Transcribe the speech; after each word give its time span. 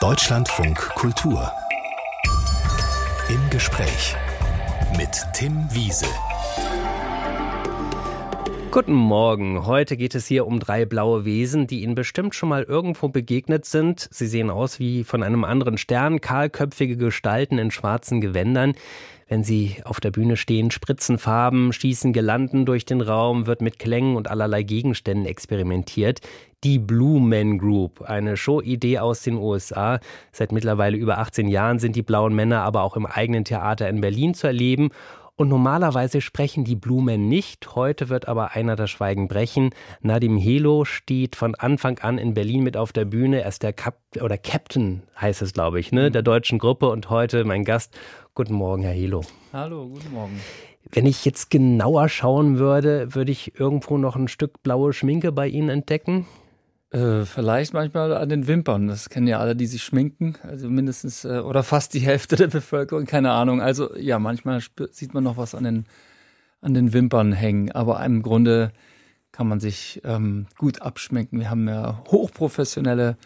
Deutschlandfunk 0.00 0.78
Kultur. 0.94 1.52
Im 3.28 3.50
Gespräch 3.50 4.16
mit 4.96 5.10
Tim 5.34 5.66
Wiese. 5.72 6.06
Guten 8.70 8.94
Morgen. 8.94 9.66
Heute 9.66 9.98
geht 9.98 10.14
es 10.14 10.26
hier 10.26 10.46
um 10.46 10.58
drei 10.58 10.86
blaue 10.86 11.26
Wesen, 11.26 11.66
die 11.66 11.82
Ihnen 11.82 11.94
bestimmt 11.94 12.34
schon 12.34 12.48
mal 12.48 12.62
irgendwo 12.62 13.08
begegnet 13.08 13.66
sind. 13.66 14.08
Sie 14.10 14.26
sehen 14.26 14.48
aus 14.48 14.78
wie 14.78 15.04
von 15.04 15.22
einem 15.22 15.44
anderen 15.44 15.76
Stern, 15.76 16.22
kahlköpfige 16.22 16.96
Gestalten 16.96 17.58
in 17.58 17.70
schwarzen 17.70 18.22
Gewändern. 18.22 18.72
Wenn 19.28 19.44
sie 19.44 19.76
auf 19.84 20.00
der 20.00 20.10
Bühne 20.10 20.36
stehen, 20.36 20.70
spritzen 20.70 21.18
Farben, 21.18 21.72
schießen 21.72 22.12
Gelanden 22.12 22.64
durch 22.64 22.84
den 22.84 23.00
Raum, 23.00 23.46
wird 23.46 23.60
mit 23.60 23.78
Klängen 23.78 24.16
und 24.16 24.28
allerlei 24.28 24.62
Gegenständen 24.62 25.26
experimentiert. 25.26 26.20
Die 26.62 26.78
Blue 26.78 27.22
Men 27.22 27.58
Group, 27.58 28.02
eine 28.02 28.36
Showidee 28.36 28.98
aus 28.98 29.22
den 29.22 29.36
USA. 29.36 29.98
Seit 30.30 30.52
mittlerweile 30.52 30.98
über 30.98 31.16
18 31.16 31.48
Jahren 31.48 31.78
sind 31.78 31.96
die 31.96 32.02
blauen 32.02 32.34
Männer 32.34 32.62
aber 32.62 32.82
auch 32.82 32.96
im 32.96 33.06
eigenen 33.06 33.46
Theater 33.46 33.88
in 33.88 34.02
Berlin 34.02 34.34
zu 34.34 34.46
erleben. 34.46 34.90
Und 35.36 35.48
normalerweise 35.48 36.20
sprechen 36.20 36.64
die 36.64 36.76
Blumen 36.76 37.28
nicht. 37.28 37.74
Heute 37.74 38.10
wird 38.10 38.28
aber 38.28 38.50
einer 38.50 38.76
das 38.76 38.90
Schweigen 38.90 39.26
brechen. 39.26 39.70
Nadim 40.02 40.36
Helo 40.36 40.84
steht 40.84 41.34
von 41.34 41.54
Anfang 41.54 41.98
an 42.00 42.18
in 42.18 42.34
Berlin 42.34 42.62
mit 42.62 42.76
auf 42.76 42.92
der 42.92 43.06
Bühne. 43.06 43.40
Er 43.40 43.48
ist 43.48 43.62
der 43.62 43.72
Kap 43.72 43.96
oder 44.20 44.36
Captain, 44.36 45.02
heißt 45.18 45.40
es, 45.40 45.54
glaube 45.54 45.80
ich, 45.80 45.92
ne, 45.92 46.10
der 46.10 46.20
deutschen 46.20 46.58
Gruppe. 46.58 46.90
Und 46.90 47.08
heute 47.08 47.44
mein 47.44 47.64
Gast 47.64 47.98
Guten 48.34 48.54
Morgen, 48.54 48.82
Herr 48.82 48.92
Helo. 48.92 49.22
Hallo, 49.54 49.88
guten 49.88 50.12
Morgen. 50.12 50.40
Wenn 50.92 51.06
ich 51.06 51.24
jetzt 51.24 51.50
genauer 51.50 52.08
schauen 52.08 52.58
würde, 52.58 53.14
würde 53.14 53.32
ich 53.32 53.58
irgendwo 53.58 53.96
noch 53.96 54.16
ein 54.16 54.28
Stück 54.28 54.62
blaue 54.62 54.92
Schminke 54.92 55.32
bei 55.32 55.48
Ihnen 55.48 55.68
entdecken? 55.68 56.26
Äh, 56.90 57.24
vielleicht 57.24 57.72
manchmal 57.72 58.12
an 58.16 58.28
den 58.28 58.48
Wimpern. 58.48 58.88
Das 58.88 59.08
kennen 59.08 59.28
ja 59.28 59.38
alle, 59.38 59.54
die 59.54 59.66
sich 59.66 59.82
schminken. 59.82 60.34
Also 60.42 60.68
mindestens 60.68 61.24
äh, 61.24 61.38
oder 61.38 61.62
fast 61.62 61.94
die 61.94 62.00
Hälfte 62.00 62.34
der 62.36 62.48
Bevölkerung, 62.48 63.04
keine 63.04 63.30
Ahnung. 63.30 63.62
Also 63.62 63.96
ja, 63.96 64.18
manchmal 64.18 64.60
sieht 64.90 65.14
man 65.14 65.22
noch 65.22 65.36
was 65.36 65.54
an 65.54 65.64
den, 65.64 65.86
an 66.60 66.74
den 66.74 66.92
Wimpern 66.92 67.32
hängen. 67.32 67.70
Aber 67.70 68.04
im 68.04 68.22
Grunde 68.22 68.72
kann 69.30 69.46
man 69.46 69.60
sich 69.60 70.00
ähm, 70.04 70.46
gut 70.58 70.82
abschminken. 70.82 71.38
Wir 71.38 71.50
haben 71.50 71.68
ja 71.68 72.02
hochprofessionelle 72.08 73.16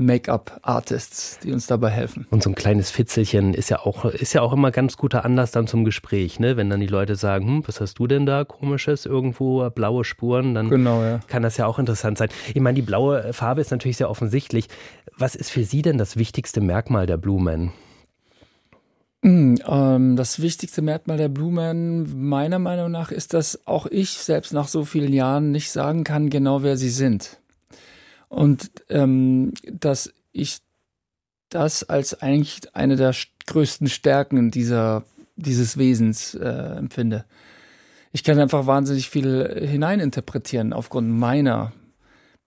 Make-up-Artists, 0.00 1.38
die 1.40 1.52
uns 1.52 1.66
dabei 1.66 1.90
helfen. 1.90 2.26
Und 2.30 2.42
so 2.42 2.50
ein 2.50 2.54
kleines 2.54 2.90
Fitzelchen 2.90 3.54
ist 3.54 3.68
ja 3.68 3.80
auch, 3.80 4.04
ist 4.04 4.32
ja 4.32 4.42
auch 4.42 4.52
immer 4.52 4.70
ganz 4.70 4.96
guter 4.96 5.24
Anlass 5.24 5.52
dann 5.52 5.66
zum 5.66 5.84
Gespräch, 5.84 6.40
ne? 6.40 6.56
Wenn 6.56 6.70
dann 6.70 6.80
die 6.80 6.86
Leute 6.86 7.16
sagen, 7.16 7.46
hm, 7.46 7.62
was 7.66 7.80
hast 7.80 7.98
du 7.98 8.06
denn 8.06 8.26
da 8.26 8.44
komisches 8.44 9.06
irgendwo, 9.06 9.68
blaue 9.70 10.04
Spuren, 10.04 10.54
dann 10.54 10.68
genau, 10.68 11.02
ja. 11.02 11.20
kann 11.28 11.42
das 11.42 11.56
ja 11.56 11.66
auch 11.66 11.78
interessant 11.78 12.18
sein. 12.18 12.28
Ich 12.54 12.60
meine, 12.60 12.76
die 12.76 12.82
blaue 12.82 13.32
Farbe 13.32 13.60
ist 13.60 13.70
natürlich 13.70 13.96
sehr 13.96 14.10
offensichtlich. 14.10 14.66
Was 15.16 15.34
ist 15.34 15.50
für 15.50 15.64
Sie 15.64 15.82
denn 15.82 15.98
das 15.98 16.16
wichtigste 16.16 16.60
Merkmal 16.60 17.06
der 17.06 17.16
Blumen? 17.16 17.72
Hm, 19.22 19.58
ähm, 19.66 20.16
das 20.16 20.40
wichtigste 20.40 20.80
Merkmal 20.80 21.18
der 21.18 21.28
Blumen 21.28 22.26
meiner 22.28 22.58
Meinung 22.58 22.90
nach 22.90 23.10
ist, 23.10 23.34
dass 23.34 23.66
auch 23.66 23.86
ich 23.86 24.12
selbst 24.12 24.54
nach 24.54 24.66
so 24.66 24.84
vielen 24.84 25.12
Jahren 25.12 25.50
nicht 25.50 25.70
sagen 25.70 26.04
kann, 26.04 26.30
genau 26.30 26.62
wer 26.62 26.78
sie 26.78 26.88
sind. 26.88 27.39
Und 28.30 28.70
ähm, 28.88 29.52
dass 29.70 30.14
ich 30.32 30.60
das 31.50 31.82
als 31.82 32.22
eigentlich 32.22 32.74
eine 32.74 32.96
der 32.96 33.12
größten 33.46 33.88
Stärken 33.88 34.52
dieser, 34.52 35.04
dieses 35.36 35.76
Wesens 35.76 36.34
äh, 36.36 36.48
empfinde. 36.48 37.24
Ich 38.12 38.24
kann 38.24 38.38
einfach 38.38 38.66
wahnsinnig 38.66 39.10
viel 39.10 39.66
hineininterpretieren 39.66 40.72
aufgrund 40.72 41.10
meiner 41.10 41.72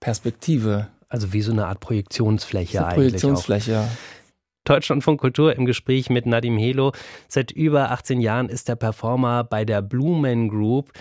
Perspektive. 0.00 0.88
Also 1.08 1.32
wie 1.34 1.42
so 1.42 1.52
eine 1.52 1.66
Art 1.66 1.80
Projektionsfläche 1.80 2.78
so 2.78 2.84
eigentlich. 2.84 2.96
Projektionsfläche, 2.96 3.86
ja. 4.66 4.74
Deutschlandfunk 4.74 5.20
Kultur 5.20 5.54
im 5.56 5.66
Gespräch 5.66 6.10
mit 6.10 6.26
Nadim 6.26 6.58
Helo. 6.58 6.92
Seit 7.28 7.50
über 7.50 7.90
18 7.90 8.20
Jahren 8.20 8.48
ist 8.48 8.68
der 8.68 8.76
Performer 8.76 9.44
bei 9.44 9.64
der 9.64 9.82
Blumen 9.82 10.48
Group. 10.48 10.92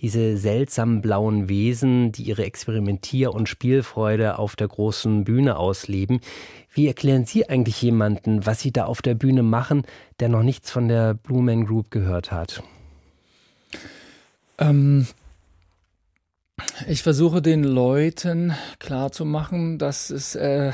Diese 0.00 0.36
seltsamen 0.36 1.00
blauen 1.00 1.48
Wesen, 1.48 2.12
die 2.12 2.22
ihre 2.22 2.44
Experimentier- 2.44 3.34
und 3.34 3.48
Spielfreude 3.48 4.38
auf 4.38 4.56
der 4.56 4.68
großen 4.68 5.24
Bühne 5.24 5.56
ausleben. 5.56 6.20
Wie 6.72 6.86
erklären 6.86 7.24
Sie 7.24 7.48
eigentlich 7.48 7.82
jemanden, 7.82 8.46
was 8.46 8.60
Sie 8.60 8.72
da 8.72 8.84
auf 8.84 9.02
der 9.02 9.14
Bühne 9.14 9.42
machen, 9.42 9.82
der 10.20 10.28
noch 10.28 10.42
nichts 10.42 10.70
von 10.70 10.88
der 10.88 11.14
Blumen 11.14 11.66
Group 11.66 11.90
gehört 11.90 12.30
hat? 12.30 12.62
Ähm, 14.58 15.06
ich 16.86 17.02
versuche 17.02 17.42
den 17.42 17.64
Leuten 17.64 18.54
klarzumachen, 18.78 19.78
dass 19.78 20.10
es 20.10 20.34
äh, 20.34 20.72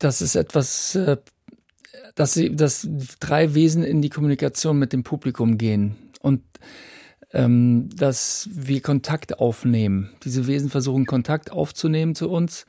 das 0.00 0.20
ist 0.20 0.34
etwas, 0.34 0.96
äh, 0.96 1.18
dass 2.16 2.34
sie, 2.34 2.54
dass 2.56 2.88
drei 3.20 3.54
Wesen 3.54 3.84
in 3.84 4.02
die 4.02 4.10
Kommunikation 4.10 4.78
mit 4.78 4.92
dem 4.92 5.04
Publikum 5.04 5.58
gehen 5.58 5.96
und 6.20 6.42
ähm, 7.32 7.88
dass 7.94 8.48
wir 8.52 8.80
Kontakt 8.82 9.38
aufnehmen. 9.38 10.10
Diese 10.24 10.46
Wesen 10.46 10.68
versuchen 10.68 11.06
Kontakt 11.06 11.52
aufzunehmen 11.52 12.14
zu 12.14 12.28
uns 12.28 12.66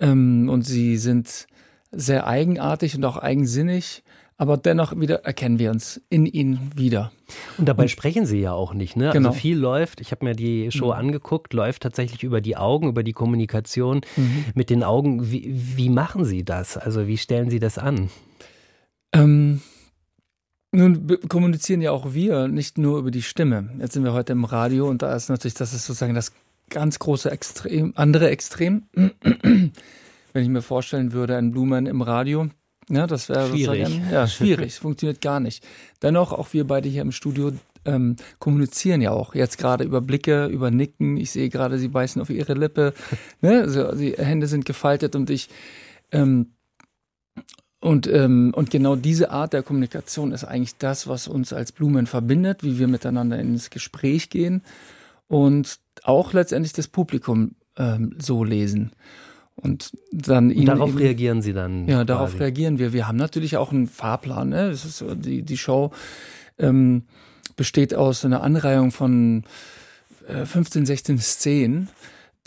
ähm, 0.00 0.48
und 0.48 0.62
sie 0.62 0.96
sind 0.96 1.46
sehr 1.90 2.26
eigenartig 2.26 2.96
und 2.96 3.04
auch 3.04 3.18
eigensinnig 3.18 4.02
aber 4.42 4.56
dennoch 4.56 4.98
wieder 4.98 5.24
erkennen 5.24 5.60
wir 5.60 5.70
uns 5.70 6.00
in 6.08 6.26
ihnen 6.26 6.72
wieder. 6.74 7.12
Und 7.58 7.68
dabei 7.68 7.84
und, 7.84 7.90
sprechen 7.90 8.26
sie 8.26 8.40
ja 8.40 8.52
auch 8.52 8.74
nicht, 8.74 8.96
ne? 8.96 9.06
Also 9.06 9.18
genau. 9.18 9.28
Also 9.28 9.38
viel 9.38 9.56
läuft, 9.56 10.00
ich 10.00 10.10
habe 10.10 10.24
mir 10.24 10.34
die 10.34 10.72
Show 10.72 10.86
mhm. 10.86 10.98
angeguckt, 10.98 11.52
läuft 11.52 11.84
tatsächlich 11.84 12.24
über 12.24 12.40
die 12.40 12.56
Augen, 12.56 12.88
über 12.88 13.04
die 13.04 13.12
Kommunikation 13.12 14.00
mhm. 14.16 14.46
mit 14.56 14.68
den 14.68 14.82
Augen. 14.82 15.30
Wie, 15.30 15.44
wie, 15.76 15.88
machen 15.88 16.24
Sie 16.24 16.44
das? 16.44 16.76
Also 16.76 17.06
wie 17.06 17.18
stellen 17.18 17.50
Sie 17.50 17.60
das 17.60 17.78
an? 17.78 18.10
Ähm, 19.12 19.60
nun 20.72 21.06
kommunizieren 21.28 21.80
ja 21.80 21.92
auch 21.92 22.12
wir 22.12 22.48
nicht 22.48 22.78
nur 22.78 22.98
über 22.98 23.12
die 23.12 23.22
Stimme. 23.22 23.70
Jetzt 23.78 23.92
sind 23.92 24.02
wir 24.02 24.12
heute 24.12 24.32
im 24.32 24.44
Radio 24.44 24.88
und 24.88 25.02
da 25.02 25.14
ist 25.14 25.28
natürlich, 25.28 25.54
das 25.54 25.72
ist 25.72 25.86
sozusagen 25.86 26.14
das 26.14 26.32
ganz 26.68 26.98
große 26.98 27.30
Extrem, 27.30 27.92
andere 27.94 28.28
Extrem. 28.30 28.88
Wenn 28.92 29.72
ich 30.34 30.48
mir 30.48 30.62
vorstellen 30.62 31.12
würde, 31.12 31.36
ein 31.36 31.52
Blumen 31.52 31.86
im 31.86 32.02
Radio, 32.02 32.48
ja, 32.88 33.06
das 33.06 33.28
wäre 33.28 33.48
schwierig. 33.48 34.00
Ja, 34.10 34.26
schwierig. 34.26 34.74
funktioniert 34.78 35.20
gar 35.20 35.40
nicht. 35.40 35.64
Dennoch, 36.02 36.32
auch 36.32 36.52
wir 36.52 36.66
beide 36.66 36.88
hier 36.88 37.02
im 37.02 37.12
Studio 37.12 37.52
ähm, 37.84 38.16
kommunizieren 38.38 39.00
ja 39.00 39.10
auch. 39.10 39.34
Jetzt 39.34 39.58
gerade 39.58 39.84
über 39.84 40.00
Blicke, 40.00 40.46
über 40.46 40.70
Nicken. 40.70 41.16
Ich 41.16 41.30
sehe 41.30 41.48
gerade, 41.48 41.78
sie 41.78 41.88
beißen 41.88 42.20
auf 42.20 42.30
ihre 42.30 42.54
Lippe. 42.54 42.94
Ne? 43.40 43.62
Also, 43.62 43.92
die 43.94 44.12
Hände 44.12 44.46
sind 44.46 44.64
gefaltet 44.64 45.16
und 45.16 45.30
ich. 45.30 45.48
Ähm, 46.12 46.54
und, 47.80 48.06
ähm, 48.06 48.52
und 48.54 48.70
genau 48.70 48.94
diese 48.94 49.32
Art 49.32 49.52
der 49.52 49.64
Kommunikation 49.64 50.30
ist 50.30 50.44
eigentlich 50.44 50.76
das, 50.76 51.08
was 51.08 51.26
uns 51.26 51.52
als 51.52 51.72
Blumen 51.72 52.06
verbindet, 52.06 52.62
wie 52.62 52.78
wir 52.78 52.86
miteinander 52.86 53.40
ins 53.40 53.70
Gespräch 53.70 54.30
gehen 54.30 54.62
und 55.26 55.80
auch 56.04 56.32
letztendlich 56.32 56.72
das 56.72 56.86
Publikum 56.86 57.56
ähm, 57.76 58.14
so 58.20 58.44
lesen. 58.44 58.92
Und 59.62 59.92
dann 60.10 60.50
und 60.50 60.64
darauf 60.64 60.90
eben, 60.90 60.98
reagieren 60.98 61.40
Sie 61.40 61.52
dann? 61.52 61.86
Ja, 61.86 62.04
darauf 62.04 62.30
quasi. 62.30 62.42
reagieren 62.42 62.78
wir. 62.78 62.92
Wir 62.92 63.06
haben 63.06 63.16
natürlich 63.16 63.56
auch 63.56 63.70
einen 63.70 63.86
Fahrplan. 63.86 64.48
Ne? 64.48 64.70
Das 64.70 64.84
ist, 64.84 65.04
die, 65.16 65.42
die 65.42 65.56
Show 65.56 65.92
ähm, 66.58 67.04
besteht 67.56 67.94
aus 67.94 68.24
einer 68.24 68.42
Anreihung 68.42 68.90
von 68.90 69.44
äh, 70.26 70.44
15, 70.44 70.84
16 70.84 71.18
Szenen, 71.18 71.88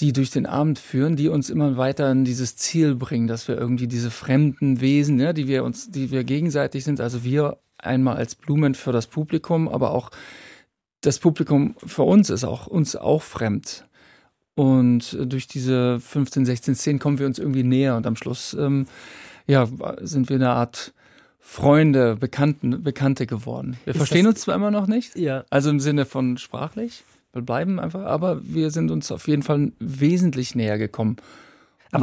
die 0.01 0.11
durch 0.11 0.29
den 0.29 0.45
Abend 0.45 0.77
führen, 0.77 1.15
die 1.15 1.29
uns 1.29 1.49
immer 1.49 1.77
weiter 1.77 2.11
in 2.11 2.25
dieses 2.25 2.57
Ziel 2.57 2.95
bringen, 2.95 3.27
dass 3.27 3.47
wir 3.47 3.57
irgendwie 3.57 3.87
diese 3.87 4.11
fremden 4.11 4.81
Wesen, 4.81 5.17
ja, 5.19 5.31
die 5.31 5.47
wir 5.47 5.63
uns, 5.63 5.89
die 5.91 6.11
wir 6.11 6.25
gegenseitig 6.25 6.83
sind, 6.83 6.99
also 6.99 7.23
wir 7.23 7.59
einmal 7.77 8.17
als 8.17 8.35
Blumen 8.35 8.75
für 8.75 8.91
das 8.91 9.07
Publikum, 9.07 9.69
aber 9.69 9.91
auch 9.91 10.11
das 10.99 11.19
Publikum 11.19 11.75
für 11.85 12.03
uns 12.03 12.29
ist 12.29 12.43
auch 12.43 12.67
uns 12.67 12.95
auch 12.95 13.21
fremd. 13.21 13.85
Und 14.55 15.17
durch 15.21 15.47
diese 15.47 15.99
15, 15.99 16.45
16 16.45 16.75
Szenen 16.75 16.99
kommen 16.99 17.19
wir 17.19 17.25
uns 17.25 17.39
irgendwie 17.39 17.63
näher 17.63 17.97
und 17.97 18.07
am 18.07 18.15
Schluss 18.15 18.55
ähm, 18.57 18.87
ja, 19.47 19.67
sind 20.01 20.29
wir 20.29 20.37
eine 20.37 20.49
Art 20.49 20.93
Freunde, 21.39 22.15
Bekannten, 22.15 22.81
Bekannte 22.81 23.27
geworden. 23.27 23.77
Wir 23.83 23.91
Ist 23.91 23.97
verstehen 23.97 24.25
uns 24.27 24.41
zwar 24.41 24.55
immer 24.55 24.71
noch 24.71 24.87
nicht, 24.87 25.15
ja. 25.15 25.43
also 25.49 25.69
im 25.69 25.79
Sinne 25.79 26.05
von 26.05 26.37
sprachlich, 26.37 27.03
wir 27.33 27.41
bleiben 27.41 27.79
einfach, 27.79 28.03
aber 28.03 28.41
wir 28.43 28.71
sind 28.71 28.89
uns 28.89 29.11
auf 29.11 29.27
jeden 29.27 29.43
Fall 29.43 29.71
wesentlich 29.79 30.55
näher 30.55 30.77
gekommen. 30.77 31.17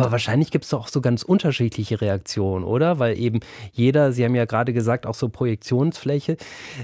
Aber 0.01 0.13
wahrscheinlich 0.13 0.51
gibt 0.51 0.65
es 0.65 0.71
doch 0.71 0.81
auch 0.81 0.89
so 0.89 1.01
ganz 1.01 1.23
unterschiedliche 1.23 2.01
Reaktionen, 2.01 2.65
oder? 2.65 2.99
Weil 2.99 3.19
eben 3.19 3.41
jeder, 3.73 4.13
Sie 4.13 4.25
haben 4.25 4.35
ja 4.35 4.45
gerade 4.45 4.73
gesagt, 4.73 5.07
auch 5.07 5.15
so 5.15 5.29
Projektionsfläche, 5.29 6.37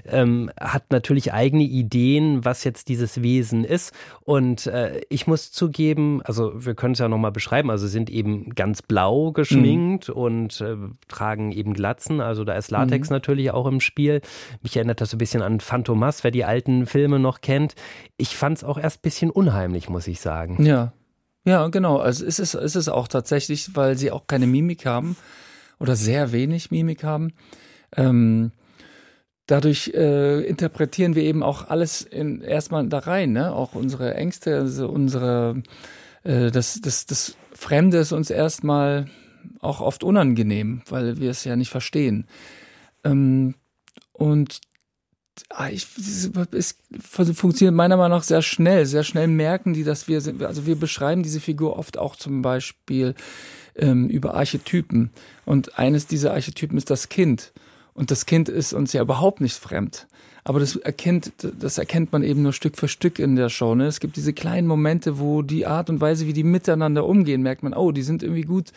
ähm, 0.07 0.51
hat 0.61 0.91
natürlich 0.91 1.33
eigene 1.33 1.65
Ideen, 1.65 2.45
was 2.45 2.65
jetzt 2.65 2.89
dieses 2.89 3.23
Wesen 3.23 3.65
ist. 3.65 3.93
Und 4.21 4.67
äh, 4.67 5.01
ich 5.09 5.27
muss 5.27 5.53
zugeben, 5.53 6.23
also 6.25 6.53
wir 6.55 6.75
können 6.75 6.93
es 6.93 6.99
ja 6.99 7.09
nochmal 7.09 7.33
beschreiben, 7.33 7.71
also 7.71 7.87
sind 7.87 8.11
eben 8.11 8.51
ganz 8.55 8.83
blau 8.83 9.33
geschminkt 9.33 10.09
mhm. 10.09 10.15
und 10.15 10.61
äh, 10.61 10.77
tragen 11.09 11.53
eben 11.53 11.75
Glatzen. 11.75 12.21
Also 12.21 12.45
da 12.45 12.55
ist 12.55 12.71
Latex 12.71 13.11
mhm. 13.11 13.15
natürlich 13.15 13.51
auch 13.51 13.67
im 13.67 13.81
Spiel. 13.81 14.21
Mich 14.63 14.77
erinnert 14.77 15.01
das 15.01 15.11
so 15.11 15.17
ein 15.17 15.19
bisschen 15.19 15.43
an 15.43 15.61
Phantomas, 15.61 16.25
wer 16.25 16.31
die 16.31 16.45
alten 16.45 16.87
Filme 16.87 17.19
noch 17.19 17.41
kennt. 17.41 17.75
Ich 18.17 18.37
fand 18.37 18.59
es 18.59 18.65
auch 18.65 18.79
erst 18.79 18.99
ein 18.99 19.03
bisschen 19.03 19.31
unheimlich, 19.31 19.89
muss 19.89 20.07
ich 20.07 20.21
sagen. 20.21 20.65
Ja, 20.65 20.93
Ja, 21.46 21.69
genau. 21.69 21.99
Also 21.99 22.25
ist 22.25 22.38
es, 22.38 22.55
ist 22.55 22.76
es 22.76 22.88
auch 22.88 23.08
tatsächlich, 23.08 23.75
weil 23.75 23.96
sie 23.96 24.11
auch 24.11 24.26
keine 24.26 24.46
Mimik 24.46 24.85
haben 24.87 25.17
oder 25.79 25.96
sehr 25.96 26.32
wenig 26.32 26.70
Mimik 26.70 27.05
haben. 27.05 27.32
Ähm, 27.96 28.52
dadurch 29.46 29.93
äh, 29.94 30.40
interpretieren 30.43 31.14
wir 31.14 31.23
eben 31.23 31.43
auch 31.43 31.69
alles 31.69 32.02
in, 32.02 32.43
erstmal 32.43 32.87
da 32.88 32.99
rein, 32.99 33.32
ne? 33.32 33.55
Auch 33.55 33.75
unsere 33.75 34.14
Ängste, 34.14 34.56
also 34.56 34.88
unsere 34.88 35.62
äh, 36.25 36.50
das, 36.50 36.81
das, 36.81 37.06
das 37.06 37.37
Fremde 37.52 37.99
ist 37.99 38.12
uns 38.12 38.31
erstmal 38.31 39.06
auch 39.61 39.81
oft 39.81 40.05
unangenehm, 40.05 40.82
weil 40.88 41.19
wir 41.19 41.31
es 41.31 41.44
ja 41.44 41.56
nicht 41.56 41.70
verstehen. 41.70 42.26
Ähm, 43.05 43.55
und 44.12 44.61
ich, 45.70 45.87
es 46.52 46.76
funktioniert 47.35 47.75
meiner 47.75 47.96
Meinung 47.96 48.19
nach 48.19 48.25
sehr 48.25 48.43
schnell. 48.43 48.87
Sehr 48.87 49.05
schnell 49.05 49.29
merken 49.29 49.75
die, 49.75 49.85
dass 49.85 50.08
wir. 50.08 50.23
Also 50.40 50.67
wir 50.67 50.76
beschreiben 50.76 51.23
diese 51.23 51.40
Figur 51.40 51.79
oft 51.79 51.99
auch 51.99 52.17
zum 52.17 52.43
Beispiel 52.43 53.14
ähm, 53.76 54.08
über 54.08 54.35
Archetypen. 54.35 55.11
Und 55.44 55.79
eines 55.79 56.06
dieser 56.06 56.32
Archetypen 56.32 56.76
ist 56.76 56.90
das 56.90 57.08
Kind. 57.08 57.52
Und 57.94 58.11
das 58.11 58.26
Kind 58.26 58.49
ist 58.49 58.73
uns 58.73 58.93
ja 58.93 59.02
überhaupt 59.02 59.40
nicht 59.40 59.56
fremd. 59.56 60.06
Aber 60.44 60.61
das 60.61 60.76
erkennt, 60.76 61.32
das 61.61 61.76
erkennt 61.76 62.12
man 62.12 62.23
eben 62.23 62.43
nur 62.43 62.52
Stück 62.52 62.79
für 62.79 62.88
Stück 62.88 63.19
in 63.19 63.37
der 63.37 63.50
Show. 63.50 63.75
Ne? 63.75 63.87
Es 63.87 64.00
gibt 64.00 64.17
diese 64.17 64.32
kleinen 64.32 64.67
Momente, 64.67 65.19
wo 65.19 65.43
die 65.43 65.67
Art 65.67 65.90
und 65.90 66.00
Weise, 66.00 66.26
wie 66.26 66.32
die 66.32 66.44
miteinander 66.44 67.05
umgehen, 67.05 67.43
merkt 67.43 67.62
man, 67.62 67.75
oh, 67.75 67.93
die 67.93 68.02
sind 68.02 68.23
irgendwie 68.23 68.43
gut, 68.43 68.73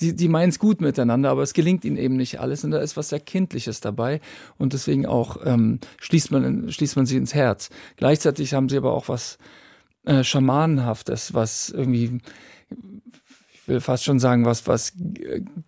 die, 0.00 0.14
die 0.14 0.28
meinen 0.28 0.50
es 0.50 0.58
gut 0.58 0.80
miteinander, 0.80 1.30
aber 1.30 1.42
es 1.42 1.54
gelingt 1.54 1.84
ihnen 1.84 1.96
eben 1.96 2.16
nicht 2.16 2.40
alles. 2.40 2.64
Und 2.64 2.70
da 2.70 2.78
ist 2.78 2.96
was 2.96 3.08
sehr 3.08 3.20
Kindliches 3.20 3.80
dabei. 3.80 4.20
Und 4.56 4.72
deswegen 4.72 5.06
auch 5.06 5.38
ähm, 5.44 5.80
schließt, 6.00 6.30
man, 6.30 6.70
schließt 6.70 6.96
man 6.96 7.06
sie 7.06 7.16
ins 7.16 7.34
Herz. 7.34 7.70
Gleichzeitig 7.96 8.54
haben 8.54 8.68
sie 8.68 8.76
aber 8.76 8.92
auch 8.92 9.08
was 9.08 9.38
äh, 10.04 10.22
Schamanenhaftes, 10.22 11.34
was 11.34 11.70
irgendwie 11.70 12.20
ich 13.52 13.68
will 13.68 13.80
fast 13.80 14.04
schon 14.04 14.18
sagen, 14.18 14.46
was, 14.46 14.66
was 14.66 14.94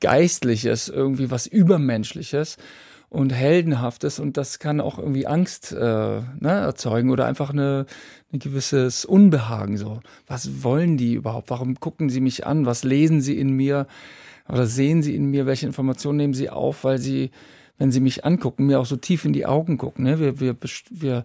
Geistliches, 0.01 0.89
irgendwie 0.89 1.31
was 1.31 1.47
Übermenschliches 1.47 2.57
und 3.11 3.33
Heldenhaftes 3.33 4.21
und 4.21 4.37
das 4.37 4.61
kann 4.61 4.81
auch 4.81 4.99
irgendwie 4.99 5.27
Angst 5.27 5.73
äh, 5.73 5.77
ne, 5.77 6.23
erzeugen 6.41 7.11
oder 7.11 7.27
einfach 7.27 7.51
eine, 7.51 7.87
ein 8.33 8.39
gewisses 8.39 9.05
Unbehagen. 9.05 9.77
So, 9.77 10.01
was 10.29 10.63
wollen 10.63 10.97
die 10.97 11.15
überhaupt? 11.15 11.51
Warum 11.51 11.79
gucken 11.81 12.09
sie 12.09 12.21
mich 12.21 12.47
an? 12.47 12.67
Was 12.67 12.85
lesen 12.85 13.21
sie 13.21 13.37
in 13.37 13.51
mir 13.51 13.89
oder 14.49 14.67
sehen 14.67 15.03
sie 15.03 15.17
in 15.17 15.27
mir? 15.27 15.45
Welche 15.45 15.67
Informationen 15.67 16.19
nehmen 16.19 16.35
sie 16.35 16.51
auf? 16.51 16.85
Weil 16.85 16.99
sie, 16.99 17.33
wenn 17.79 17.91
sie 17.91 18.01
mich 18.01 18.25
angucken, 18.25 18.67
mir 18.67 18.79
auch 18.79 18.87
so 18.87 18.97
tief 18.97 19.25
in 19.25 19.33
die 19.33 19.45
Augen 19.45 19.77
gucken. 19.77 20.05
Ne? 20.05 20.21
Wir, 20.21 20.39
wir, 20.39 20.57
wir 20.91 21.25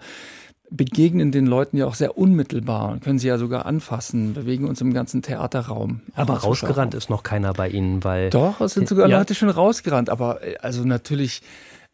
begegnen 0.72 1.32
den 1.32 1.46
Leuten 1.46 1.78
ja 1.78 1.86
auch 1.86 1.94
sehr 1.94 2.18
unmittelbar 2.18 2.90
und 2.90 3.04
können 3.04 3.20
sie 3.20 3.28
ja 3.28 3.38
sogar 3.38 3.68
anfassen, 3.68 4.34
bewegen 4.34 4.68
uns 4.68 4.82
im 4.82 4.92
ganzen 4.92 5.22
Theaterraum. 5.22 6.02
Aber 6.16 6.34
rausgerannt 6.34 6.96
ist 6.96 7.12
noch 7.12 7.22
keiner 7.22 7.54
bei 7.54 7.70
Ihnen, 7.70 8.04
weil. 8.04 8.32
Doch, 8.32 8.60
es 8.62 8.74
sind 8.74 8.88
sogar 8.88 9.08
ja. 9.08 9.20
Leute 9.20 9.36
schon 9.36 9.50
rausgerannt, 9.50 10.10
aber 10.10 10.44
äh, 10.44 10.58
also 10.58 10.84
natürlich 10.84 11.44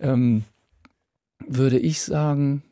ähm, 0.02 0.44
würde 1.48 1.80
ich 1.80 2.02
sagen, 2.02 2.64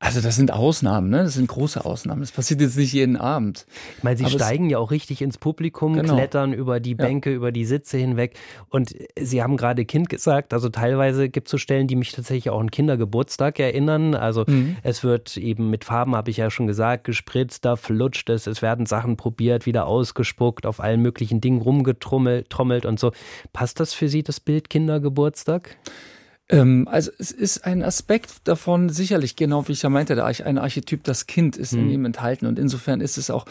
also 0.00 0.20
das 0.20 0.36
sind 0.36 0.52
Ausnahmen, 0.52 1.10
ne? 1.10 1.24
Das 1.24 1.34
sind 1.34 1.48
große 1.48 1.84
Ausnahmen. 1.84 2.20
Das 2.20 2.30
passiert 2.30 2.60
jetzt 2.60 2.76
nicht 2.76 2.92
jeden 2.92 3.16
Abend. 3.16 3.66
Ich 3.96 4.04
meine, 4.04 4.16
sie 4.16 4.26
Aber 4.26 4.34
steigen 4.34 4.70
ja 4.70 4.78
auch 4.78 4.92
richtig 4.92 5.20
ins 5.22 5.38
Publikum, 5.38 5.94
genau. 5.94 6.14
klettern 6.14 6.52
über 6.52 6.78
die 6.78 6.94
Bänke, 6.94 7.30
ja. 7.30 7.36
über 7.36 7.50
die 7.50 7.64
Sitze 7.64 7.98
hinweg. 7.98 8.34
Und 8.68 8.94
Sie 9.18 9.42
haben 9.42 9.56
gerade 9.56 9.84
Kind 9.84 10.08
gesagt, 10.08 10.54
also 10.54 10.68
teilweise 10.68 11.28
gibt 11.28 11.48
es 11.48 11.50
so 11.50 11.58
Stellen, 11.58 11.88
die 11.88 11.96
mich 11.96 12.12
tatsächlich 12.12 12.50
auch 12.50 12.60
an 12.60 12.70
Kindergeburtstag 12.70 13.58
erinnern. 13.58 14.14
Also 14.14 14.44
mhm. 14.46 14.76
es 14.84 15.02
wird 15.02 15.36
eben 15.36 15.68
mit 15.68 15.84
Farben, 15.84 16.14
habe 16.14 16.30
ich 16.30 16.36
ja 16.36 16.48
schon 16.48 16.68
gesagt, 16.68 17.02
gespritzt, 17.02 17.64
da 17.64 17.74
flutscht 17.74 18.30
es, 18.30 18.46
es 18.46 18.62
werden 18.62 18.86
Sachen 18.86 19.16
probiert, 19.16 19.66
wieder 19.66 19.86
ausgespuckt, 19.86 20.64
auf 20.64 20.78
allen 20.78 21.02
möglichen 21.02 21.40
Dingen 21.40 21.60
rumgetrommelt 21.60 22.86
und 22.86 23.00
so. 23.00 23.10
Passt 23.52 23.80
das 23.80 23.94
für 23.94 24.08
Sie, 24.08 24.22
das 24.22 24.38
Bild 24.38 24.70
Kindergeburtstag? 24.70 25.76
Ähm, 26.48 26.88
also 26.90 27.10
es 27.18 27.30
ist 27.30 27.64
ein 27.64 27.82
Aspekt 27.82 28.48
davon, 28.48 28.88
sicherlich, 28.88 29.36
genau 29.36 29.68
wie 29.68 29.72
ich 29.72 29.82
ja 29.82 29.90
meinte, 29.90 30.14
der, 30.14 30.24
ein 30.24 30.58
Archetyp, 30.58 31.04
das 31.04 31.26
Kind 31.26 31.56
ist 31.56 31.72
mhm. 31.72 31.80
in 31.80 31.90
ihm 31.90 32.04
enthalten. 32.04 32.46
Und 32.46 32.58
insofern 32.58 33.00
ist 33.00 33.18
es 33.18 33.30
auch 33.30 33.44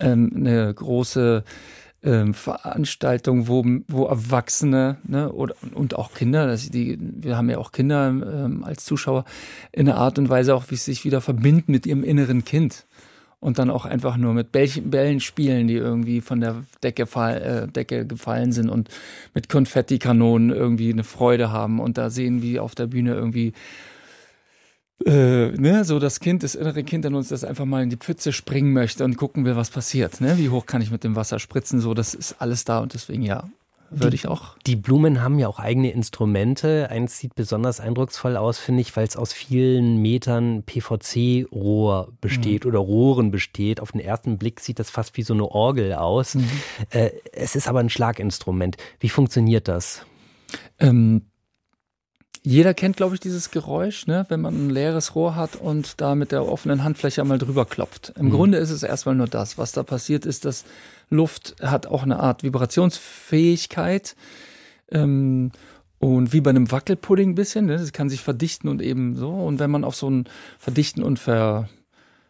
ähm, 0.00 0.32
eine 0.34 0.72
große 0.72 1.44
ähm, 2.02 2.32
Veranstaltung, 2.32 3.48
wo, 3.48 3.64
wo 3.88 4.06
Erwachsene 4.06 4.98
ne, 5.04 5.32
oder, 5.32 5.54
und 5.74 5.96
auch 5.96 6.14
Kinder, 6.14 6.46
das, 6.46 6.70
die, 6.70 6.96
wir 7.00 7.36
haben 7.36 7.50
ja 7.50 7.58
auch 7.58 7.72
Kinder 7.72 8.08
ähm, 8.08 8.62
als 8.64 8.84
Zuschauer, 8.84 9.24
in 9.72 9.88
einer 9.88 9.98
Art 9.98 10.18
und 10.18 10.28
Weise 10.28 10.54
auch, 10.54 10.64
wie 10.68 10.76
sie 10.76 10.92
sich 10.92 11.04
wieder 11.04 11.20
verbinden 11.20 11.72
mit 11.72 11.86
ihrem 11.86 12.04
inneren 12.04 12.44
Kind 12.44 12.86
und 13.40 13.58
dann 13.58 13.70
auch 13.70 13.84
einfach 13.84 14.16
nur 14.16 14.34
mit 14.34 14.50
Bällen 14.52 15.20
spielen, 15.20 15.68
die 15.68 15.74
irgendwie 15.74 16.20
von 16.20 16.40
der 16.40 16.64
Decke, 16.82 17.06
fall, 17.06 17.42
äh, 17.68 17.72
Decke 17.72 18.06
gefallen 18.06 18.52
sind 18.52 18.68
und 18.68 18.88
mit 19.34 19.48
Konfettikanonen 19.48 20.50
irgendwie 20.50 20.92
eine 20.92 21.04
Freude 21.04 21.52
haben 21.52 21.80
und 21.80 21.98
da 21.98 22.10
sehen, 22.10 22.42
wie 22.42 22.58
auf 22.58 22.74
der 22.74 22.88
Bühne 22.88 23.14
irgendwie 23.14 23.52
äh, 25.06 25.50
ne, 25.52 25.84
so 25.84 26.00
das 26.00 26.18
Kind, 26.18 26.42
das 26.42 26.56
innere 26.56 26.82
Kind 26.82 27.06
an 27.06 27.14
uns, 27.14 27.28
das 27.28 27.44
einfach 27.44 27.64
mal 27.64 27.82
in 27.82 27.90
die 27.90 27.96
Pfütze 27.96 28.32
springen 28.32 28.72
möchte 28.72 29.04
und 29.04 29.16
gucken 29.16 29.44
will, 29.44 29.54
was 29.54 29.70
passiert. 29.70 30.20
Ne? 30.20 30.38
Wie 30.38 30.48
hoch 30.48 30.66
kann 30.66 30.82
ich 30.82 30.90
mit 30.90 31.04
dem 31.04 31.14
Wasser 31.14 31.38
spritzen? 31.38 31.80
So, 31.80 31.94
das 31.94 32.14
ist 32.14 32.40
alles 32.40 32.64
da 32.64 32.80
und 32.80 32.94
deswegen 32.94 33.22
ja, 33.22 33.44
würde 33.90 34.14
ich 34.14 34.28
auch. 34.28 34.56
Die 34.66 34.76
Blumen 34.76 35.22
haben 35.22 35.38
ja 35.38 35.48
auch 35.48 35.58
eigene 35.58 35.90
Instrumente. 35.92 36.90
Eins 36.90 37.18
sieht 37.18 37.34
besonders 37.34 37.80
eindrucksvoll 37.80 38.36
aus, 38.36 38.58
finde 38.58 38.82
ich, 38.82 38.96
weil 38.96 39.06
es 39.06 39.16
aus 39.16 39.32
vielen 39.32 39.98
Metern 39.98 40.62
PVC-Rohr 40.64 42.12
besteht 42.20 42.64
mhm. 42.64 42.70
oder 42.70 42.78
Rohren 42.78 43.30
besteht. 43.30 43.80
Auf 43.80 43.92
den 43.92 44.00
ersten 44.00 44.38
Blick 44.38 44.60
sieht 44.60 44.78
das 44.78 44.90
fast 44.90 45.16
wie 45.16 45.22
so 45.22 45.34
eine 45.34 45.44
Orgel 45.44 45.94
aus. 45.94 46.34
Mhm. 46.34 46.48
Äh, 46.90 47.10
es 47.32 47.56
ist 47.56 47.68
aber 47.68 47.80
ein 47.80 47.90
Schlaginstrument. 47.90 48.76
Wie 49.00 49.08
funktioniert 49.08 49.68
das? 49.68 50.04
Ähm, 50.78 51.22
jeder 52.42 52.72
kennt, 52.72 52.96
glaube 52.96 53.14
ich, 53.14 53.20
dieses 53.20 53.50
Geräusch, 53.50 54.06
ne? 54.06 54.24
wenn 54.28 54.40
man 54.40 54.54
ein 54.54 54.70
leeres 54.70 55.14
Rohr 55.14 55.34
hat 55.34 55.56
und 55.56 56.00
da 56.00 56.14
mit 56.14 56.32
der 56.32 56.46
offenen 56.46 56.84
Handfläche 56.84 57.20
einmal 57.20 57.38
drüber 57.38 57.64
klopft. 57.64 58.12
Im 58.16 58.26
mhm. 58.26 58.30
Grunde 58.30 58.58
ist 58.58 58.70
es 58.70 58.82
erstmal 58.82 59.14
nur 59.14 59.26
das. 59.26 59.58
Was 59.58 59.72
da 59.72 59.82
passiert, 59.82 60.24
ist, 60.24 60.44
dass 60.44 60.64
Luft 61.10 61.56
hat 61.62 61.86
auch 61.86 62.02
eine 62.02 62.20
Art 62.20 62.42
Vibrationsfähigkeit. 62.42 64.16
Ähm, 64.90 65.52
und 65.98 66.32
wie 66.32 66.40
bei 66.40 66.50
einem 66.50 66.70
Wackelpudding 66.70 67.30
ein 67.30 67.34
bisschen, 67.34 67.66
ne? 67.66 67.76
das 67.76 67.92
kann 67.92 68.08
sich 68.08 68.20
verdichten 68.20 68.68
und 68.68 68.80
eben 68.80 69.16
so. 69.16 69.30
Und 69.30 69.58
wenn 69.58 69.70
man 69.70 69.84
auf 69.84 69.96
so 69.96 70.08
ein 70.08 70.28
Verdichten 70.58 71.02
und 71.02 71.18
Ver, 71.18 71.68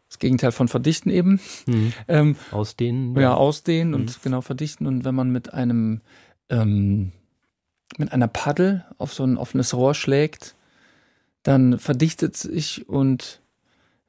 das 0.09 0.19
Gegenteil 0.19 0.53
von 0.53 0.69
verdichten 0.69 1.11
eben. 1.11 1.41
Mhm. 1.67 1.93
Ähm, 2.09 2.37
ausdehnen. 2.51 3.15
Ja, 3.21 3.35
ausdehnen 3.35 3.89
mhm. 3.89 3.95
und 3.95 4.23
genau 4.23 4.41
verdichten. 4.41 4.87
Und 4.87 5.05
wenn 5.05 5.15
man 5.15 5.31
mit 5.31 5.53
einem 5.53 6.01
ähm, 6.49 7.13
mit 7.97 8.13
einer 8.13 8.29
Paddel 8.29 8.85
auf 8.99 9.15
so 9.15 9.25
ein 9.25 9.37
offenes 9.37 9.75
Rohr 9.75 9.95
schlägt, 9.95 10.55
dann 11.43 11.79
verdichtet 11.79 12.37
sich 12.37 12.89
und 12.89 13.41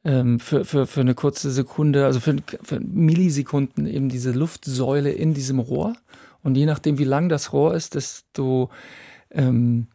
ähm, 0.03 0.39
für, 0.39 0.65
für, 0.65 0.87
für 0.87 1.01
eine 1.01 1.15
kurze 1.15 1.51
Sekunde, 1.51 2.05
also 2.05 2.19
für, 2.19 2.35
für 2.63 2.79
Millisekunden 2.79 3.85
eben 3.85 4.09
diese 4.09 4.31
Luftsäule 4.31 5.11
in 5.11 5.33
diesem 5.33 5.59
Rohr. 5.59 5.93
Und 6.41 6.55
je 6.55 6.65
nachdem, 6.65 6.97
wie 6.97 7.03
lang 7.03 7.29
das 7.29 7.51
Rohr 7.51 7.73
ist, 7.73 7.95
desto 7.95 8.69
ähm, 9.31 9.87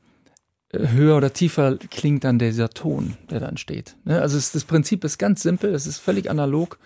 höher 0.73 1.17
oder 1.17 1.33
tiefer 1.33 1.77
klingt 1.77 2.25
dann 2.25 2.39
dieser 2.39 2.71
Ton, 2.71 3.17
der 3.31 3.41
dann 3.41 3.57
steht. 3.57 3.97
Ne? 4.05 4.21
Also 4.21 4.37
es, 4.37 4.53
das 4.53 4.65
Prinzip 4.65 5.05
ist 5.05 5.19
ganz 5.19 5.43
simpel, 5.43 5.75
es 5.75 5.87
ist 5.87 5.99
völlig 5.99 6.31
analog, 6.31 6.79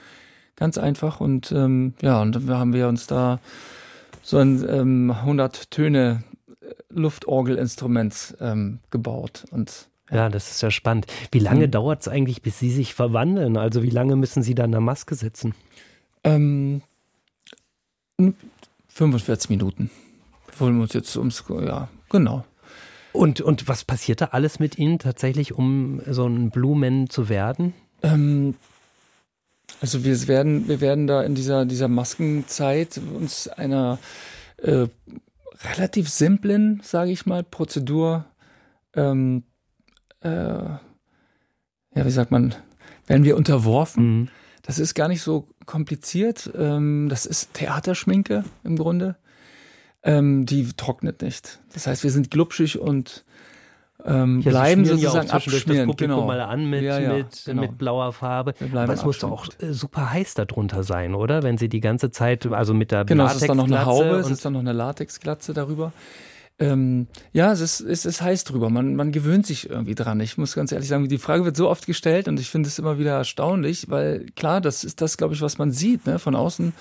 ganz 0.57 0.79
einfach. 0.79 1.21
Und 1.21 1.53
ähm, 1.53 1.95
ja, 2.03 2.21
und 2.21 2.35
dann 2.35 2.49
haben 2.51 2.73
wir 2.73 2.89
uns 2.89 3.07
da 3.07 3.41
so 4.23 4.39
ein 4.39 4.65
ähm, 4.69 5.11
100 5.11 5.71
Töne 5.71 6.23
Luftorgelinstrument 6.91 8.37
ähm, 8.41 8.81
gebaut. 8.91 9.45
Und 9.51 9.89
ja, 10.11 10.29
das 10.29 10.51
ist 10.51 10.63
ja 10.63 10.71
spannend. 10.71 11.07
Wie 11.33 11.39
lange 11.39 11.67
mhm. 11.67 11.71
dauert 11.71 12.03
es 12.03 12.09
eigentlich, 12.09 12.43
bis 12.43 12.59
Sie 12.59 12.71
sich 12.71 12.95
verwandeln? 12.95 13.57
Also 13.57 13.83
wie 13.83 13.91
lange 13.91 14.17
müssen 14.17 14.43
Sie 14.43 14.55
da 14.55 14.65
in 14.65 14.73
der 14.73 14.81
Maske 14.81 15.15
sitzen? 15.15 15.55
Ähm, 16.25 16.83
45 18.89 19.51
Minuten. 19.51 19.91
Wollen 20.59 20.77
wir 20.77 20.83
uns 20.83 20.93
jetzt 20.93 21.17
ums, 21.17 21.45
ja, 21.49 21.89
genau. 22.09 22.45
Und, 23.13 23.41
und 23.41 23.69
was 23.69 23.85
passiert 23.85 24.21
da 24.21 24.27
alles 24.27 24.59
mit 24.59 24.79
Ihnen 24.79 24.99
tatsächlich, 24.99 25.55
um 25.55 26.01
so 26.09 26.27
ein 26.27 26.51
Blumen 26.51 27.09
zu 27.11 27.29
werden? 27.29 27.75
Ähm, 28.03 28.55
also 29.81 30.05
wir 30.05 30.29
werden, 30.29 30.69
wir 30.69 30.81
werden 30.81 31.07
da 31.07 31.23
in 31.23 31.35
dieser, 31.35 31.65
dieser 31.65 31.89
Maskenzeit 31.89 33.01
uns 33.15 33.49
einer 33.49 33.99
äh, 34.59 34.87
relativ 35.75 36.09
simplen, 36.09 36.81
sage 36.83 37.11
ich 37.11 37.27
mal, 37.27 37.43
Prozedur, 37.43 38.25
ähm, 38.95 39.45
äh, 40.21 40.29
ja, 40.29 42.05
wie 42.05 42.11
sagt 42.11 42.31
man, 42.31 42.55
werden 43.07 43.25
wir 43.25 43.37
unterworfen. 43.37 44.21
Mhm. 44.21 44.29
Das 44.63 44.79
ist 44.79 44.95
gar 44.95 45.09
nicht 45.09 45.23
so 45.23 45.47
kompliziert. 45.67 46.51
Ähm, 46.57 47.09
das 47.09 47.27
ist 47.27 47.55
Theaterschminke 47.55 48.45
im 48.65 48.77
Grunde. 48.77 49.17
Ähm, 50.03 50.47
die 50.47 50.73
trocknet 50.77 51.23
nicht. 51.23 51.61
Das 51.73 51.87
heißt, 51.87 52.05
wir 52.05 52.11
sind 52.11 52.31
glubschig 52.31 52.79
und 52.79 53.25
ähm, 54.05 54.41
ja, 54.43 54.51
bleiben 54.51 54.85
sozusagen 54.85 55.27
ja 55.27 55.33
auch 55.33 55.37
abschmieren. 55.37 55.65
das 55.67 55.87
Publikum 55.87 55.97
genau. 55.97 56.27
mal 56.27 56.41
an 56.41 56.71
mit, 56.71 56.83
ja, 56.83 57.01
ja, 57.01 57.15
mit, 57.15 57.43
genau. 57.45 57.63
mit 57.63 57.79
blauer 57.79 58.13
Farbe. 58.13 58.55
Aber 58.73 58.93
es 58.93 59.05
muss 59.05 59.19
doch 59.19 59.31
auch 59.31 59.47
äh, 59.59 59.73
super 59.73 60.13
heiß 60.13 60.35
darunter 60.35 60.85
sein, 60.85 61.15
oder? 61.15 61.43
Wenn 61.43 61.59
sie 61.59 61.69
die 61.69 61.81
ganze 61.81 62.11
Zeit, 62.11 62.47
also 62.47 62.75
mit 62.75 62.93
der 62.93 63.05
Genau, 63.05 63.27
es 63.27 63.37
ist 63.37 63.49
dann 63.49 63.57
noch 63.57 63.67
eine 63.67 63.87
Haube, 63.87 64.17
es 64.17 64.31
ist 64.31 64.45
dann 64.45 64.53
noch 64.53 64.61
eine 64.61 64.73
Latexglatze 64.73 65.53
darüber. 65.53 65.93
Ähm, 66.61 67.07
ja, 67.33 67.53
es 67.53 67.61
ist, 67.61 67.81
es 67.81 68.05
ist 68.05 68.21
heiß 68.21 68.45
drüber. 68.45 68.69
Man, 68.69 68.97
man 68.97 69.13
gewöhnt 69.13 69.47
sich 69.47 69.71
irgendwie 69.71 69.95
dran. 69.95 70.19
Ich 70.21 70.39
muss 70.39 70.55
ganz 70.55 70.73
ehrlich 70.73 70.89
sagen, 70.89 71.09
die 71.09 71.19
Frage 71.19 71.45
wird 71.45 71.57
so 71.57 71.69
oft 71.69 71.87
gestellt 71.87 72.27
und 72.27 72.41
ich 72.41 72.51
finde 72.51 72.69
es 72.69 72.79
immer 72.79 72.99
wieder 72.99 73.13
erstaunlich, 73.13 73.89
weil 73.91 74.27
klar, 74.35 74.61
das 74.61 74.83
ist 74.83 75.01
das, 75.01 75.17
glaube 75.17 75.35
ich, 75.35 75.41
was 75.41 75.59
man 75.59 75.71
sieht. 75.71 76.07
Ne? 76.07 76.19
Von 76.19 76.35
außen 76.35 76.73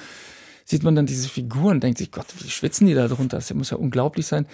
sieht 0.65 0.84
man 0.84 0.96
dann 0.96 1.05
diese 1.05 1.29
Figuren 1.29 1.79
denkt 1.79 2.00
sich, 2.00 2.12
Gott, 2.12 2.25
wie 2.39 2.50
schwitzen 2.50 2.88
die 2.88 2.96
da 2.96 3.07
drunter? 3.07 3.38
Das 3.38 3.53
muss 3.53 3.69
ja 3.69 3.77
unglaublich 3.77 4.25
sein 4.25 4.48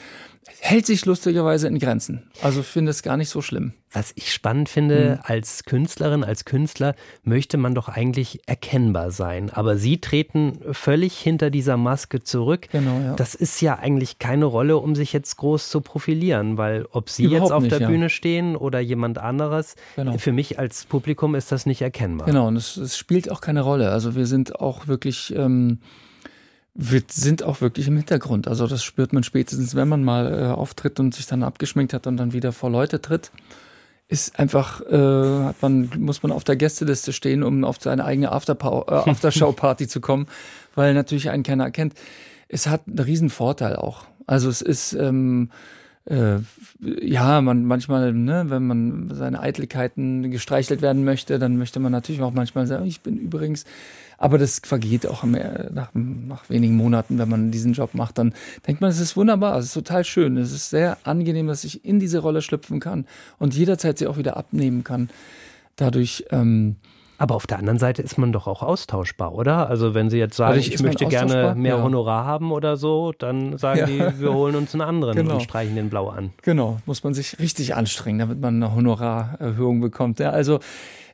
hält 0.60 0.86
sich 0.86 1.06
lustigerweise 1.06 1.68
in 1.68 1.80
Grenzen. 1.80 2.24
Also 2.42 2.64
finde 2.64 2.92
es 2.92 3.04
gar 3.04 3.18
nicht 3.18 3.30
so 3.30 3.42
schlimm. 3.42 3.74
Was 3.92 4.12
ich 4.16 4.34
spannend 4.34 4.70
finde, 4.70 5.20
mhm. 5.20 5.24
als 5.24 5.66
Künstlerin, 5.66 6.24
als 6.24 6.46
Künstler 6.46 6.96
möchte 7.24 7.58
man 7.58 7.76
doch 7.76 7.90
eigentlich 7.90 8.42
erkennbar 8.48 9.12
sein. 9.12 9.52
Aber 9.52 9.78
Sie 9.78 10.00
treten 10.00 10.58
völlig 10.72 11.18
hinter 11.18 11.52
dieser 11.52 11.78
Maske 11.78 12.24
zurück. 12.24 12.70
Genau, 12.72 13.00
ja. 13.00 13.14
Das 13.16 13.36
ist 13.36 13.62
ja 13.62 13.78
eigentlich 13.78 14.18
keine 14.18 14.46
Rolle, 14.46 14.78
um 14.78 14.96
sich 14.96 15.14
jetzt 15.14 15.38
groß 15.38 15.70
zu 15.70 15.82
profilieren, 15.82 16.58
weil 16.58 16.88
ob 16.92 17.10
Sie 17.10 17.26
Überhaupt 17.26 17.44
jetzt 17.44 17.52
auf 17.52 17.64
nicht, 17.64 17.80
der 17.80 17.88
Bühne 17.88 18.10
stehen 18.10 18.56
oder 18.56 18.80
jemand 18.80 19.20
anderes, 19.20 19.76
genau. 19.96 20.18
für 20.18 20.32
mich 20.32 20.58
als 20.58 20.86
Publikum 20.86 21.36
ist 21.36 21.52
das 21.52 21.66
nicht 21.66 21.82
erkennbar. 21.82 22.26
Genau, 22.26 22.48
und 22.48 22.56
es, 22.56 22.78
es 22.78 22.98
spielt 22.98 23.30
auch 23.30 23.42
keine 23.42 23.62
Rolle. 23.62 23.92
Also 23.92 24.16
wir 24.16 24.26
sind 24.26 24.60
auch 24.60 24.88
wirklich. 24.88 25.34
Ähm 25.36 25.80
wir 26.76 27.04
sind 27.08 27.44
auch 27.44 27.62
wirklich 27.62 27.88
im 27.88 27.98
Hintergrund. 27.98 28.48
Also 28.48 28.68
das 28.68 28.84
spürt 28.84 29.14
man 29.14 29.24
spätestens, 29.24 29.76
wenn 29.76 29.88
man 29.88 30.04
mal 30.04 30.34
äh, 30.34 30.46
auftritt 30.48 31.00
und 31.00 31.14
sich 31.14 31.28
dann 31.28 31.44
abgeschminkt 31.44 31.94
hat 31.94 32.08
und 32.08 32.18
dann 32.18 32.34
wieder 32.34 32.52
vor 32.52 32.70
Leute 32.70 33.02
tritt. 33.02 33.32
Ist 34.08 34.40
einfach, 34.40 34.82
äh, 34.82 35.44
hat 35.46 35.62
man, 35.62 35.90
muss 35.98 36.24
man 36.24 36.32
auf 36.32 36.44
der 36.44 36.56
Gästeliste 36.56 37.14
stehen, 37.14 37.44
um 37.44 37.64
auf 37.64 37.78
seine 37.80 38.06
eigene 38.06 38.28
äh, 38.28 38.30
Aftershow-Party 38.32 39.88
zu 39.88 40.02
kommen, 40.02 40.28
weil 40.76 40.94
natürlich 40.94 41.30
einen 41.30 41.44
keiner 41.44 41.66
erkennt. 41.66 41.94
Es 42.48 42.68
hat 42.68 42.88
einen 42.88 43.00
riesen 43.00 43.30
Vorteil 43.30 43.76
auch. 43.76 44.06
Also 44.26 44.50
es 44.50 44.62
ist, 44.62 44.94
ähm, 44.94 45.50
äh, 46.06 46.40
ja, 46.80 47.42
man 47.42 47.66
manchmal, 47.66 48.14
ne, 48.14 48.46
wenn 48.48 48.68
man 48.68 49.10
seine 49.14 49.40
Eitelkeiten 49.40 50.32
gestreichelt 50.32 50.82
werden 50.82 51.04
möchte, 51.04 51.40
dann 51.40 51.58
möchte 51.58 51.80
man 51.80 51.92
natürlich 51.92 52.22
auch 52.22 52.34
manchmal 52.34 52.68
sagen, 52.68 52.86
ich 52.86 53.02
bin 53.02 53.18
übrigens 53.18 53.66
aber 54.24 54.38
das 54.38 54.62
vergeht 54.64 55.06
auch 55.06 55.24
mehr 55.24 55.70
nach, 55.74 55.90
nach 55.94 56.50
wenigen 56.50 56.78
Monaten, 56.78 57.18
wenn 57.18 57.28
man 57.28 57.52
diesen 57.52 57.74
Job 57.74 57.94
macht. 57.94 58.18
Dann 58.18 58.34
denkt 58.66 58.80
man, 58.80 58.90
es 58.90 59.02
ist 59.02 59.18
wunderbar, 59.18 59.58
es 59.58 59.66
ist 59.66 59.74
total 59.74 60.06
schön. 60.06 60.38
Es 60.38 60.54
ist 60.54 60.70
sehr 60.70 60.98
angenehm, 61.04 61.48
dass 61.48 61.66
ich 61.66 61.84
in 61.84 62.00
diese 62.00 62.20
Rolle 62.20 62.42
schlüpfen 62.42 62.80
kann 62.80 63.06
und 63.38 63.54
jederzeit 63.54 63.98
sie 63.98 64.08
auch 64.08 64.18
wieder 64.18 64.38
abnehmen 64.38 64.86
kann. 64.86 65.10
Dadurch. 65.76 66.24
Ähm, 66.32 66.78
aber 67.24 67.36
auf 67.36 67.48
der 67.48 67.58
anderen 67.58 67.80
Seite 67.80 68.02
ist 68.02 68.18
man 68.18 68.34
doch 68.34 68.48
auch 68.48 68.62
austauschbar, 68.62 69.34
oder? 69.34 69.70
Also 69.70 69.94
wenn 69.94 70.10
Sie 70.10 70.18
jetzt 70.18 70.36
sagen, 70.36 70.60
ich, 70.60 70.74
ich 70.74 70.84
möchte 70.84 71.06
gerne 71.06 71.56
mehr 71.56 71.78
ja. 71.78 71.82
Honorar 71.82 72.26
haben 72.26 72.52
oder 72.52 72.76
so, 72.76 73.14
dann 73.18 73.58
sagen 73.58 73.80
ja. 73.80 73.86
die, 73.86 74.20
wir 74.20 74.34
holen 74.34 74.58
uns 74.58 74.74
einen 74.74 74.82
anderen 74.82 75.16
genau. 75.16 75.36
und 75.36 75.42
streichen 75.42 75.78
den 75.78 75.90
blau 75.90 76.10
an. 76.10 76.34
Genau, 76.42 76.80
muss 76.86 77.02
man 77.06 77.14
sich 77.14 77.40
richtig 77.40 77.76
anstrengen, 77.76 78.20
damit 78.20 78.42
man 78.42 78.62
eine 78.62 78.76
Honorarerhöhung 78.76 79.80
bekommt. 79.80 80.20
Ja, 80.20 80.32
also 80.32 80.60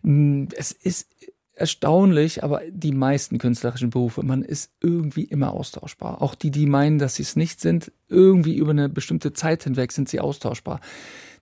es 0.01 0.71
ist 0.71 1.09
erstaunlich, 1.53 2.43
aber 2.43 2.61
die 2.71 2.91
meisten 2.91 3.37
künstlerischen 3.37 3.91
Berufe, 3.91 4.23
man 4.23 4.41
ist 4.41 4.71
irgendwie 4.81 5.25
immer 5.25 5.53
austauschbar. 5.53 6.23
Auch 6.23 6.33
die, 6.33 6.49
die 6.49 6.65
meinen, 6.65 6.97
dass 6.97 7.15
sie 7.15 7.23
es 7.23 7.35
nicht 7.35 7.61
sind, 7.61 7.91
irgendwie 8.07 8.55
über 8.55 8.71
eine 8.71 8.89
bestimmte 8.89 9.33
Zeit 9.33 9.63
hinweg 9.63 9.91
sind 9.91 10.09
sie 10.09 10.19
austauschbar. 10.19 10.79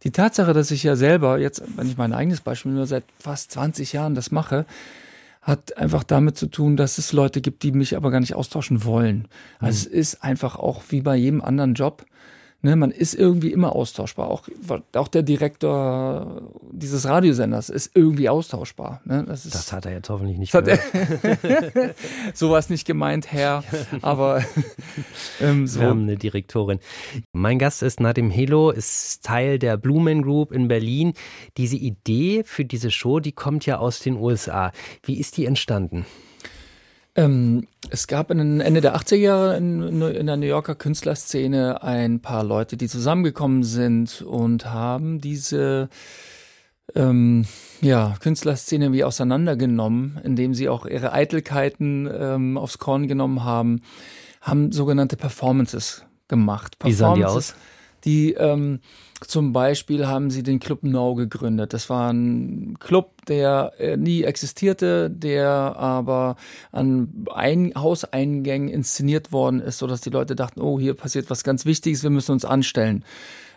Die 0.03 0.11
Tatsache, 0.11 0.53
dass 0.53 0.71
ich 0.71 0.83
ja 0.83 0.95
selber 0.95 1.39
jetzt, 1.39 1.63
wenn 1.75 1.87
ich 1.87 1.97
mein 1.97 2.13
eigenes 2.13 2.41
Beispiel 2.41 2.71
nur 2.71 2.85
seit 2.85 3.03
fast 3.19 3.51
20 3.51 3.93
Jahren 3.93 4.15
das 4.15 4.31
mache, 4.31 4.65
hat 5.41 5.77
einfach 5.77 6.03
damit 6.03 6.37
zu 6.37 6.47
tun, 6.47 6.75
dass 6.75 6.97
es 6.97 7.13
Leute 7.13 7.41
gibt, 7.41 7.63
die 7.63 7.71
mich 7.71 7.95
aber 7.95 8.11
gar 8.11 8.19
nicht 8.19 8.35
austauschen 8.35 8.83
wollen. 8.83 9.27
Also 9.59 9.87
mhm. 9.89 9.95
es 9.95 10.11
ist 10.11 10.23
einfach 10.23 10.57
auch 10.57 10.83
wie 10.89 11.01
bei 11.01 11.15
jedem 11.15 11.41
anderen 11.41 11.73
Job 11.73 12.05
Ne, 12.63 12.75
man 12.75 12.89
ist 12.89 13.13
irgendwie 13.13 13.51
immer 13.51 13.75
austauschbar. 13.75 14.29
Auch, 14.31 14.47
auch 14.95 15.07
der 15.07 15.21
Direktor 15.21 16.41
dieses 16.71 17.05
Radiosenders 17.05 17.69
ist 17.69 17.91
irgendwie 17.93 18.29
austauschbar. 18.29 19.01
Ne? 19.05 19.23
Das, 19.27 19.45
ist, 19.45 19.53
das, 19.53 19.71
hat 19.71 19.85
er 19.85 19.91
jetzt 19.91 20.09
hoffentlich 20.09 20.39
nicht 20.39 20.51
gehört. 20.51 20.81
Sowas 22.33 22.71
nicht 22.71 22.85
gemeint, 22.85 23.31
Herr. 23.31 23.63
Aber 24.01 24.43
ähm, 25.39 25.67
so. 25.67 25.81
Wir 25.81 25.87
haben 25.89 26.01
eine 26.03 26.17
Direktorin. 26.17 26.79
Mein 27.31 27.59
Gast 27.59 27.83
ist 27.83 27.99
Nadim 27.99 28.31
Helo, 28.31 28.71
ist 28.71 29.23
Teil 29.23 29.59
der 29.59 29.77
Blumen 29.77 30.23
Group 30.23 30.51
in 30.51 30.67
Berlin. 30.67 31.13
Diese 31.57 31.77
Idee 31.77 32.41
für 32.43 32.65
diese 32.65 32.89
Show, 32.89 33.19
die 33.19 33.33
kommt 33.33 33.67
ja 33.67 33.77
aus 33.77 33.99
den 33.99 34.17
USA. 34.17 34.71
Wie 35.03 35.19
ist 35.19 35.37
die 35.37 35.45
entstanden? 35.45 36.07
Ähm, 37.17 37.67
es 37.89 38.05
gab 38.05 38.29
in 38.29 38.61
Ende 38.61 38.79
der 38.79 38.95
80er 38.95 39.15
Jahre 39.15 39.57
in, 39.57 40.01
in, 40.01 40.27
der 40.27 40.37
New 40.37 40.45
Yorker 40.45 40.75
Künstlerszene 40.75 41.81
ein 41.81 42.21
paar 42.21 42.43
Leute, 42.43 42.77
die 42.77 42.87
zusammengekommen 42.87 43.63
sind 43.63 44.21
und 44.21 44.65
haben 44.65 45.19
diese 45.19 45.89
ähm, 46.95 47.45
ja, 47.81 48.15
Künstlerszene 48.19 48.93
wie 48.93 49.03
auseinandergenommen, 49.03 50.19
indem 50.23 50.53
sie 50.53 50.69
auch 50.69 50.85
ihre 50.85 51.11
Eitelkeiten 51.11 52.07
ähm, 52.11 52.57
aufs 52.57 52.77
Korn 52.77 53.07
genommen 53.07 53.43
haben, 53.43 53.81
haben 54.41 54.71
sogenannte 54.71 55.17
Performances 55.17 56.05
gemacht. 56.27 56.77
Performances, 56.77 56.85
wie 56.85 57.03
sahen 57.03 57.15
die 57.15 57.25
aus? 57.25 57.55
Die 58.05 58.33
ähm, 58.33 58.79
zum 59.21 59.51
Beispiel 59.51 60.07
haben 60.07 60.29
sie 60.29 60.43
den 60.43 60.59
Club 60.59 60.83
No 60.83 61.15
gegründet. 61.15 61.73
Das 61.73 61.89
war 61.89 62.11
ein 62.13 62.77
Club, 62.79 63.25
der 63.27 63.73
äh, 63.79 63.97
nie 63.97 64.23
existierte, 64.23 65.09
der 65.09 65.49
aber 65.49 66.35
an 66.71 67.25
ein 67.33 67.73
Hauseingängen 67.75 68.69
inszeniert 68.69 69.31
worden 69.31 69.59
ist, 69.59 69.79
sodass 69.79 70.01
die 70.01 70.11
Leute 70.11 70.35
dachten, 70.35 70.61
oh, 70.61 70.79
hier 70.79 70.93
passiert 70.93 71.29
was 71.29 71.43
ganz 71.43 71.65
Wichtiges, 71.65 72.03
wir 72.03 72.11
müssen 72.11 72.33
uns 72.33 72.45
anstellen. 72.45 73.03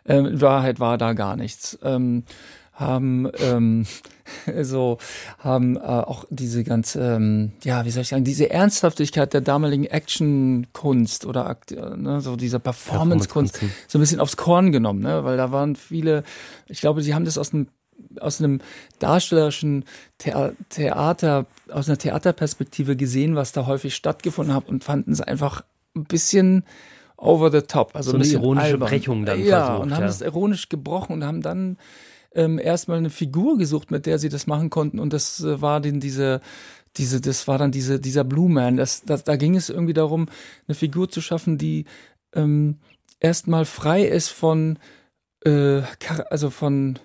Ähm, 0.06 0.26
in 0.26 0.40
Wahrheit 0.40 0.80
war 0.80 0.96
da 0.96 1.12
gar 1.12 1.36
nichts. 1.36 1.78
Ähm, 1.82 2.24
haben 2.72 3.28
ähm, 3.40 3.86
so 4.62 4.98
haben 5.38 5.76
äh, 5.76 5.80
auch 5.80 6.24
diese 6.30 6.64
ganze 6.64 7.16
ähm, 7.16 7.52
ja 7.62 7.84
wie 7.84 7.90
soll 7.90 8.02
ich 8.02 8.08
sagen 8.08 8.24
diese 8.24 8.50
Ernsthaftigkeit 8.50 9.32
der 9.34 9.40
damaligen 9.40 9.84
Actionkunst 9.84 11.26
oder 11.26 11.56
ne, 11.96 12.20
so 12.20 12.36
dieser 12.36 12.58
Performancekunst 12.58 13.54
Performance 13.54 13.84
so 13.88 13.98
ein 13.98 14.00
bisschen 14.00 14.20
aufs 14.20 14.36
Korn 14.36 14.72
genommen 14.72 15.00
ne 15.00 15.24
weil 15.24 15.36
da 15.36 15.52
waren 15.52 15.76
viele 15.76 16.22
ich 16.68 16.80
glaube 16.80 17.02
sie 17.02 17.14
haben 17.14 17.24
das 17.24 17.38
aus 17.38 17.52
einem 17.52 17.68
aus 18.18 18.40
einem 18.40 18.60
darstellerischen 18.98 19.84
Theater 20.18 21.46
aus 21.70 21.88
einer 21.88 21.98
Theaterperspektive 21.98 22.96
gesehen 22.96 23.36
was 23.36 23.52
da 23.52 23.66
häufig 23.66 23.94
stattgefunden 23.94 24.54
hat 24.54 24.68
und 24.68 24.84
fanden 24.84 25.12
es 25.12 25.20
einfach 25.20 25.64
ein 25.94 26.04
bisschen 26.04 26.64
over 27.16 27.50
the 27.50 27.60
top 27.60 27.94
also 27.94 28.12
so 28.12 28.16
ein 28.16 28.22
eine 28.22 28.32
ironische 28.32 28.66
albern. 28.66 28.88
Brechung 28.88 29.26
dann 29.26 29.44
ja 29.44 29.66
versucht, 29.66 29.82
und 29.82 29.94
haben 29.94 30.04
es 30.04 30.20
ironisch 30.22 30.68
gebrochen 30.70 31.12
und 31.14 31.24
haben 31.24 31.42
dann 31.42 31.76
ähm, 32.34 32.58
erstmal 32.58 32.98
eine 32.98 33.10
Figur 33.10 33.58
gesucht, 33.58 33.90
mit 33.90 34.06
der 34.06 34.18
sie 34.18 34.28
das 34.28 34.46
machen 34.46 34.70
konnten. 34.70 34.98
Und 34.98 35.12
das 35.12 35.40
äh, 35.40 35.60
war 35.60 35.80
denn 35.80 36.00
diese, 36.00 36.40
diese, 36.96 37.20
das 37.20 37.46
war 37.48 37.58
dann 37.58 37.72
diese, 37.72 38.00
dieser 38.00 38.24
Blue 38.24 38.50
Man. 38.50 38.76
Das, 38.76 39.02
das, 39.02 39.24
da 39.24 39.36
ging 39.36 39.56
es 39.56 39.68
irgendwie 39.68 39.92
darum, 39.92 40.26
eine 40.66 40.74
Figur 40.74 41.08
zu 41.08 41.20
schaffen, 41.20 41.58
die 41.58 41.84
ähm, 42.34 42.78
erstmal 43.20 43.64
frei 43.64 44.04
ist 44.04 44.28
von, 44.28 44.78
äh, 45.44 45.82
also 46.30 46.50
von, 46.50 46.98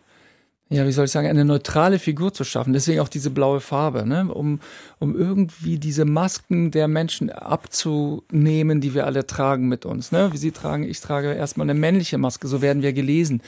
ja, 0.70 0.88
wie 0.88 0.91
soll 0.91 1.05
ich 1.05 1.12
sagen, 1.12 1.27
eine 1.27 1.46
neutrale 1.46 2.00
Figur 2.00 2.34
zu 2.34 2.44
schaffen. 2.44 2.74
Deswegen 2.74 3.00
auch 3.00 3.08
diese 3.08 3.29
blaue 3.29 3.60
Farbe, 3.60 4.05
ne? 4.08 4.34
um, 4.34 4.60
um 5.00 5.15
irgendwie 5.15 5.77
diese 5.77 6.05
Masken 6.05 6.72
der 6.72 6.88
Menschen 6.88 7.29
abzunehmen, 7.29 8.82
die 8.82 8.96
wir 8.96 9.05
alle 9.05 9.27
tragen 9.27 9.67
mit 9.67 9.86
uns. 9.86 10.12
Ne? 10.12 10.34
Wie 10.34 10.38
sie 10.38 10.51
tragen, 10.51 10.84
ich 10.84 11.01
trage 11.01 11.34
erstmal 11.34 11.70
eine 11.70 11.79
männliche 11.79 12.17
Maske, 12.17 12.48
so 12.48 12.63
werden 12.63 12.82
wir 12.82 12.94
gelesen. 12.94 13.41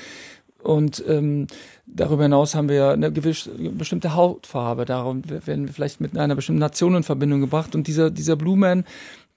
Und 0.63 1.03
ähm, 1.07 1.47
darüber 1.85 2.23
hinaus 2.23 2.55
haben 2.55 2.69
wir 2.69 2.89
eine 2.89 3.11
gewisse, 3.11 3.51
bestimmte 3.51 4.15
Hautfarbe. 4.15 4.85
Darum 4.85 5.21
werden 5.29 5.67
wir 5.67 5.73
vielleicht 5.73 6.01
mit 6.01 6.17
einer 6.17 6.35
bestimmten 6.35 6.59
Nation 6.59 6.95
in 6.95 7.03
Verbindung 7.03 7.41
gebracht. 7.41 7.75
Und 7.75 7.87
dieser, 7.87 8.09
dieser 8.09 8.35
Blue 8.35 8.57
Man, 8.57 8.83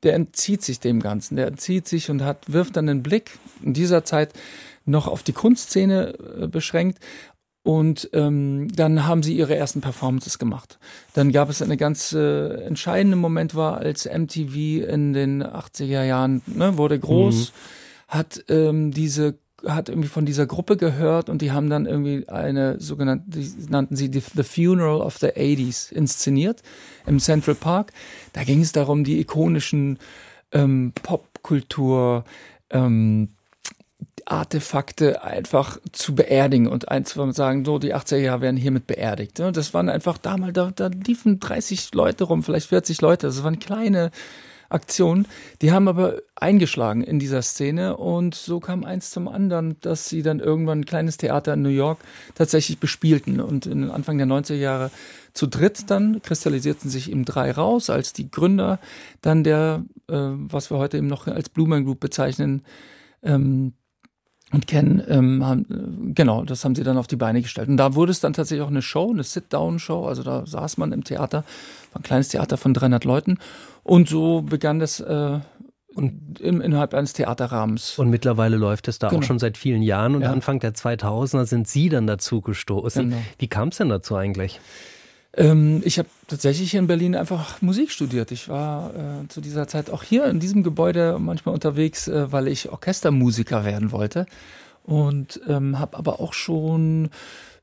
der 0.03 0.15
entzieht 0.15 0.63
sich 0.63 0.81
dem 0.81 1.01
Ganzen. 1.01 1.37
Der 1.37 1.47
entzieht 1.47 1.87
sich 1.87 2.11
und 2.11 2.23
hat, 2.23 2.53
wirft 2.53 2.77
dann 2.77 2.87
den 2.87 3.03
Blick 3.03 3.39
in 3.63 3.75
dieser 3.75 4.05
Zeit 4.05 4.33
noch 4.87 5.07
auf 5.07 5.23
die 5.23 5.33
Kunstszene 5.33 6.15
äh, 6.41 6.47
beschränkt. 6.47 6.99
Und 7.63 8.09
ähm, 8.15 8.69
dann 8.75 9.07
haben 9.07 9.23
sie 9.23 9.37
ihre 9.37 9.55
ersten 9.55 9.83
Performances 9.83 10.39
gemacht. 10.39 10.79
Dann 11.13 11.31
gab 11.31 11.51
es 11.51 11.61
eine 11.61 11.77
ganz 11.77 12.13
äh, 12.13 12.55
entscheidende 12.65 13.19
Moment 13.19 13.55
war, 13.55 13.79
als 13.79 14.07
MTV 14.07 14.89
in 14.89 15.13
den 15.13 15.45
80er 15.45 16.03
Jahren 16.05 16.41
ne, 16.47 16.79
wurde 16.79 16.99
groß, 16.99 17.53
mhm. 17.53 17.55
hat 18.09 18.45
ähm, 18.49 18.93
diese 18.93 19.39
hat 19.67 19.89
irgendwie 19.89 20.09
von 20.09 20.27
dieser 20.27 20.47
Gruppe 20.47 20.77
gehört 20.77 21.29
und 21.29 21.43
die 21.43 21.53
haben 21.53 21.71
dann 21.71 21.87
irgendwie 21.87 22.29
eine 22.29 22.81
sogenannte, 22.81 23.25
die 23.29 23.53
nannten 23.69 23.97
sie 23.97 24.11
The 24.13 24.43
Funeral 24.43 25.01
of 25.01 25.19
the 25.19 25.29
80s 25.29 25.93
inszeniert 25.93 26.63
im 27.07 27.19
Central 27.19 27.55
Park. 27.55 27.93
Da 28.33 28.45
ging 28.45 28.61
es 28.61 28.73
darum, 28.73 29.05
die 29.05 29.21
ikonischen 29.21 29.99
ähm, 30.53 30.93
Popkultur, 31.03 32.25
ähm, 32.71 33.31
Artefakte 34.31 35.25
einfach 35.25 35.79
zu 35.93 36.15
beerdigen 36.15 36.69
und 36.69 36.87
zu 37.05 37.33
sagen, 37.33 37.65
so 37.65 37.79
die 37.79 37.95
80er 37.95 38.17
Jahre 38.17 38.41
werden 38.43 38.57
hiermit 38.57 38.87
beerdigt. 38.87 39.39
Das 39.39 39.75
waren 39.75 39.89
einfach 39.89 40.19
damals, 40.19 40.53
da, 40.53 40.71
da 40.75 40.87
liefen 40.87 41.41
30 41.41 41.93
Leute 41.95 42.25
rum, 42.25 42.45
vielleicht 42.45 42.69
40 42.69 43.01
Leute. 43.01 43.27
Das 43.27 43.43
waren 43.43 43.59
kleine 43.59 44.11
Aktionen. 44.71 45.27
Die 45.61 45.73
haben 45.73 45.89
aber 45.89 46.23
eingeschlagen 46.37 47.03
in 47.03 47.19
dieser 47.19 47.43
Szene 47.43 47.97
und 47.97 48.35
so 48.35 48.61
kam 48.61 48.85
eins 48.85 49.11
zum 49.11 49.29
anderen, 49.29 49.77
dass 49.81 50.09
sie 50.09 50.23
dann 50.23 50.41
irgendwann 50.41 50.81
ein 50.81 50.87
kleines 50.87 51.19
Theater 51.19 51.55
in 51.55 51.63
New 51.63 51.69
York 51.69 51.99
tatsächlich 52.35 52.79
bespielten 52.79 53.41
und 53.41 53.67
in 53.67 53.91
Anfang 53.91 54.17
der 54.17 54.27
90er 54.27 54.55
Jahre 54.55 54.91
zu 55.35 55.47
dritt 55.47 55.91
dann 55.91 56.23
kristallisierten 56.23 56.91
sich 56.91 57.11
eben 57.11 57.25
drei 57.25 57.51
raus 57.51 57.91
als 57.91 58.13
die 58.13 58.31
Gründer, 58.31 58.81
dann 59.21 59.45
der, 59.45 59.85
äh, 60.09 60.15
was 60.17 60.71
wir 60.71 60.79
heute 60.79 60.99
eben 60.99 61.07
noch 61.07 61.27
als 61.27 61.49
Blumen 61.49 61.85
Group 61.85 62.01
bezeichnen, 62.01 62.63
ähm, 63.23 63.75
und 64.53 64.67
kennen, 64.67 65.03
ähm, 65.09 65.45
haben, 65.45 65.67
äh, 66.09 66.13
genau, 66.13 66.45
das 66.45 66.65
haben 66.65 66.75
sie 66.75 66.83
dann 66.83 66.99
auf 66.99 67.07
die 67.07 67.17
Beine 67.17 67.41
gestellt. 67.43 67.69
Und 67.69 67.77
da 67.77 67.95
wurde 67.95 68.11
es 68.11 68.21
dann 68.21 68.33
tatsächlich 68.33 68.65
auch 68.65 68.71
eine 68.71 68.83
Show, 68.83 69.11
eine 69.11 69.23
Sit-Down-Show. 69.23 70.07
Also 70.07 70.23
da 70.23 70.45
saß 70.47 70.77
man 70.77 70.93
im 70.93 71.05
Theater, 71.05 71.45
war 71.93 72.01
ein 72.01 72.03
kleines 72.03 72.29
Theater 72.29 72.57
von 72.57 72.75
300 72.75 73.05
Leuten. 73.05 73.39
Und 73.83 74.09
so 74.09 74.43
begann 74.43 74.79
das 74.79 75.01
äh, 75.01 75.39
und 75.95 76.41
im, 76.41 76.61
innerhalb 76.61 76.95
eines 76.95 77.13
Theaterrahmens. 77.13 77.99
Und 77.99 78.11
mittlerweile 78.11 78.57
läuft 78.57 78.89
es 78.89 78.99
da 78.99 79.09
genau. 79.09 79.21
auch 79.21 79.25
schon 79.25 79.39
seit 79.39 79.57
vielen 79.57 79.83
Jahren. 79.83 80.15
Und 80.15 80.23
ja. 80.23 80.33
Anfang 80.33 80.61
der 80.61 80.75
2000er 80.75 81.47
sind 81.47 81.69
Sie 81.69 81.89
dann 81.89 82.07
dazu 82.07 82.41
gestoßen. 82.41 83.11
Genau. 83.11 83.23
Wie 83.39 83.49
kam 83.49 83.69
es 83.69 83.79
denn 83.79 83.89
dazu 83.89 84.17
eigentlich? 84.17 84.61
Ähm, 85.37 85.83
ich 85.85 85.99
habe 85.99 86.09
tatsächlich 86.27 86.71
hier 86.71 86.81
in 86.81 86.87
Berlin 86.87 87.15
einfach 87.15 87.63
Musik 87.63 87.91
studiert. 87.91 88.33
Ich 88.33 88.49
war 88.49 88.95
äh, 88.95 89.29
zu 89.29 89.41
dieser 89.41 89.69
Zeit 89.69 89.91
auch 89.91 90.03
hier 90.03 90.27
in 90.27 90.41
diesem 90.41 90.63
Gebäude 90.63 91.19
manchmal 91.19 91.55
unterwegs, 91.55 92.09
äh, 92.09 92.33
weil 92.33 92.49
ich 92.49 92.71
Orchestermusiker 92.71 93.65
werden 93.65 93.93
wollte. 93.93 94.27
Und 94.83 95.41
ähm, 95.47 95.79
habe 95.79 95.97
aber 95.99 96.21
auch 96.21 96.33
schon 96.33 97.11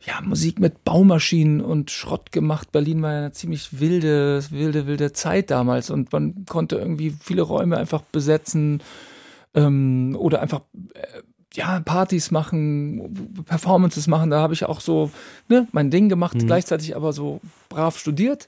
ja, 0.01 0.21
Musik 0.21 0.59
mit 0.59 0.83
Baumaschinen 0.83 1.59
und 1.61 1.91
Schrott 1.91 2.31
gemacht. 2.31 2.71
Berlin 2.71 3.01
war 3.01 3.11
ja 3.11 3.17
eine 3.17 3.31
ziemlich 3.31 3.79
wilde, 3.79 4.43
wilde, 4.51 4.87
wilde 4.87 5.11
Zeit 5.11 5.49
damals 5.51 5.89
und 5.89 6.11
man 6.13 6.45
konnte 6.45 6.77
irgendwie 6.77 7.15
viele 7.19 7.41
Räume 7.41 7.77
einfach 7.77 8.01
besetzen 8.01 8.81
ähm, 9.55 10.15
oder 10.17 10.41
einfach 10.41 10.61
äh, 10.93 11.21
ja, 11.57 11.79
Partys 11.79 12.29
machen, 12.29 13.43
Performances 13.45 14.05
machen. 14.05 14.29
Da 14.29 14.39
habe 14.39 14.53
ich 14.53 14.65
auch 14.65 14.79
so 14.79 15.09
ne, 15.49 15.67
mein 15.71 15.89
Ding 15.89 16.07
gemacht, 16.07 16.35
mhm. 16.35 16.45
gleichzeitig 16.45 16.95
aber 16.95 17.13
so 17.13 17.41
brav 17.67 17.97
studiert 17.97 18.47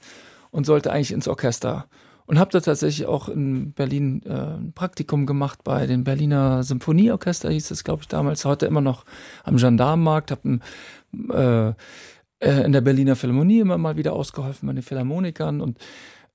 und 0.51 0.66
sollte 0.66 0.92
eigentlich 0.92 1.12
ins 1.12 1.28
Orchester. 1.28 1.88
Und 2.28 2.38
habe 2.38 2.51
da 2.51 2.60
tatsächlich 2.60 3.08
auch 3.08 3.28
in 3.28 3.72
Berlin 3.72 4.22
äh, 4.24 4.32
ein 4.32 4.74
Praktikum 4.74 5.25
gemacht 5.25 5.63
bei 5.63 5.88
den 5.88 6.04
Berliner 6.04 6.62
Symphonieorchester, 6.62 7.50
hieß 7.50 7.72
es, 7.72 7.84
glaube 7.84 8.04
ich, 8.04 8.08
damals, 8.08 8.46
heute 8.46 8.68
immer 8.68 8.82
noch 8.82 9.06
am 9.44 9.58
Gendarmenmarkt, 9.58 10.30
habe 10.30 10.60
äh, 11.34 11.70
äh, 12.46 12.63
in 12.63 12.72
der 12.72 12.82
Berliner 12.82 13.16
Philharmonie 13.16 13.62
immer 13.62 13.80
mal 13.80 13.98
wieder 13.98 14.13
ausgeholfen 14.13 14.68
bei 14.68 14.74
den 14.74 14.84
Philharmonikern. 14.84 15.62
Und 15.62 15.80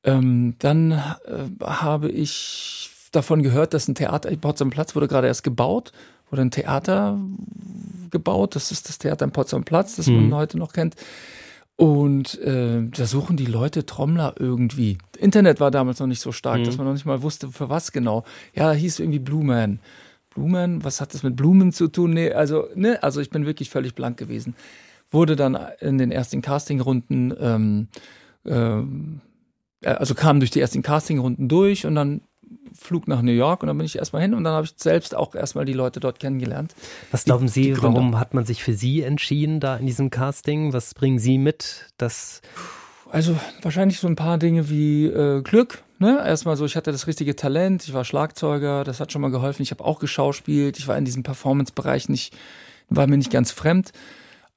ähm, 0.02 0.57
dann 0.59 0.90
äh, 0.90 1.64
habe 1.64 2.09
ich 2.09 2.90
davon 3.12 3.45
gehört, 3.45 3.75
dass 3.75 3.87
ein 3.87 3.95
Theater, 3.95 4.37
Potsdam 4.37 4.71
Platz 4.71 4.97
wurde 4.97 5.07
gerade 5.07 5.28
erst 5.28 5.45
gebaut 5.45 5.93
wurde 6.35 6.43
ein 6.43 6.50
Theater 6.50 7.17
gebaut. 8.11 8.57
Das 8.57 8.73
ist 8.73 8.88
das 8.88 8.99
Theater 8.99 9.25
am 9.25 9.31
Potsdam 9.31 9.62
Platz, 9.62 9.95
das 9.95 10.09
mhm. 10.09 10.31
man 10.31 10.41
heute 10.41 10.59
noch 10.59 10.73
kennt. 10.73 10.97
Und 11.76 12.41
äh, 12.41 12.83
da 12.88 13.07
suchen 13.07 13.37
die 13.37 13.47
Leute 13.47 13.87
Trommler 13.87 14.35
irgendwie. 14.38 14.99
Internet 15.17 15.61
war 15.61 15.71
damals 15.71 16.00
noch 16.00 16.09
nicht 16.09 16.21
so 16.21 16.33
stark, 16.33 16.59
mhm. 16.59 16.64
dass 16.64 16.76
man 16.76 16.87
noch 16.88 16.93
nicht 16.93 17.07
mal 17.07 17.23
wusste, 17.23 17.53
für 17.53 17.69
was 17.69 17.93
genau. 17.93 18.25
Ja, 18.53 18.73
hieß 18.73 18.99
irgendwie 18.99 19.21
Blue 19.21 19.45
Man. 19.45 19.79
Blue 20.31 20.49
Man, 20.49 20.83
was 20.83 21.00
hat 21.00 21.14
das 21.14 21.23
mit 21.23 21.37
Blumen 21.37 21.73
zu 21.73 21.87
tun? 21.87 22.11
Nee, 22.11 22.33
also, 22.33 22.67
ne, 22.75 23.00
also 23.00 23.21
ich 23.21 23.31
bin 23.31 23.47
wirklich 23.47 23.71
völlig 23.71 23.95
blank 23.95 24.17
gewesen. 24.17 24.57
Wurde 25.12 25.37
dann 25.37 25.57
in 25.81 25.99
den 25.99 26.11
ersten 26.11 26.43
Castingrunden, 26.43 27.33
ähm, 27.38 27.88
äh, 28.45 29.88
also 29.88 30.14
kam 30.17 30.41
durch 30.41 30.50
die 30.50 30.61
ersten 30.61 30.83
Castingrunden 30.83 31.49
durch 31.49 31.87
und 31.87 31.95
dann 31.95 32.23
Flug 32.72 33.06
nach 33.06 33.22
New 33.22 33.32
York 33.32 33.62
und 33.62 33.68
dann 33.68 33.78
bin 33.78 33.86
ich 33.86 33.96
erstmal 33.96 34.22
hin 34.22 34.34
und 34.34 34.44
dann 34.44 34.54
habe 34.54 34.66
ich 34.66 34.74
selbst 34.76 35.14
auch 35.14 35.34
erstmal 35.34 35.64
die 35.64 35.72
Leute 35.72 36.00
dort 36.00 36.18
kennengelernt. 36.18 36.74
Was 37.10 37.24
glauben 37.24 37.48
Sie, 37.48 37.74
die 37.74 37.82
warum 37.82 38.18
hat 38.18 38.34
man 38.34 38.44
sich 38.44 38.64
für 38.64 38.74
Sie 38.74 39.02
entschieden 39.02 39.61
da 39.61 39.76
in 39.76 39.87
diesem 39.87 40.11
Casting? 40.11 40.72
Was 40.72 40.94
bringen 40.94 41.18
Sie 41.18 41.38
mit? 41.38 41.87
Das 41.98 42.42
also 43.14 43.38
wahrscheinlich 43.62 44.00
so 44.00 44.09
ein 44.09 44.16
paar 44.16 44.38
Dinge 44.38 44.68
wie 44.68 45.07
äh, 45.07 45.40
Glück. 45.42 45.85
Ne? 46.00 46.20
Erstmal 46.26 46.57
so, 46.57 46.64
ich 46.64 46.74
hatte 46.74 46.90
das 46.90 47.07
richtige 47.07 47.37
Talent, 47.37 47.85
ich 47.85 47.94
war 47.94 48.04
Schlagzeuger, 48.04 48.83
das 48.83 48.98
hat 48.98 49.12
schon 49.12 49.22
mal 49.22 49.30
geholfen. 49.30 49.62
Ich 49.62 49.70
habe 49.70 49.85
auch 49.85 50.00
geschauspielt, 50.00 50.80
ich 50.80 50.88
war 50.88 50.98
in 50.98 51.04
diesem 51.04 51.22
Performance-Bereich 51.22 52.09
nicht, 52.09 52.37
war 52.88 53.07
mir 53.07 53.16
nicht 53.16 53.30
ganz 53.30 53.52
fremd. 53.52 53.92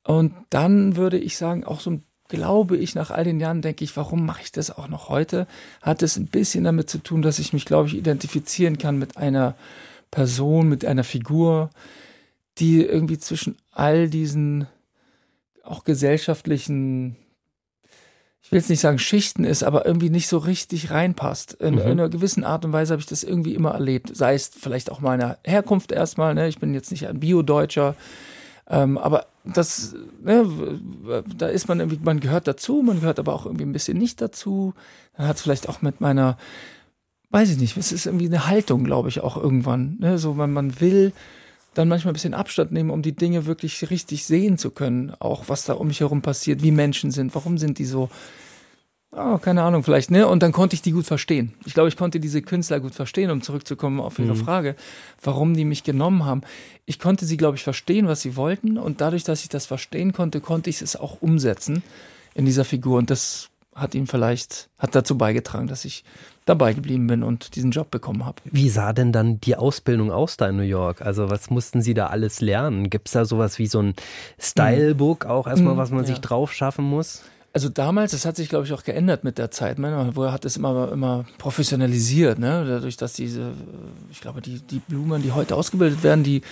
Und 0.04 0.34
dann 0.50 0.96
würde 0.96 1.20
ich 1.20 1.38
sagen, 1.38 1.66
auch 1.66 1.82
so 1.82 1.92
ein 1.92 2.04
glaube 2.28 2.78
ich, 2.78 2.96
nach 2.96 3.12
all 3.12 3.24
den 3.24 3.40
Jahren 3.40 3.62
denke 3.62 3.84
ich, 3.84 3.96
warum 3.96 4.26
mache 4.26 4.42
ich 4.44 4.52
das 4.52 4.72
auch 4.72 4.88
noch 4.88 5.10
heute? 5.10 5.48
Hat 5.82 6.04
es 6.04 6.18
ein 6.18 6.28
bisschen 6.28 6.64
damit 6.64 6.90
zu 6.90 6.98
tun, 7.00 7.22
dass 7.22 7.40
ich 7.40 7.54
mich, 7.54 7.66
glaube 7.66 7.88
ich, 7.88 7.96
identifizieren 7.96 8.78
kann 8.78 8.98
mit 8.98 9.18
einer 9.18 9.56
Person, 10.12 10.70
mit 10.70 10.86
einer 10.86 11.04
Figur, 11.04 11.70
die 12.58 12.84
irgendwie 12.84 13.18
zwischen 13.18 13.58
all 13.72 14.10
diesen 14.10 14.68
auch 15.64 15.84
gesellschaftlichen, 15.84 17.18
ich 18.42 18.52
will 18.52 18.60
jetzt 18.60 18.70
nicht 18.70 18.80
sagen 18.80 19.00
Schichten 19.00 19.44
ist, 19.44 19.64
aber 19.64 19.86
irgendwie 19.86 20.10
nicht 20.10 20.28
so 20.28 20.38
richtig 20.38 20.92
reinpasst. 20.92 21.54
In, 21.54 21.76
mhm. 21.76 21.82
in 21.82 21.88
einer 21.88 22.10
gewissen 22.10 22.44
Art 22.44 22.64
und 22.64 22.72
Weise 22.72 22.94
habe 22.94 23.02
ich 23.02 23.08
das 23.08 23.24
irgendwie 23.24 23.54
immer 23.54 23.72
erlebt. 23.72 24.16
Sei 24.16 24.34
es 24.34 24.48
vielleicht 24.48 24.92
auch 24.92 25.02
meiner 25.02 25.38
Herkunft 25.44 25.92
erstmal, 25.92 26.34
ne? 26.34 26.48
ich 26.48 26.60
bin 26.60 26.74
jetzt 26.74 26.92
nicht 26.92 27.08
ein 27.08 27.20
Bio-Deutscher, 27.20 27.96
ähm, 28.70 28.98
aber 28.98 29.28
das, 29.46 29.96
ne, 30.22 30.46
da 31.38 31.48
ist 31.48 31.68
man 31.68 31.80
irgendwie, 31.80 32.00
man 32.04 32.20
gehört 32.20 32.48
dazu, 32.48 32.82
man 32.82 33.00
gehört 33.00 33.20
aber 33.20 33.34
auch 33.34 33.46
irgendwie 33.46 33.66
ein 33.66 33.72
bisschen 33.72 33.98
nicht 33.98 34.22
dazu. 34.22 34.74
Dann 35.16 35.28
hat 35.28 35.38
es 35.38 35.42
vielleicht 35.42 35.70
auch 35.70 35.82
mit 35.82 36.02
meiner, 36.02 36.38
weiß 37.30 37.50
ich 37.50 37.58
nicht, 37.58 37.78
es 37.78 37.92
ist 37.92 38.06
irgendwie 38.06 38.26
eine 38.26 38.48
Haltung, 38.48 38.84
glaube 38.84 39.10
ich, 39.10 39.22
auch 39.22 39.38
irgendwann. 39.38 39.98
Ne? 40.00 40.18
So, 40.18 40.34
man, 40.34 40.52
man 40.52 40.80
will 40.82 41.14
dann 41.76 41.88
manchmal 41.88 42.12
ein 42.12 42.16
bisschen 42.16 42.34
Abstand 42.34 42.72
nehmen, 42.72 42.90
um 42.90 43.02
die 43.02 43.16
Dinge 43.16 43.46
wirklich 43.46 43.90
richtig 43.90 44.26
sehen 44.26 44.58
zu 44.58 44.72
können. 44.72 45.14
Auch 45.20 45.48
was 45.48 45.66
da 45.66 45.74
um 45.74 45.88
mich 45.88 46.02
herum 46.02 46.22
passiert, 46.22 46.64
wie 46.64 46.72
Menschen 46.72 47.12
sind, 47.12 47.36
warum 47.36 47.58
sind 47.58 47.80
die 47.80 47.86
so 47.86 48.10
oh, 49.12 49.38
keine 49.38 49.64
Ahnung, 49.64 49.84
vielleicht, 49.84 50.12
ne? 50.12 50.28
Und 50.28 50.44
dann 50.44 50.52
konnte 50.52 50.76
ich 50.76 50.82
die 50.82 50.92
gut 50.92 51.06
verstehen. 51.06 51.54
Ich 51.66 51.74
glaube, 51.74 51.90
ich 51.90 51.98
konnte 51.98 52.20
diese 52.20 52.42
Künstler 52.42 52.80
gut 52.80 52.94
verstehen, 52.94 53.32
um 53.32 53.42
zurückzukommen 53.42 54.00
auf 54.00 54.20
Ihre 54.20 54.36
mhm. 54.36 54.44
Frage, 54.44 54.76
warum 55.22 55.54
die 55.54 55.66
mich 55.66 55.84
genommen 55.84 56.26
haben. 56.26 56.42
Ich 56.86 57.00
konnte 57.00 57.26
sie, 57.26 57.38
glaube 57.38 57.58
ich, 57.58 57.64
verstehen, 57.64 58.08
was 58.08 58.22
sie 58.22 58.36
wollten. 58.36 58.78
Und 58.78 59.02
dadurch, 59.02 59.24
dass 59.24 59.44
ich 59.44 59.50
das 59.50 59.66
verstehen 59.66 60.14
konnte, 60.14 60.42
konnte 60.42 60.70
ich 60.70 60.82
es 60.82 60.96
auch 60.96 61.22
umsetzen 61.22 61.84
in 62.34 62.46
dieser 62.46 62.66
Figur. 62.66 62.98
Und 62.98 63.10
das 63.10 63.50
hat 63.76 63.94
ihm 63.94 64.08
vielleicht, 64.08 64.70
hat 64.80 64.96
dazu 64.96 65.18
beigetragen, 65.18 65.68
dass 65.68 65.86
ich 65.86 66.04
dabei 66.46 66.74
geblieben 66.74 67.08
bin 67.08 67.24
und 67.24 67.56
diesen 67.56 67.72
Job 67.72 67.92
bekommen 67.92 68.26
habe. 68.26 68.42
Wie 68.46 68.70
sah 68.70 68.94
denn 68.94 69.12
dann 69.12 69.40
die 69.42 69.56
Ausbildung 69.56 70.12
aus 70.12 70.38
da 70.38 70.50
in 70.50 70.58
New 70.58 70.64
York? 70.64 71.02
Also 71.02 71.30
was 71.30 71.50
mussten 71.50 71.82
Sie 71.82 71.94
da 71.94 72.08
alles 72.08 72.42
lernen? 72.42 72.90
Gibt 72.90 73.10
es 73.10 73.14
da 73.14 73.26
sowas 73.26 73.60
wie 73.60 73.68
so 73.68 73.82
ein 73.82 73.94
Stylebook 74.40 75.26
auch 75.26 75.46
erstmal, 75.46 75.76
mhm. 75.76 75.78
was 75.78 75.92
man 75.92 76.02
ja. 76.02 76.08
sich 76.08 76.20
drauf 76.20 76.54
schaffen 76.54 76.86
muss? 76.86 77.24
Also 77.58 77.70
damals, 77.70 78.12
das 78.12 78.24
hat 78.24 78.36
sich, 78.36 78.50
glaube 78.50 78.68
ich, 78.68 78.74
auch 78.74 78.84
geändert 78.84 79.24
mit 79.24 79.40
der 79.40 79.50
Zeit. 79.50 79.80
Man 79.80 80.16
hat 80.16 80.46
es 80.46 80.58
immer, 80.58 80.92
immer 80.92 81.26
professionalisiert, 81.40 82.38
ne? 82.38 82.64
Dadurch, 82.70 82.98
dass 82.98 83.14
diese, 83.14 83.52
ich 84.12 84.22
glaube, 84.22 84.42
die, 84.42 84.60
die 84.60 84.78
Blumen, 84.78 85.24
die 85.24 85.32
heute 85.32 85.56
ausgebildet 85.56 86.04
werden, 86.04 86.24
die 86.24 86.44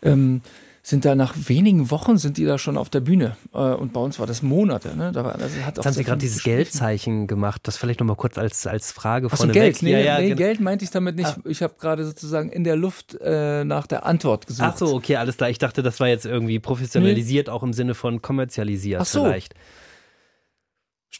ähm, 0.00 0.40
sind 0.82 1.04
da 1.04 1.14
nach 1.14 1.34
wenigen 1.36 1.90
Wochen 1.90 2.16
sind 2.16 2.38
die 2.38 2.46
da 2.46 2.56
schon 2.56 2.78
auf 2.78 2.88
der 2.88 3.00
Bühne. 3.00 3.36
Äh, 3.52 3.58
und 3.58 3.92
bei 3.92 4.00
uns 4.00 4.18
war 4.18 4.26
das 4.26 4.40
Monate. 4.40 4.96
Ne? 4.96 5.12
Da 5.12 5.24
war, 5.24 5.34
also 5.34 5.60
hat 5.60 5.76
Jetzt 5.76 5.84
haben 5.84 5.92
Sie 5.92 6.04
gerade 6.04 6.20
dieses 6.20 6.42
Geldzeichen 6.42 7.26
gemacht. 7.26 7.60
Das 7.64 7.76
vielleicht 7.76 8.00
nochmal 8.00 8.16
kurz 8.16 8.38
als, 8.38 8.66
als 8.66 8.92
Frage 8.92 9.28
von 9.28 9.52
Geld. 9.52 9.82
Nee, 9.82 9.92
ja, 9.92 9.98
ja, 9.98 10.18
nee, 10.20 10.34
Geld 10.34 10.60
meinte 10.60 10.86
ich 10.86 10.90
damit 10.90 11.16
nicht. 11.16 11.28
Ah. 11.28 11.42
Ich 11.44 11.62
habe 11.62 11.74
gerade 11.78 12.06
sozusagen 12.06 12.48
in 12.48 12.64
der 12.64 12.76
Luft 12.76 13.14
äh, 13.20 13.62
nach 13.64 13.86
der 13.86 14.06
Antwort 14.06 14.46
gesucht. 14.46 14.68
Ach 14.72 14.78
so, 14.78 14.94
okay, 14.94 15.16
alles 15.16 15.36
klar. 15.36 15.50
Ich 15.50 15.58
dachte, 15.58 15.82
das 15.82 16.00
war 16.00 16.08
jetzt 16.08 16.24
irgendwie 16.24 16.60
professionalisiert, 16.60 17.48
nee. 17.48 17.52
auch 17.52 17.62
im 17.62 17.74
Sinne 17.74 17.92
von 17.92 18.22
kommerzialisiert 18.22 19.02
Ach 19.02 19.06
so. 19.06 19.24
vielleicht. 19.24 19.54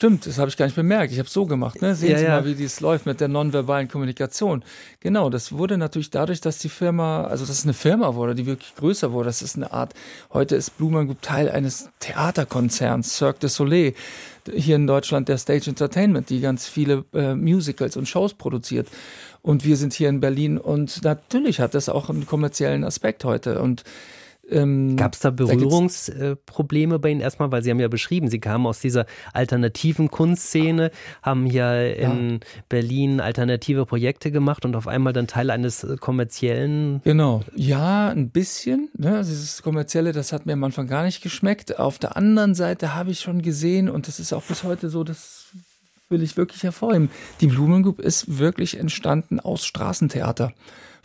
Stimmt, 0.07 0.25
das 0.25 0.39
habe 0.39 0.49
ich 0.49 0.57
gar 0.57 0.67
nicht 0.67 0.77
bemerkt. 0.77 1.13
Ich 1.13 1.19
habe 1.19 1.29
so 1.29 1.47
gemacht. 1.47 1.83
Ne? 1.83 1.97
Sehen 1.97 2.13
ja, 2.13 2.19
Sie 2.19 2.25
ja. 2.27 2.31
mal, 2.31 2.45
wie 2.45 2.55
dies 2.55 2.79
läuft 2.79 3.07
mit 3.07 3.21
der 3.21 3.27
nonverbalen 3.27 3.89
Kommunikation. 3.89 4.63
Genau, 5.01 5.31
das 5.31 5.51
wurde 5.51 5.79
natürlich 5.79 6.11
dadurch, 6.11 6.41
dass 6.41 6.59
die 6.59 6.69
Firma, 6.69 7.25
also 7.25 7.45
dass 7.45 7.59
es 7.59 7.65
eine 7.65 7.75
Firma 7.75 8.15
wurde, 8.15 8.37
die 8.37 8.47
wirklich 8.47 8.73
größer 8.77 9.11
wurde. 9.11 9.27
Das 9.27 9.43
ist 9.43 9.57
eine 9.57 9.73
Art, 9.73 9.95
heute 10.33 10.55
ist 10.55 10.79
Blumen 10.79 11.07
Group 11.07 11.23
Teil 11.23 11.51
eines 11.51 11.91
Theaterkonzerns, 11.99 13.17
Cirque 13.17 13.41
du 13.41 13.49
Soleil, 13.49 13.95
hier 14.55 14.77
in 14.77 14.87
Deutschland 14.87 15.29
der 15.29 15.39
Stage 15.39 15.71
Entertainment, 15.71 16.31
die 16.31 16.41
ganz 16.41 16.69
viele 16.69 17.05
äh, 17.13 17.35
Musicals 17.35 17.97
und 17.97 18.09
Shows 18.09 18.35
produziert. 18.35 18.87
Und 19.43 19.65
wir 19.65 19.77
sind 19.77 19.93
hier 19.93 20.09
in 20.09 20.21
Berlin 20.21 20.57
und 20.57 21.03
natürlich 21.03 21.59
hat 21.59 21.75
das 21.75 21.89
auch 21.89 22.11
einen 22.11 22.27
kommerziellen 22.27 22.85
Aspekt 22.85 23.25
heute. 23.25 23.61
Und 23.61 23.83
ähm, 24.51 24.97
Gab 24.97 25.15
es 25.15 25.21
da 25.21 25.31
Berührungsprobleme 25.31 26.99
bei 26.99 27.11
Ihnen 27.11 27.21
erstmal? 27.21 27.51
Weil 27.51 27.63
Sie 27.63 27.71
haben 27.71 27.81
ja 27.81 27.89
beschrieben, 27.89 28.29
Sie 28.29 28.39
kamen 28.39 28.67
aus 28.67 28.81
dieser 28.81 29.07
alternativen 29.33 30.11
Kunstszene, 30.11 30.91
haben 31.23 31.47
hier 31.47 31.97
in 31.97 32.31
ja. 32.31 32.39
Berlin 32.69 33.21
alternative 33.21 33.87
Projekte 33.87 34.31
gemacht 34.31 34.65
und 34.65 34.77
auf 34.77 34.87
einmal 34.87 35.13
dann 35.13 35.27
Teil 35.27 35.51
eines 35.51 35.83
äh, 35.85 35.97
kommerziellen. 35.97 37.01
Genau, 37.03 37.43
ja, 37.55 38.09
ein 38.11 38.31
bisschen. 38.31 38.89
Ne? 38.97 39.17
Also 39.17 39.31
dieses 39.31 39.63
Kommerzielle, 39.63 40.13
das 40.13 40.33
hat 40.33 40.47
mir 40.47 40.53
am 40.53 40.65
Anfang 40.65 40.87
gar 40.87 41.05
nicht 41.05 41.23
geschmeckt. 41.23 41.79
Auf 41.79 41.99
der 41.99 42.17
anderen 42.17 42.55
Seite 42.55 42.95
habe 42.95 43.11
ich 43.11 43.21
schon 43.21 43.43
gesehen, 43.43 43.89
und 43.89 44.07
das 44.07 44.21
ist 44.21 44.33
auch 44.33 44.45
bis 44.45 44.63
heute 44.63 44.91
so, 44.91 45.03
das 45.03 45.47
will 46.09 46.23
ich 46.23 46.37
wirklich 46.37 46.63
hervorheben. 46.63 47.11
Die 47.41 47.49
Blumen 47.49 47.83
Group 47.83 47.99
ist 47.99 48.39
wirklich 48.39 48.79
entstanden 48.79 49.41
aus 49.41 49.67
Straßentheater 49.67 50.53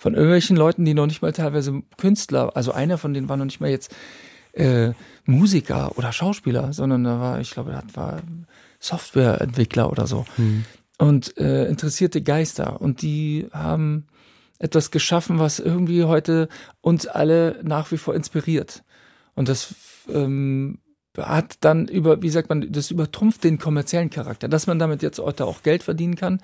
von 0.01 0.15
irgendwelchen 0.15 0.57
Leuten, 0.57 0.83
die 0.83 0.95
noch 0.95 1.05
nicht 1.05 1.21
mal 1.21 1.31
teilweise 1.31 1.83
Künstler, 1.95 2.55
also 2.55 2.71
einer 2.71 2.97
von 2.97 3.13
denen 3.13 3.29
war 3.29 3.37
noch 3.37 3.45
nicht 3.45 3.61
mal 3.61 3.69
jetzt 3.69 3.93
äh, 4.53 4.93
Musiker 5.25 5.95
oder 5.95 6.11
Schauspieler, 6.11 6.73
sondern 6.73 7.03
da 7.03 7.19
war, 7.19 7.39
ich 7.39 7.51
glaube, 7.51 7.71
er 7.73 7.83
war 7.93 8.19
Softwareentwickler 8.79 9.91
oder 9.91 10.07
so. 10.07 10.25
Mhm. 10.37 10.65
Und 10.97 11.37
äh, 11.37 11.67
interessierte 11.67 12.23
Geister. 12.23 12.81
Und 12.81 13.03
die 13.03 13.45
haben 13.53 14.07
etwas 14.57 14.89
geschaffen, 14.89 15.37
was 15.37 15.59
irgendwie 15.59 16.03
heute 16.05 16.49
uns 16.81 17.05
alle 17.05 17.59
nach 17.61 17.91
wie 17.91 17.97
vor 17.97 18.15
inspiriert. 18.15 18.83
Und 19.35 19.49
das 19.49 19.75
ähm, 20.11 20.79
hat 21.15 21.57
dann 21.59 21.87
über, 21.87 22.23
wie 22.23 22.29
sagt 22.31 22.49
man, 22.49 22.71
das 22.71 22.89
übertrumpft 22.89 23.43
den 23.43 23.59
kommerziellen 23.59 24.09
Charakter. 24.09 24.47
Dass 24.47 24.65
man 24.65 24.79
damit 24.79 25.03
jetzt 25.03 25.19
heute 25.19 25.45
auch 25.45 25.61
Geld 25.61 25.83
verdienen 25.83 26.15
kann, 26.15 26.41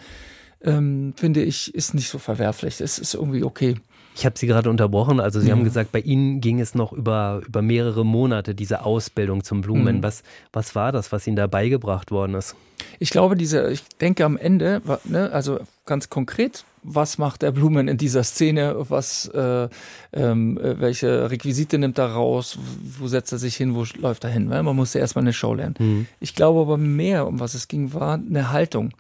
ähm, 0.61 1.13
finde 1.15 1.43
ich, 1.43 1.73
ist 1.73 1.93
nicht 1.93 2.09
so 2.09 2.19
verwerflich. 2.19 2.81
Es 2.81 2.99
ist 2.99 3.13
irgendwie 3.13 3.43
okay. 3.43 3.75
Ich 4.17 4.25
habe 4.25 4.37
Sie 4.37 4.47
gerade 4.47 4.69
unterbrochen. 4.71 5.19
Also 5.19 5.39
Sie 5.39 5.49
ja. 5.49 5.55
haben 5.55 5.63
gesagt, 5.63 5.91
bei 5.91 5.99
Ihnen 5.99 6.41
ging 6.41 6.59
es 6.59 6.73
noch 6.73 6.91
über, 6.91 7.41
über 7.45 7.61
mehrere 7.61 8.03
Monate, 8.03 8.55
diese 8.55 8.83
Ausbildung 8.83 9.43
zum 9.43 9.61
Blumen. 9.61 9.97
Mhm. 9.97 10.03
Was, 10.03 10.23
was 10.51 10.73
war 10.73 10.91
das, 10.91 11.11
was 11.11 11.27
Ihnen 11.27 11.35
da 11.35 11.45
beigebracht 11.45 12.09
worden 12.09 12.33
ist? 12.33 12.55
Ich 12.97 13.11
glaube, 13.11 13.35
diese, 13.35 13.69
ich 13.69 13.83
denke 14.01 14.25
am 14.25 14.35
Ende, 14.35 14.81
ne, 15.03 15.31
also 15.31 15.59
ganz 15.85 16.09
konkret, 16.09 16.65
was 16.81 17.19
macht 17.19 17.43
der 17.43 17.51
Blumen 17.51 17.87
in 17.87 17.97
dieser 17.97 18.23
Szene? 18.23 18.75
Was, 18.89 19.27
äh, 19.27 19.69
ähm, 20.13 20.57
welche 20.61 21.29
Requisite 21.29 21.77
nimmt 21.77 21.99
er 21.99 22.07
raus? 22.07 22.57
Wo 22.97 23.07
setzt 23.07 23.31
er 23.33 23.37
sich 23.37 23.55
hin? 23.55 23.75
Wo 23.75 23.85
läuft 23.99 24.23
er 24.23 24.31
hin? 24.31 24.47
Man 24.47 24.65
musste 24.75 24.97
erstmal 24.97 25.25
eine 25.25 25.33
Show 25.33 25.53
lernen. 25.53 25.75
Mhm. 25.77 26.07
Ich 26.19 26.33
glaube 26.33 26.61
aber 26.61 26.77
mehr, 26.77 27.27
um 27.27 27.39
was 27.39 27.53
es 27.53 27.67
ging, 27.67 27.93
war 27.93 28.15
eine 28.15 28.51
Haltung 28.51 28.93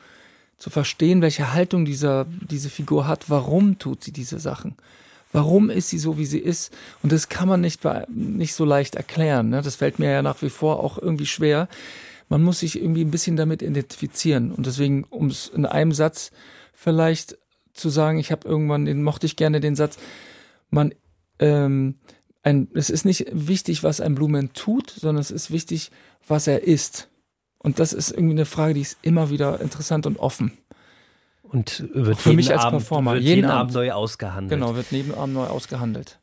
zu 0.57 0.69
verstehen, 0.69 1.21
welche 1.21 1.53
Haltung 1.53 1.85
dieser, 1.85 2.25
diese 2.25 2.69
Figur 2.69 3.07
hat, 3.07 3.29
warum 3.29 3.77
tut 3.79 4.03
sie 4.03 4.11
diese 4.11 4.39
Sachen. 4.39 4.75
Warum 5.31 5.69
ist 5.69 5.89
sie 5.89 5.99
so, 5.99 6.17
wie 6.17 6.25
sie 6.25 6.39
ist? 6.39 6.73
Und 7.03 7.11
das 7.11 7.29
kann 7.29 7.49
man 7.49 7.61
nicht, 7.61 7.81
nicht 8.07 8.53
so 8.53 8.65
leicht 8.65 8.95
erklären. 8.95 9.49
Ne? 9.49 9.61
Das 9.61 9.75
fällt 9.75 9.99
mir 9.99 10.09
ja 10.09 10.21
nach 10.21 10.41
wie 10.41 10.49
vor 10.49 10.83
auch 10.83 10.97
irgendwie 10.97 11.25
schwer. 11.25 11.67
Man 12.29 12.43
muss 12.43 12.59
sich 12.59 12.81
irgendwie 12.81 13.03
ein 13.03 13.11
bisschen 13.11 13.35
damit 13.35 13.61
identifizieren. 13.61 14.51
Und 14.51 14.65
deswegen, 14.65 15.03
um 15.03 15.27
es 15.27 15.49
in 15.49 15.65
einem 15.65 15.91
Satz 15.91 16.31
vielleicht 16.73 17.37
zu 17.73 17.89
sagen, 17.89 18.19
ich 18.19 18.31
habe 18.31 18.47
irgendwann, 18.47 18.85
den 18.85 19.03
mochte 19.03 19.25
ich 19.25 19.35
gerne 19.35 19.59
den 19.59 19.75
Satz, 19.75 19.97
man, 20.69 20.93
ähm, 21.39 21.95
ein, 22.43 22.69
es 22.73 22.89
ist 22.89 23.05
nicht 23.05 23.27
wichtig, 23.31 23.83
was 23.83 24.01
ein 24.01 24.15
Blumen 24.15 24.53
tut, 24.53 24.89
sondern 24.89 25.21
es 25.21 25.31
ist 25.31 25.51
wichtig, 25.51 25.91
was 26.27 26.47
er 26.47 26.63
ist. 26.63 27.09
Und 27.67 27.79
das 27.79 27.91
ist 27.91 28.11
irgendwie 28.11 28.31
eine 28.31 28.45
Frage, 28.45 28.75
die 28.75 28.79
ist 28.79 28.97
immer 29.01 29.29
wieder 29.29 29.59
interessant 29.59 30.05
und 30.05 30.19
offen. 30.19 30.53
Und 31.43 31.83
wird 31.93 32.17
für 32.17 32.31
mich 32.31 32.49
als 32.49 32.63
Abend, 32.63 32.79
Performer 32.79 33.15
wird 33.15 33.23
jeden, 33.23 33.35
jeden 33.35 33.49
Abend, 33.49 33.71
Abend 33.71 33.73
neu 33.73 33.91
ausgehandelt. 33.91 34.57
Genau, 34.57 34.75
wird 34.77 34.89
jeden 34.91 35.13
Abend 35.13 35.33
neu 35.33 35.47
ausgehandelt. 35.47 36.17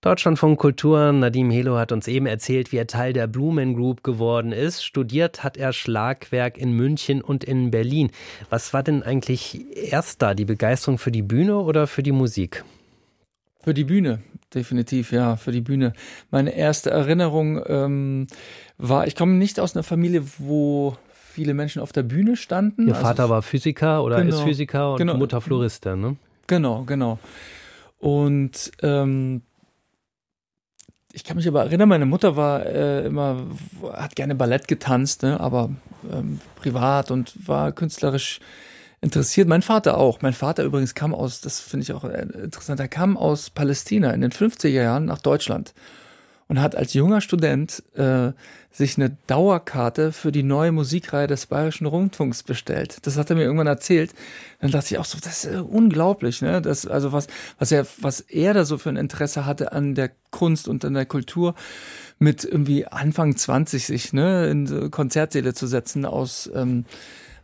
Deutschland 0.00 0.40
von 0.40 0.56
Kultur. 0.56 1.12
Nadim 1.12 1.52
Helo 1.52 1.78
hat 1.78 1.92
uns 1.92 2.08
eben 2.08 2.26
erzählt, 2.26 2.72
wie 2.72 2.78
er 2.78 2.88
Teil 2.88 3.12
der 3.12 3.28
Blumen 3.28 3.76
Group 3.76 4.02
geworden 4.02 4.50
ist. 4.50 4.84
Studiert 4.84 5.44
hat 5.44 5.56
er 5.56 5.72
Schlagwerk 5.72 6.58
in 6.58 6.72
München 6.72 7.22
und 7.22 7.44
in 7.44 7.70
Berlin. 7.70 8.10
Was 8.50 8.74
war 8.74 8.82
denn 8.82 9.04
eigentlich 9.04 9.64
erst 9.76 10.20
da? 10.20 10.34
Die 10.34 10.44
Begeisterung 10.44 10.98
für 10.98 11.12
die 11.12 11.22
Bühne 11.22 11.58
oder 11.58 11.86
für 11.86 12.02
die 12.02 12.10
Musik? 12.10 12.64
Für 13.64 13.72
die 13.72 13.84
Bühne, 13.84 14.20
definitiv, 14.52 15.10
ja, 15.10 15.36
für 15.36 15.50
die 15.50 15.62
Bühne. 15.62 15.94
Meine 16.30 16.54
erste 16.54 16.90
Erinnerung 16.90 17.62
ähm, 17.66 18.26
war, 18.76 19.06
ich 19.06 19.16
komme 19.16 19.32
nicht 19.32 19.58
aus 19.58 19.74
einer 19.74 19.82
Familie, 19.82 20.22
wo 20.36 20.98
viele 21.34 21.54
Menschen 21.54 21.80
auf 21.80 21.90
der 21.90 22.02
Bühne 22.02 22.36
standen. 22.36 22.88
Ihr 22.88 22.94
Vater 22.94 23.22
also, 23.22 23.32
war 23.32 23.40
Physiker 23.42 24.04
oder 24.04 24.22
genau, 24.22 24.36
ist 24.36 24.42
Physiker 24.42 24.92
und 24.92 24.98
genau, 24.98 25.16
Mutter 25.16 25.40
Floristin, 25.40 25.98
ne? 25.98 26.16
Genau, 26.46 26.82
genau. 26.82 27.18
Und 27.98 28.70
ähm, 28.82 29.40
ich 31.14 31.24
kann 31.24 31.38
mich 31.38 31.48
aber 31.48 31.62
erinnern, 31.62 31.88
meine 31.88 32.04
Mutter 32.04 32.36
war 32.36 32.66
äh, 32.66 33.06
immer, 33.06 33.46
hat 33.94 34.14
gerne 34.14 34.34
Ballett 34.34 34.68
getanzt, 34.68 35.22
ne, 35.22 35.40
aber 35.40 35.70
ähm, 36.12 36.38
privat 36.56 37.10
und 37.10 37.48
war 37.48 37.72
künstlerisch 37.72 38.40
interessiert. 39.04 39.46
Mein 39.46 39.62
Vater 39.62 39.98
auch. 39.98 40.22
Mein 40.22 40.32
Vater 40.32 40.64
übrigens 40.64 40.94
kam 40.94 41.14
aus, 41.14 41.40
das 41.40 41.60
finde 41.60 41.84
ich 41.84 41.92
auch 41.92 42.04
äh, 42.04 42.22
interessant, 42.22 42.80
er 42.80 42.88
kam 42.88 43.16
aus 43.16 43.50
Palästina 43.50 44.10
in 44.10 44.22
den 44.22 44.32
50er 44.32 44.68
Jahren 44.68 45.04
nach 45.04 45.18
Deutschland 45.18 45.74
und 46.48 46.60
hat 46.60 46.74
als 46.74 46.94
junger 46.94 47.20
Student 47.20 47.82
äh, 47.94 48.32
sich 48.70 48.96
eine 48.96 49.16
Dauerkarte 49.26 50.10
für 50.10 50.32
die 50.32 50.42
neue 50.42 50.72
Musikreihe 50.72 51.26
des 51.26 51.46
Bayerischen 51.46 51.86
Rundfunks 51.86 52.42
bestellt. 52.42 52.98
Das 53.02 53.16
hat 53.16 53.30
er 53.30 53.36
mir 53.36 53.44
irgendwann 53.44 53.66
erzählt. 53.66 54.12
Dann 54.60 54.70
dachte 54.72 54.94
ich 54.94 54.98
auch 54.98 55.04
so, 55.04 55.18
das 55.22 55.44
ist 55.44 55.54
äh, 55.54 55.58
unglaublich, 55.58 56.42
ne? 56.42 56.60
Das, 56.60 56.86
also 56.86 57.12
was, 57.12 57.28
was 57.58 57.72
er, 57.72 57.86
was 58.00 58.20
er 58.20 58.52
da 58.54 58.64
so 58.64 58.78
für 58.78 58.88
ein 58.88 58.96
Interesse 58.96 59.46
hatte 59.46 59.72
an 59.72 59.94
der 59.94 60.10
Kunst 60.30 60.66
und 60.66 60.84
an 60.84 60.94
der 60.94 61.06
Kultur, 61.06 61.54
mit 62.18 62.44
irgendwie 62.44 62.86
Anfang 62.86 63.36
20 63.36 63.86
sich 63.86 64.12
ne, 64.12 64.46
in 64.46 64.90
Konzertsäle 64.90 65.52
zu 65.52 65.66
setzen 65.66 66.04
aus 66.04 66.50
ähm, 66.54 66.84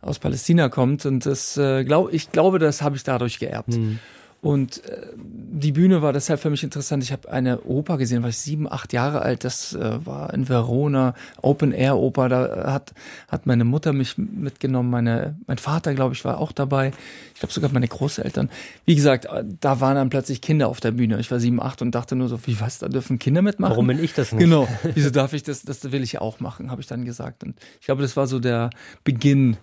aus 0.01 0.19
Palästina 0.19 0.69
kommt. 0.69 1.05
Und 1.05 1.25
das 1.25 1.57
äh, 1.57 1.83
glaub, 1.83 2.13
ich 2.13 2.31
glaube, 2.31 2.59
das 2.59 2.81
habe 2.81 2.95
ich 2.95 3.03
dadurch 3.03 3.39
geerbt. 3.39 3.69
Mhm. 3.69 3.99
Und 4.41 4.83
äh, 4.87 5.07
die 5.17 5.71
Bühne 5.71 6.01
war 6.01 6.13
deshalb 6.13 6.39
für 6.39 6.49
mich 6.49 6.63
interessant. 6.63 7.03
Ich 7.03 7.11
habe 7.11 7.31
eine 7.31 7.61
Oper 7.61 7.97
gesehen, 7.97 8.23
war 8.23 8.29
ich 8.29 8.39
sieben, 8.39 8.71
acht 8.71 8.91
Jahre 8.91 9.21
alt. 9.21 9.43
Das 9.43 9.75
äh, 9.75 10.03
war 10.03 10.33
in 10.33 10.49
Verona, 10.49 11.13
Open 11.43 11.71
Air 11.71 11.97
Oper. 11.97 12.27
Da 12.27 12.73
hat 12.73 12.93
hat 13.27 13.45
meine 13.45 13.65
Mutter 13.65 13.93
mich 13.93 14.17
mitgenommen. 14.17 14.89
Meine 14.89 15.35
mein 15.45 15.59
Vater, 15.59 15.93
glaube 15.93 16.15
ich, 16.15 16.25
war 16.25 16.39
auch 16.39 16.51
dabei. 16.51 16.91
Ich 17.35 17.39
glaube 17.39 17.53
sogar 17.53 17.71
meine 17.71 17.87
Großeltern. 17.87 18.49
Wie 18.85 18.95
gesagt, 18.95 19.25
äh, 19.25 19.43
da 19.59 19.79
waren 19.79 19.95
dann 19.95 20.09
plötzlich 20.09 20.41
Kinder 20.41 20.69
auf 20.69 20.79
der 20.79 20.91
Bühne. 20.91 21.19
Ich 21.19 21.29
war 21.29 21.39
sieben, 21.39 21.61
acht 21.61 21.83
und 21.83 21.93
dachte 21.93 22.15
nur 22.15 22.27
so, 22.27 22.39
wie 22.47 22.59
was? 22.59 22.79
Da 22.79 22.89
dürfen 22.89 23.19
Kinder 23.19 23.43
mitmachen? 23.43 23.73
Warum 23.73 23.85
bin 23.85 24.03
ich 24.03 24.15
das 24.15 24.31
nicht? 24.31 24.39
Genau. 24.39 24.67
Wieso 24.95 25.11
darf 25.11 25.33
ich 25.33 25.43
das? 25.43 25.61
Das 25.61 25.91
will 25.91 26.01
ich 26.01 26.19
auch 26.19 26.39
machen, 26.39 26.71
habe 26.71 26.81
ich 26.81 26.87
dann 26.87 27.05
gesagt. 27.05 27.43
Und 27.43 27.59
ich 27.79 27.85
glaube, 27.85 28.01
das 28.01 28.17
war 28.17 28.25
so 28.25 28.39
der 28.39 28.71
Beginn 29.03 29.57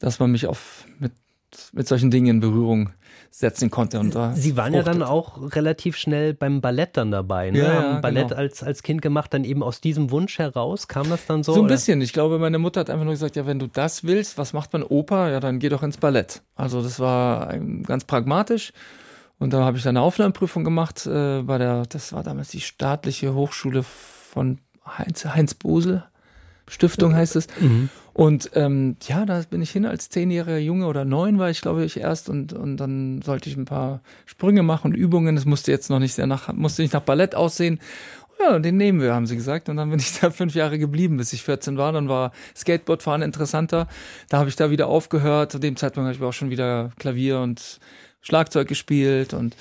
dass 0.00 0.18
man 0.18 0.32
mich 0.32 0.46
auf 0.46 0.84
mit, 0.98 1.12
mit 1.72 1.86
solchen 1.86 2.10
Dingen 2.10 2.26
in 2.26 2.40
Berührung 2.40 2.90
setzen 3.30 3.70
konnte. 3.70 4.00
Und 4.00 4.14
da 4.14 4.32
Sie 4.34 4.56
waren 4.56 4.72
fruchtet. 4.72 4.86
ja 4.86 4.92
dann 4.92 5.02
auch 5.02 5.54
relativ 5.54 5.96
schnell 5.96 6.34
beim 6.34 6.60
Ballett 6.60 6.96
dann 6.96 7.12
dabei. 7.12 7.50
Ne? 7.50 7.58
Ja, 7.58 7.64
ja, 7.64 7.82
Haben 7.82 8.00
Ballett 8.00 8.28
genau. 8.28 8.40
als, 8.40 8.62
als 8.62 8.82
Kind 8.82 9.02
gemacht, 9.02 9.32
dann 9.32 9.44
eben 9.44 9.62
aus 9.62 9.80
diesem 9.80 10.10
Wunsch 10.10 10.38
heraus. 10.38 10.88
Kam 10.88 11.08
das 11.08 11.26
dann 11.26 11.44
so? 11.44 11.52
So 11.52 11.60
ein 11.60 11.64
oder? 11.66 11.74
bisschen. 11.74 12.00
Ich 12.00 12.12
glaube, 12.12 12.38
meine 12.38 12.58
Mutter 12.58 12.80
hat 12.80 12.90
einfach 12.90 13.04
nur 13.04 13.14
gesagt, 13.14 13.36
ja, 13.36 13.46
wenn 13.46 13.60
du 13.60 13.68
das 13.68 14.02
willst, 14.02 14.36
was 14.36 14.52
macht 14.52 14.72
man 14.72 14.82
Oper? 14.82 15.30
Ja, 15.30 15.38
dann 15.38 15.60
geh 15.60 15.68
doch 15.68 15.82
ins 15.84 15.96
Ballett. 15.96 16.42
Also 16.56 16.82
das 16.82 16.98
war 16.98 17.56
ganz 17.84 18.04
pragmatisch. 18.04 18.72
Und 19.38 19.52
da 19.52 19.64
habe 19.64 19.78
ich 19.78 19.84
dann 19.84 19.96
eine 19.96 20.04
Aufnahmeprüfung 20.04 20.64
gemacht 20.64 21.06
äh, 21.06 21.42
bei 21.42 21.56
der, 21.56 21.86
das 21.86 22.12
war 22.12 22.22
damals 22.22 22.48
die 22.48 22.60
staatliche 22.60 23.34
Hochschule 23.34 23.82
von 23.84 24.58
Heinz, 24.86 25.24
Heinz 25.24 25.54
Bosel. 25.54 26.04
Stiftung 26.68 27.14
heißt 27.14 27.36
es. 27.36 27.48
Mhm. 27.58 27.88
Und 28.20 28.50
ähm, 28.52 28.96
ja, 29.08 29.24
da 29.24 29.40
bin 29.48 29.62
ich 29.62 29.70
hin 29.70 29.86
als 29.86 30.10
zehnjähriger 30.10 30.58
Junge 30.58 30.86
oder 30.88 31.06
neun 31.06 31.38
war 31.38 31.48
ich, 31.48 31.62
glaube 31.62 31.86
ich, 31.86 32.00
erst 32.00 32.28
und, 32.28 32.52
und 32.52 32.76
dann 32.76 33.22
sollte 33.22 33.48
ich 33.48 33.56
ein 33.56 33.64
paar 33.64 34.02
Sprünge 34.26 34.62
machen 34.62 34.88
und 34.88 34.94
Übungen. 34.94 35.36
Das 35.36 35.46
musste 35.46 35.72
jetzt 35.72 35.88
noch 35.88 36.00
nicht 36.00 36.12
sehr 36.12 36.26
nach, 36.26 36.52
musste 36.52 36.82
nicht 36.82 36.92
nach 36.92 37.00
Ballett 37.00 37.34
aussehen. 37.34 37.80
Ja, 38.38 38.58
den 38.58 38.76
nehmen 38.76 39.00
wir, 39.00 39.14
haben 39.14 39.26
sie 39.26 39.36
gesagt. 39.36 39.70
Und 39.70 39.78
dann 39.78 39.88
bin 39.88 40.00
ich 40.00 40.12
da 40.20 40.30
fünf 40.30 40.54
Jahre 40.54 40.78
geblieben, 40.78 41.16
bis 41.16 41.32
ich 41.32 41.44
14 41.44 41.78
war. 41.78 41.92
Dann 41.92 42.10
war 42.10 42.32
Skateboardfahren 42.54 43.22
interessanter. 43.22 43.88
Da 44.28 44.36
habe 44.36 44.50
ich 44.50 44.56
da 44.56 44.70
wieder 44.70 44.88
aufgehört. 44.88 45.52
Zu 45.52 45.58
dem 45.58 45.76
Zeitpunkt 45.76 46.06
habe 46.06 46.14
ich 46.14 46.22
auch 46.22 46.34
schon 46.34 46.50
wieder 46.50 46.90
Klavier 46.98 47.40
und 47.40 47.80
Schlagzeug 48.20 48.68
gespielt 48.68 49.32
und 49.32 49.56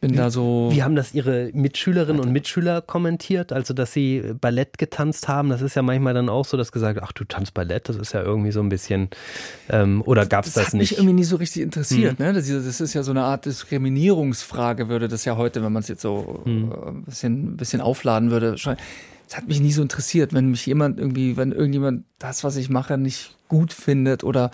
bin 0.00 0.16
da 0.16 0.30
so. 0.30 0.70
Wie 0.72 0.82
haben 0.82 0.96
das 0.96 1.12
Ihre 1.14 1.50
Mitschülerinnen 1.52 2.20
und 2.20 2.32
Mitschüler 2.32 2.80
kommentiert? 2.80 3.52
Also, 3.52 3.74
dass 3.74 3.92
Sie 3.92 4.22
Ballett 4.40 4.78
getanzt 4.78 5.28
haben, 5.28 5.50
das 5.50 5.60
ist 5.60 5.76
ja 5.76 5.82
manchmal 5.82 6.14
dann 6.14 6.28
auch 6.28 6.46
so, 6.46 6.56
dass 6.56 6.72
gesagt, 6.72 7.00
ach, 7.02 7.12
du 7.12 7.24
tanzt 7.24 7.52
Ballett, 7.52 7.88
das 7.88 7.96
ist 7.96 8.12
ja 8.12 8.22
irgendwie 8.22 8.50
so 8.50 8.60
ein 8.60 8.70
bisschen. 8.70 9.10
Ähm, 9.68 10.02
oder 10.06 10.24
gab 10.24 10.46
es 10.46 10.54
das, 10.54 10.66
das, 10.66 10.72
nicht? 10.74 10.92
Das 10.92 10.98
hat 10.98 11.04
mich 11.04 11.08
irgendwie 11.08 11.20
nie 11.20 11.24
so 11.24 11.36
richtig 11.36 11.62
interessiert. 11.62 12.18
Hm. 12.18 12.26
Ne? 12.26 12.32
Das, 12.32 12.48
das, 12.48 12.80
ist 12.80 12.94
ja 12.94 13.02
so 13.02 13.10
eine 13.10 13.22
Art 13.22 13.44
Diskriminierungsfrage, 13.44 14.88
würde 14.88 15.08
das 15.08 15.24
ja 15.26 15.36
heute, 15.36 15.62
wenn 15.62 15.72
man 15.72 15.82
es 15.82 15.88
jetzt 15.88 16.02
so 16.02 16.40
hm. 16.44 16.72
Äh, 16.72 16.88
ein, 16.88 17.04
bisschen, 17.04 17.52
ein 17.52 17.56
bisschen 17.56 17.80
aufladen 17.82 18.30
würde. 18.30 18.52
Das 18.52 19.36
hat 19.36 19.48
mich 19.48 19.60
nie 19.60 19.72
so 19.72 19.82
interessiert, 19.82 20.32
wenn 20.32 20.50
mich 20.50 20.64
jemand 20.66 20.98
irgendwie, 20.98 21.36
wenn 21.36 21.52
irgendjemand 21.52 22.04
das, 22.18 22.42
was 22.42 22.56
ich 22.56 22.70
mache, 22.70 22.96
nicht 22.96 23.36
gut 23.48 23.72
findet 23.72 24.24
oder 24.24 24.50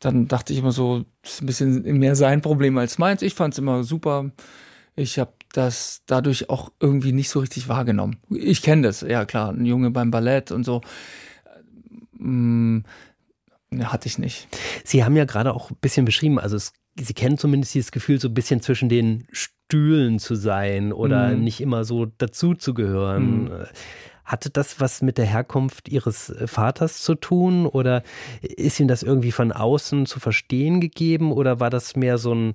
dann 0.00 0.28
dachte 0.28 0.52
ich 0.52 0.58
immer 0.58 0.72
so, 0.72 1.04
das 1.22 1.34
ist 1.34 1.42
ein 1.42 1.46
bisschen 1.46 1.98
mehr 1.98 2.16
sein 2.16 2.40
Problem 2.40 2.76
als 2.78 2.98
meins. 2.98 3.22
Ich 3.22 3.34
fand 3.34 3.54
es 3.54 3.58
immer 3.58 3.84
super 3.84 4.30
Ich 4.96 5.18
habe 5.18 5.32
das 5.52 6.02
dadurch 6.06 6.50
auch 6.50 6.72
irgendwie 6.80 7.12
nicht 7.12 7.30
so 7.30 7.40
richtig 7.40 7.68
wahrgenommen. 7.68 8.18
Ich 8.30 8.62
kenne 8.62 8.82
das, 8.82 9.02
ja 9.02 9.24
klar, 9.24 9.52
ein 9.52 9.64
Junge 9.64 9.90
beim 9.90 10.10
Ballett 10.10 10.50
und 10.50 10.64
so. 10.64 10.80
Hm, 12.18 12.84
hatte 13.82 14.08
ich 14.08 14.18
nicht. 14.18 14.48
Sie 14.84 15.04
haben 15.04 15.16
ja 15.16 15.24
gerade 15.24 15.54
auch 15.54 15.70
ein 15.70 15.76
bisschen 15.80 16.04
beschrieben, 16.04 16.38
also 16.38 16.56
es, 16.56 16.72
Sie 16.96 17.14
kennen 17.14 17.38
zumindest 17.38 17.74
dieses 17.74 17.90
Gefühl, 17.90 18.20
so 18.20 18.28
ein 18.28 18.34
bisschen 18.34 18.60
zwischen 18.60 18.88
den 18.88 19.26
Stühlen 19.32 20.20
zu 20.20 20.36
sein 20.36 20.92
oder 20.92 21.30
mhm. 21.30 21.42
nicht 21.42 21.60
immer 21.60 21.84
so 21.84 22.06
dazu 22.06 22.54
zu 22.54 22.72
gehören. 22.72 23.44
Mhm. 23.44 23.50
Hatte 24.24 24.50
das 24.50 24.80
was 24.80 25.02
mit 25.02 25.18
der 25.18 25.26
Herkunft 25.26 25.88
Ihres 25.88 26.34
Vaters 26.46 27.02
zu 27.02 27.14
tun 27.14 27.66
oder 27.66 28.02
ist 28.40 28.80
Ihnen 28.80 28.88
das 28.88 29.02
irgendwie 29.02 29.32
von 29.32 29.52
außen 29.52 30.06
zu 30.06 30.20
verstehen 30.20 30.80
gegeben 30.80 31.32
oder 31.32 31.60
war 31.60 31.70
das 31.70 31.96
mehr 31.96 32.18
so 32.18 32.34
ein 32.34 32.54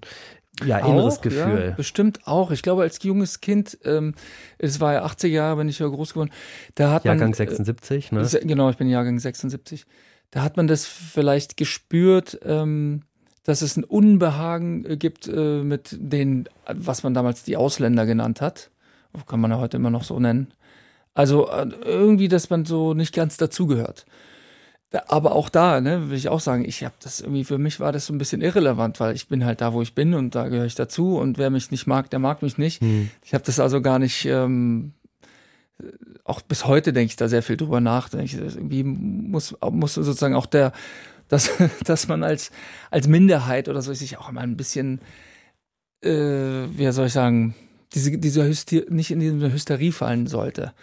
ja, 0.65 0.79
inneres 0.79 1.17
auch, 1.17 1.21
Gefühl. 1.21 1.65
Ja, 1.69 1.75
bestimmt 1.75 2.25
auch. 2.25 2.51
Ich 2.51 2.62
glaube, 2.62 2.82
als 2.82 3.01
junges 3.03 3.41
Kind, 3.41 3.77
ähm, 3.86 4.15
es 4.58 4.79
war 4.79 4.93
ja 4.93 5.03
80 5.03 5.32
Jahre, 5.32 5.58
wenn 5.58 5.69
ich 5.69 5.79
ja 5.79 5.88
groß 5.88 6.13
geworden, 6.13 6.32
da 6.75 6.91
hat 6.91 7.05
Jahrgang 7.05 7.29
man. 7.29 7.34
76, 7.34 8.12
ne? 8.12 8.27
Genau, 8.43 8.69
ich 8.69 8.77
bin 8.77 8.89
Jahrgang 8.89 9.19
76. 9.19 9.86
Da 10.32 10.43
hat 10.43 10.58
man 10.58 10.67
das 10.67 10.86
vielleicht 10.86 11.58
gespürt, 11.58 12.39
ähm, 12.43 13.01
dass 13.43 13.62
es 13.62 13.77
ein 13.77 13.84
Unbehagen 13.84 14.86
äh, 14.86 14.97
gibt 14.97 15.27
äh, 15.27 15.63
mit 15.63 15.95
den, 15.99 16.47
was 16.67 17.03
man 17.03 17.13
damals 17.13 17.43
die 17.43 17.58
Ausländer 17.58 18.05
genannt 18.05 18.41
hat. 18.41 18.69
Kann 19.27 19.39
man 19.39 19.51
ja 19.51 19.58
heute 19.58 19.77
immer 19.77 19.89
noch 19.89 20.03
so 20.03 20.19
nennen. 20.19 20.53
Also 21.13 21.50
äh, 21.50 21.67
irgendwie, 21.84 22.28
dass 22.28 22.50
man 22.50 22.65
so 22.65 22.93
nicht 22.93 23.13
ganz 23.13 23.38
dazugehört. 23.38 24.06
Aber 25.08 25.34
auch 25.34 25.50
da, 25.50 25.82
ne, 25.82 26.10
will 26.10 26.17
ich 26.17 26.30
auch 26.30 26.39
sagen, 26.39 26.65
ich 26.65 26.84
habe 26.84 26.95
das 27.04 27.22
irgendwie, 27.22 27.43
für 27.43 27.60
mich 27.60 27.80
war 27.80 27.91
das 27.91 28.08
so 28.08 28.13
ein 28.13 28.17
bisschen 28.17 28.41
irrelevant, 28.41 29.00
weil 29.00 29.15
ich 29.15 29.28
bin 29.28 29.45
halt 29.45 29.62
da, 29.62 29.72
wo 29.74 29.84
ich 29.84 29.93
bin 29.93 30.15
und 30.15 30.34
da 30.34 30.48
gehöre 30.48 30.65
ich 30.65 30.74
dazu 30.74 31.17
und 31.17 31.38
wer 31.38 31.52
mich 31.52 31.69
nicht 31.69 31.86
mag, 31.86 32.10
der 32.10 32.17
mag 32.17 32.41
mich 32.41 32.58
nicht. 32.58 32.82
Hm. 32.82 33.12
Ich 33.24 33.36
habe 33.36 33.43
das 33.43 33.60
also 33.60 33.84
gar 33.84 34.00
nicht, 34.00 34.26
ähm, 34.26 34.93
auch 36.24 36.41
bis 36.41 36.65
heute 36.65 36.91
denke 36.91 37.12
ich 37.12 37.15
da 37.17 37.28
sehr 37.28 37.43
viel 37.43 37.56
drüber 37.56 37.82
nach. 37.82 38.12
Ich, 38.15 38.34
irgendwie 38.36 38.84
muss, 38.84 39.56
muss 39.72 39.93
sozusagen 39.93 40.36
auch 40.36 40.48
der, 40.48 40.72
dass, 41.28 41.52
dass 41.84 42.08
man 42.08 42.24
als, 42.24 42.50
als 42.89 43.08
Minderheit 43.08 43.69
oder 43.69 43.84
so 43.84 43.93
sich 43.93 44.17
auch 44.17 44.30
immer 44.30 44.41
ein 44.41 44.58
bisschen, 44.58 45.02
äh, 46.04 46.10
wie 46.10 46.91
soll 46.91 47.08
ich 47.08 47.13
sagen, 47.13 47.54
diese, 47.93 48.17
diese 48.17 48.45
Hyster 48.45 48.82
nicht 48.89 49.12
in 49.12 49.19
diese 49.19 49.52
Hysterie 49.52 49.91
fallen 49.91 50.28
sollte 50.28 50.73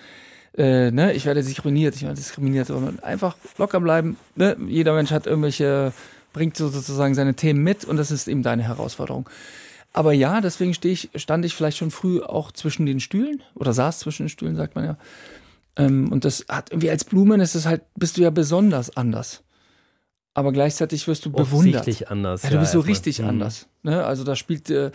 äh, 0.56 0.90
ne, 0.90 1.12
ich 1.12 1.26
werde 1.26 1.42
sich 1.42 1.64
ruiniert, 1.64 1.94
ich 1.96 2.02
werde 2.02 2.14
diskriminiert, 2.14 2.68
sondern 2.68 2.98
einfach 3.00 3.36
locker 3.58 3.80
bleiben. 3.80 4.16
Ne? 4.36 4.56
Jeder 4.68 4.94
Mensch 4.94 5.10
hat 5.10 5.26
irgendwelche, 5.26 5.92
bringt 6.32 6.56
so 6.56 6.68
sozusagen 6.68 7.14
seine 7.14 7.34
Themen 7.34 7.62
mit 7.62 7.84
und 7.84 7.96
das 7.96 8.10
ist 8.10 8.26
eben 8.26 8.42
deine 8.42 8.62
Herausforderung. 8.62 9.28
Aber 9.92 10.12
ja, 10.12 10.40
deswegen 10.40 10.74
ich, 10.82 11.10
stand 11.14 11.44
ich 11.44 11.54
vielleicht 11.54 11.78
schon 11.78 11.90
früh 11.90 12.22
auch 12.22 12.52
zwischen 12.52 12.86
den 12.86 13.00
Stühlen 13.00 13.42
oder 13.54 13.72
saß 13.72 14.00
zwischen 14.00 14.24
den 14.24 14.28
Stühlen, 14.28 14.56
sagt 14.56 14.74
man 14.74 14.84
ja. 14.84 14.96
Ähm, 15.76 16.10
und 16.10 16.24
das 16.24 16.44
hat 16.48 16.70
irgendwie 16.70 16.90
als 16.90 17.04
Blumen 17.04 17.40
ist 17.40 17.54
es 17.54 17.66
halt, 17.66 17.82
bist 17.94 18.16
du 18.16 18.22
ja 18.22 18.30
besonders 18.30 18.96
anders. 18.96 19.42
Aber 20.34 20.52
gleichzeitig 20.52 21.08
wirst 21.08 21.24
du 21.24 21.32
bewundert. 21.32 22.10
anders. 22.10 22.42
Ja, 22.42 22.50
du 22.50 22.58
bist 22.58 22.72
so 22.72 22.80
richtig 22.80 23.20
mhm. 23.20 23.28
anders. 23.28 23.68
Ne? 23.82 24.04
Also 24.04 24.22
da 24.22 24.36
spielt 24.36 24.68
äh, 24.68 24.90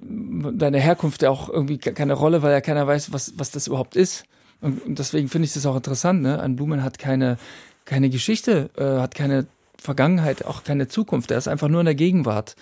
deine 0.00 0.80
Herkunft 0.80 1.22
ja 1.22 1.30
auch 1.30 1.48
irgendwie 1.48 1.78
keine 1.78 2.14
Rolle, 2.14 2.42
weil 2.42 2.52
ja 2.52 2.60
keiner 2.60 2.86
weiß, 2.86 3.12
was, 3.12 3.34
was 3.36 3.50
das 3.50 3.66
überhaupt 3.66 3.96
ist. 3.96 4.24
Und, 4.60 4.98
deswegen 4.98 5.28
finde 5.28 5.46
ich 5.46 5.54
das 5.54 5.66
auch 5.66 5.76
interessant. 5.76 6.22
Ne? 6.22 6.40
Ein 6.40 6.56
Blumen 6.56 6.82
hat 6.82 6.98
keine, 6.98 7.38
keine 7.84 8.10
Geschichte, 8.10 8.70
äh, 8.76 9.00
hat 9.00 9.14
keine 9.14 9.46
Vergangenheit, 9.78 10.44
auch 10.44 10.64
keine 10.64 10.88
Zukunft. 10.88 11.30
Er 11.30 11.38
ist 11.38 11.48
einfach 11.48 11.68
nur 11.68 11.80
in 11.80 11.86
der 11.86 11.94
Gegenwart. 11.94 12.56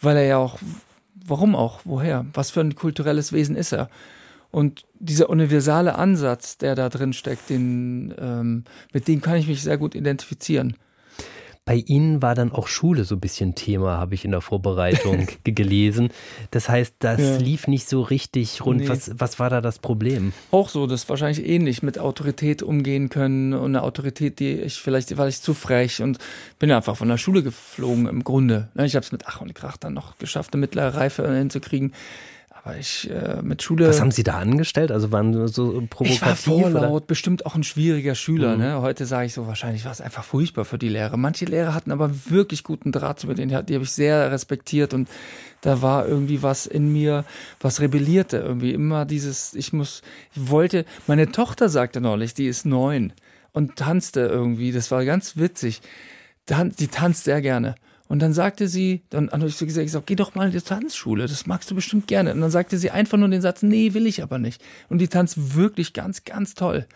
Weil 0.00 0.16
er 0.16 0.24
ja 0.24 0.36
auch, 0.38 0.58
warum 1.14 1.56
auch, 1.56 1.80
woher? 1.84 2.24
Was 2.32 2.50
für 2.50 2.60
ein 2.60 2.74
kulturelles 2.74 3.32
Wesen 3.32 3.56
ist 3.56 3.72
er? 3.72 3.90
Und 4.50 4.84
dieser 4.98 5.28
universale 5.28 5.96
Ansatz, 5.96 6.56
der 6.56 6.74
da 6.74 6.88
drin 6.88 7.12
steckt, 7.12 7.50
den, 7.50 8.14
ähm, 8.18 8.64
mit 8.92 9.08
dem 9.08 9.20
kann 9.20 9.36
ich 9.36 9.46
mich 9.46 9.62
sehr 9.62 9.76
gut 9.76 9.94
identifizieren. 9.94 10.76
Bei 11.68 11.84
Ihnen 11.86 12.22
war 12.22 12.34
dann 12.34 12.50
auch 12.50 12.66
Schule 12.66 13.04
so 13.04 13.16
ein 13.16 13.20
bisschen 13.20 13.54
Thema, 13.54 13.98
habe 13.98 14.14
ich 14.14 14.24
in 14.24 14.30
der 14.30 14.40
Vorbereitung 14.40 15.26
gelesen. 15.44 16.08
Das 16.50 16.70
heißt, 16.70 16.94
das 17.00 17.20
ja. 17.20 17.36
lief 17.36 17.68
nicht 17.68 17.86
so 17.86 18.00
richtig 18.00 18.64
rund. 18.64 18.80
Nee. 18.80 18.88
Was, 18.88 19.10
was 19.18 19.38
war 19.38 19.50
da 19.50 19.60
das 19.60 19.78
Problem? 19.78 20.32
Auch 20.50 20.70
so, 20.70 20.86
das 20.86 21.02
ist 21.02 21.10
wahrscheinlich 21.10 21.46
ähnlich 21.46 21.82
mit 21.82 21.98
Autorität 21.98 22.62
umgehen 22.62 23.10
können 23.10 23.52
und 23.52 23.76
eine 23.76 23.82
Autorität, 23.82 24.40
die 24.40 24.52
ich 24.52 24.80
vielleicht 24.80 25.14
war 25.18 25.28
ich 25.28 25.42
zu 25.42 25.52
frech 25.52 26.00
und 26.00 26.16
bin 26.58 26.72
einfach 26.72 26.96
von 26.96 27.08
der 27.08 27.18
Schule 27.18 27.42
geflogen 27.42 28.06
im 28.06 28.24
Grunde. 28.24 28.68
Ich 28.76 28.96
habe 28.96 29.04
es 29.04 29.12
mit 29.12 29.24
Ach 29.26 29.42
und 29.42 29.54
Krach 29.54 29.76
dann 29.76 29.92
noch 29.92 30.16
geschafft, 30.16 30.54
eine 30.54 30.62
mittlere 30.62 30.94
Reife 30.94 31.30
hinzukriegen. 31.30 31.92
Ich 32.76 33.10
äh, 33.10 33.40
mit 33.42 33.62
Schule. 33.62 33.88
Was 33.88 34.00
haben 34.00 34.10
Sie 34.10 34.22
da 34.22 34.38
angestellt? 34.38 34.90
Also 34.90 35.12
waren 35.12 35.48
so 35.48 35.82
provokativ? 35.88 36.16
Ich 36.16 36.22
war 36.22 36.36
vorlaut, 36.36 36.90
oder? 36.90 37.06
bestimmt 37.06 37.46
auch 37.46 37.54
ein 37.54 37.64
schwieriger 37.64 38.14
Schüler. 38.14 38.54
Mhm. 38.54 38.62
Ne? 38.62 38.80
Heute 38.80 39.06
sage 39.06 39.26
ich 39.26 39.34
so, 39.34 39.46
wahrscheinlich 39.46 39.84
war 39.84 39.92
es 39.92 40.00
einfach 40.00 40.24
furchtbar 40.24 40.64
für 40.64 40.78
die 40.78 40.88
Lehrer. 40.88 41.16
Manche 41.16 41.44
Lehrer 41.44 41.74
hatten 41.74 41.92
aber 41.92 42.10
wirklich 42.30 42.64
guten 42.64 42.92
Draht 42.92 43.20
zu 43.20 43.26
mir, 43.26 43.34
den, 43.34 43.48
die 43.48 43.54
habe 43.54 43.84
ich 43.84 43.92
sehr 43.92 44.30
respektiert 44.30 44.94
und 44.94 45.08
da 45.60 45.82
war 45.82 46.06
irgendwie 46.06 46.42
was 46.42 46.66
in 46.66 46.92
mir, 46.92 47.24
was 47.60 47.80
rebellierte 47.80 48.38
irgendwie. 48.38 48.72
Immer 48.72 49.04
dieses, 49.04 49.54
ich 49.54 49.72
muss, 49.72 50.02
ich 50.34 50.50
wollte, 50.50 50.84
meine 51.06 51.32
Tochter 51.32 51.68
sagte 51.68 52.00
neulich, 52.00 52.34
die 52.34 52.46
ist 52.46 52.66
neun 52.66 53.12
und 53.52 53.76
tanzte 53.76 54.20
irgendwie, 54.20 54.72
das 54.72 54.90
war 54.90 55.04
ganz 55.04 55.36
witzig. 55.36 55.80
Die 56.48 56.88
tanzt 56.88 57.24
sehr 57.24 57.42
gerne. 57.42 57.74
Und 58.08 58.20
dann 58.20 58.32
sagte 58.32 58.68
sie, 58.68 59.02
dann 59.10 59.30
habe 59.30 59.46
ich 59.46 59.56
so 59.56 59.66
gesagt, 59.66 59.84
ich 59.84 59.92
sag, 59.92 60.06
geh 60.06 60.16
doch 60.16 60.34
mal 60.34 60.46
in 60.46 60.52
die 60.52 60.60
Tanzschule, 60.60 61.26
das 61.26 61.46
magst 61.46 61.70
du 61.70 61.74
bestimmt 61.74 62.06
gerne. 62.06 62.32
Und 62.32 62.40
dann 62.40 62.50
sagte 62.50 62.78
sie 62.78 62.90
einfach 62.90 63.18
nur 63.18 63.28
den 63.28 63.42
Satz, 63.42 63.62
nee, 63.62 63.92
will 63.92 64.06
ich 64.06 64.22
aber 64.22 64.38
nicht. 64.38 64.62
Und 64.88 64.98
die 64.98 65.08
tanzt 65.08 65.54
wirklich 65.54 65.92
ganz, 65.92 66.24
ganz 66.24 66.54
toll. 66.54 66.86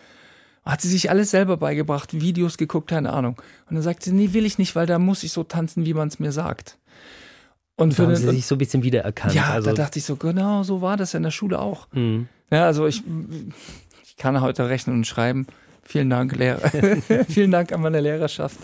Hat 0.65 0.81
sie 0.81 0.89
sich 0.89 1.09
alles 1.09 1.29
selber 1.29 1.57
beigebracht, 1.57 2.19
Videos 2.19 2.57
geguckt, 2.57 2.89
keine 2.89 3.13
Ahnung. 3.13 3.35
Und 3.69 3.75
dann 3.75 3.83
sagte 3.83 4.05
sie, 4.05 4.15
nee, 4.15 4.33
will 4.33 4.45
ich 4.45 4.57
nicht, 4.57 4.75
weil 4.75 4.87
da 4.87 4.97
muss 4.97 5.23
ich 5.23 5.31
so 5.31 5.43
tanzen, 5.43 5.85
wie 5.85 5.93
man 5.93 6.07
es 6.07 6.19
mir 6.19 6.31
sagt. 6.31 6.77
Und 7.75 7.97
da 7.97 8.03
haben 8.03 8.15
sie 8.15 8.29
sich 8.29 8.45
so 8.45 8.55
ein 8.55 8.59
bisschen 8.59 8.83
wiedererkannt. 8.83 9.35
Ja, 9.35 9.49
also. 9.49 9.69
da 9.69 9.75
dachte 9.75 9.99
ich 9.99 10.05
so, 10.05 10.15
genau 10.15 10.63
so 10.63 10.81
war 10.81 10.97
das 10.97 11.13
ja 11.13 11.17
in 11.17 11.23
der 11.23 11.31
Schule 11.31 11.59
auch. 11.59 11.87
Mhm. 11.91 12.27
Ja, 12.49 12.65
also 12.65 12.87
ich, 12.87 13.03
ich 14.03 14.15
kann 14.15 14.39
heute 14.41 14.69
rechnen 14.69 14.95
und 14.97 15.07
schreiben. 15.07 15.47
Vielen 15.83 16.09
Dank, 16.09 16.35
Lehrer. 16.35 16.61
Vielen 17.27 17.51
Dank 17.51 17.71
an 17.71 17.81
meine 17.81 17.99
Lehrerschaft. 17.99 18.57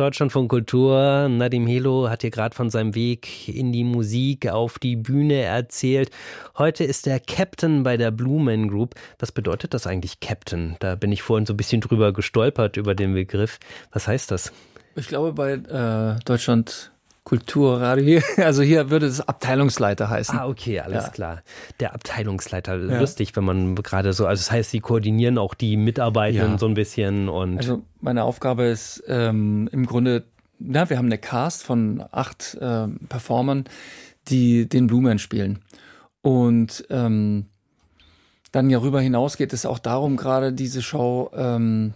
Deutschland 0.00 0.32
von 0.32 0.48
Kultur. 0.48 1.28
Nadim 1.28 1.66
Helo 1.66 2.08
hat 2.08 2.22
hier 2.22 2.30
gerade 2.30 2.54
von 2.54 2.70
seinem 2.70 2.94
Weg 2.94 3.48
in 3.48 3.70
die 3.70 3.84
Musik 3.84 4.48
auf 4.48 4.78
die 4.78 4.96
Bühne 4.96 5.42
erzählt. 5.42 6.10
Heute 6.56 6.84
ist 6.84 7.06
er 7.06 7.20
Captain 7.20 7.82
bei 7.82 7.98
der 7.98 8.10
Blue 8.10 8.42
Man 8.42 8.68
Group. 8.68 8.94
Was 9.18 9.30
bedeutet 9.30 9.74
das 9.74 9.86
eigentlich 9.86 10.20
Captain? 10.20 10.76
Da 10.78 10.94
bin 10.94 11.12
ich 11.12 11.20
vorhin 11.20 11.44
so 11.44 11.52
ein 11.52 11.58
bisschen 11.58 11.82
drüber 11.82 12.14
gestolpert 12.14 12.78
über 12.78 12.94
den 12.94 13.12
Begriff. 13.12 13.58
Was 13.92 14.08
heißt 14.08 14.30
das? 14.30 14.54
Ich 14.96 15.06
glaube, 15.06 15.34
bei 15.34 15.52
äh, 15.52 16.18
Deutschland 16.24 16.92
Kulturradio 17.24 18.04
hier. 18.04 18.22
Also 18.44 18.62
hier 18.62 18.90
würde 18.90 19.06
es 19.06 19.20
Abteilungsleiter 19.20 20.08
heißen. 20.08 20.38
Ah, 20.38 20.46
okay, 20.46 20.80
alles 20.80 21.04
ja. 21.04 21.10
klar. 21.10 21.42
Der 21.78 21.94
Abteilungsleiter, 21.94 22.76
ja. 22.76 23.00
lustig, 23.00 23.36
wenn 23.36 23.44
man 23.44 23.74
gerade 23.76 24.12
so, 24.12 24.26
also 24.26 24.40
das 24.40 24.50
heißt, 24.50 24.70
sie 24.70 24.80
koordinieren 24.80 25.38
auch 25.38 25.54
die 25.54 25.76
Mitarbeitenden 25.76 26.52
ja. 26.52 26.58
so 26.58 26.66
ein 26.66 26.74
bisschen 26.74 27.28
und. 27.28 27.58
Also 27.58 27.82
meine 28.00 28.24
Aufgabe 28.24 28.64
ist 28.64 29.02
ähm, 29.06 29.68
im 29.72 29.86
Grunde, 29.86 30.24
na, 30.58 30.88
wir 30.90 30.98
haben 30.98 31.06
eine 31.06 31.18
Cast 31.18 31.62
von 31.62 32.02
acht 32.10 32.56
äh, 32.60 32.88
Performern, 33.08 33.64
die 34.28 34.68
den 34.68 34.86
Blumen 34.86 35.18
spielen. 35.18 35.60
Und 36.22 36.84
ähm, 36.90 37.46
dann 38.52 38.70
ja 38.70 38.78
rüber 38.78 39.00
hinaus 39.00 39.36
geht 39.36 39.52
es 39.52 39.64
auch 39.64 39.78
darum, 39.78 40.16
gerade 40.16 40.52
diese 40.52 40.82
Show 40.82 41.30
ähm, 41.34 41.94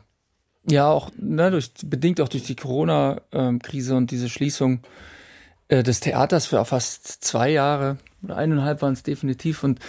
ja 0.69 0.89
auch 0.89 1.11
ne, 1.17 1.51
durch, 1.51 1.73
bedingt 1.85 2.21
auch 2.21 2.29
durch 2.29 2.45
die 2.45 2.57
Corona-Krise 2.57 3.93
ähm, 3.93 3.99
und 3.99 4.11
diese 4.11 4.29
Schließung 4.29 4.81
äh, 5.69 5.83
des 5.83 6.01
Theaters 6.01 6.47
für 6.47 6.65
fast 6.65 7.25
zwei 7.25 7.51
Jahre 7.51 7.99
oder 8.23 8.37
eineinhalb 8.37 8.83
waren 8.83 8.95
es 8.95 9.03
definitiv 9.03 9.63
und 9.65 9.81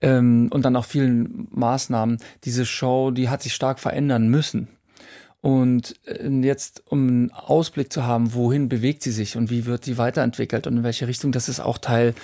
ähm, 0.00 0.48
und 0.52 0.64
dann 0.64 0.76
auch 0.76 0.84
vielen 0.84 1.48
Maßnahmen. 1.52 2.18
Diese 2.44 2.66
Show, 2.66 3.10
die 3.10 3.28
hat 3.28 3.42
sich 3.42 3.54
stark 3.54 3.78
verändern 3.78 4.28
müssen. 4.28 4.68
Und 5.40 5.94
äh, 6.06 6.28
jetzt, 6.28 6.82
um 6.86 7.06
einen 7.06 7.30
Ausblick 7.32 7.92
zu 7.92 8.04
haben, 8.04 8.34
wohin 8.34 8.68
bewegt 8.68 9.02
sie 9.02 9.12
sich 9.12 9.36
und 9.36 9.50
wie 9.50 9.66
wird 9.66 9.84
sie 9.84 9.98
weiterentwickelt 9.98 10.66
und 10.66 10.78
in 10.78 10.82
welche 10.82 11.06
Richtung, 11.06 11.32
das 11.32 11.48
ist 11.48 11.60
auch 11.60 11.78
Teil 11.78 12.14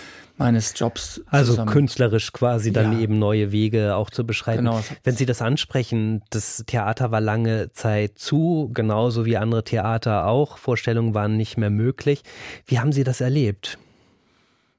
meines 0.40 0.72
Jobs. 0.74 1.20
Also 1.26 1.52
zusammen. 1.52 1.70
künstlerisch 1.70 2.32
quasi 2.32 2.72
dann 2.72 2.94
ja. 2.94 3.00
eben 3.00 3.18
neue 3.18 3.52
Wege 3.52 3.94
auch 3.94 4.10
zu 4.10 4.26
beschreiten. 4.26 4.64
Genau. 4.64 4.82
Wenn 5.04 5.14
Sie 5.14 5.26
das 5.26 5.42
ansprechen, 5.42 6.22
das 6.30 6.64
Theater 6.66 7.10
war 7.10 7.20
lange 7.20 7.72
Zeit 7.72 8.18
zu, 8.18 8.70
genauso 8.72 9.26
wie 9.26 9.36
andere 9.36 9.62
Theater 9.62 10.26
auch. 10.26 10.56
Vorstellungen 10.56 11.14
waren 11.14 11.36
nicht 11.36 11.58
mehr 11.58 11.70
möglich. 11.70 12.22
Wie 12.66 12.78
haben 12.80 12.90
Sie 12.90 13.04
das 13.04 13.20
erlebt? 13.20 13.78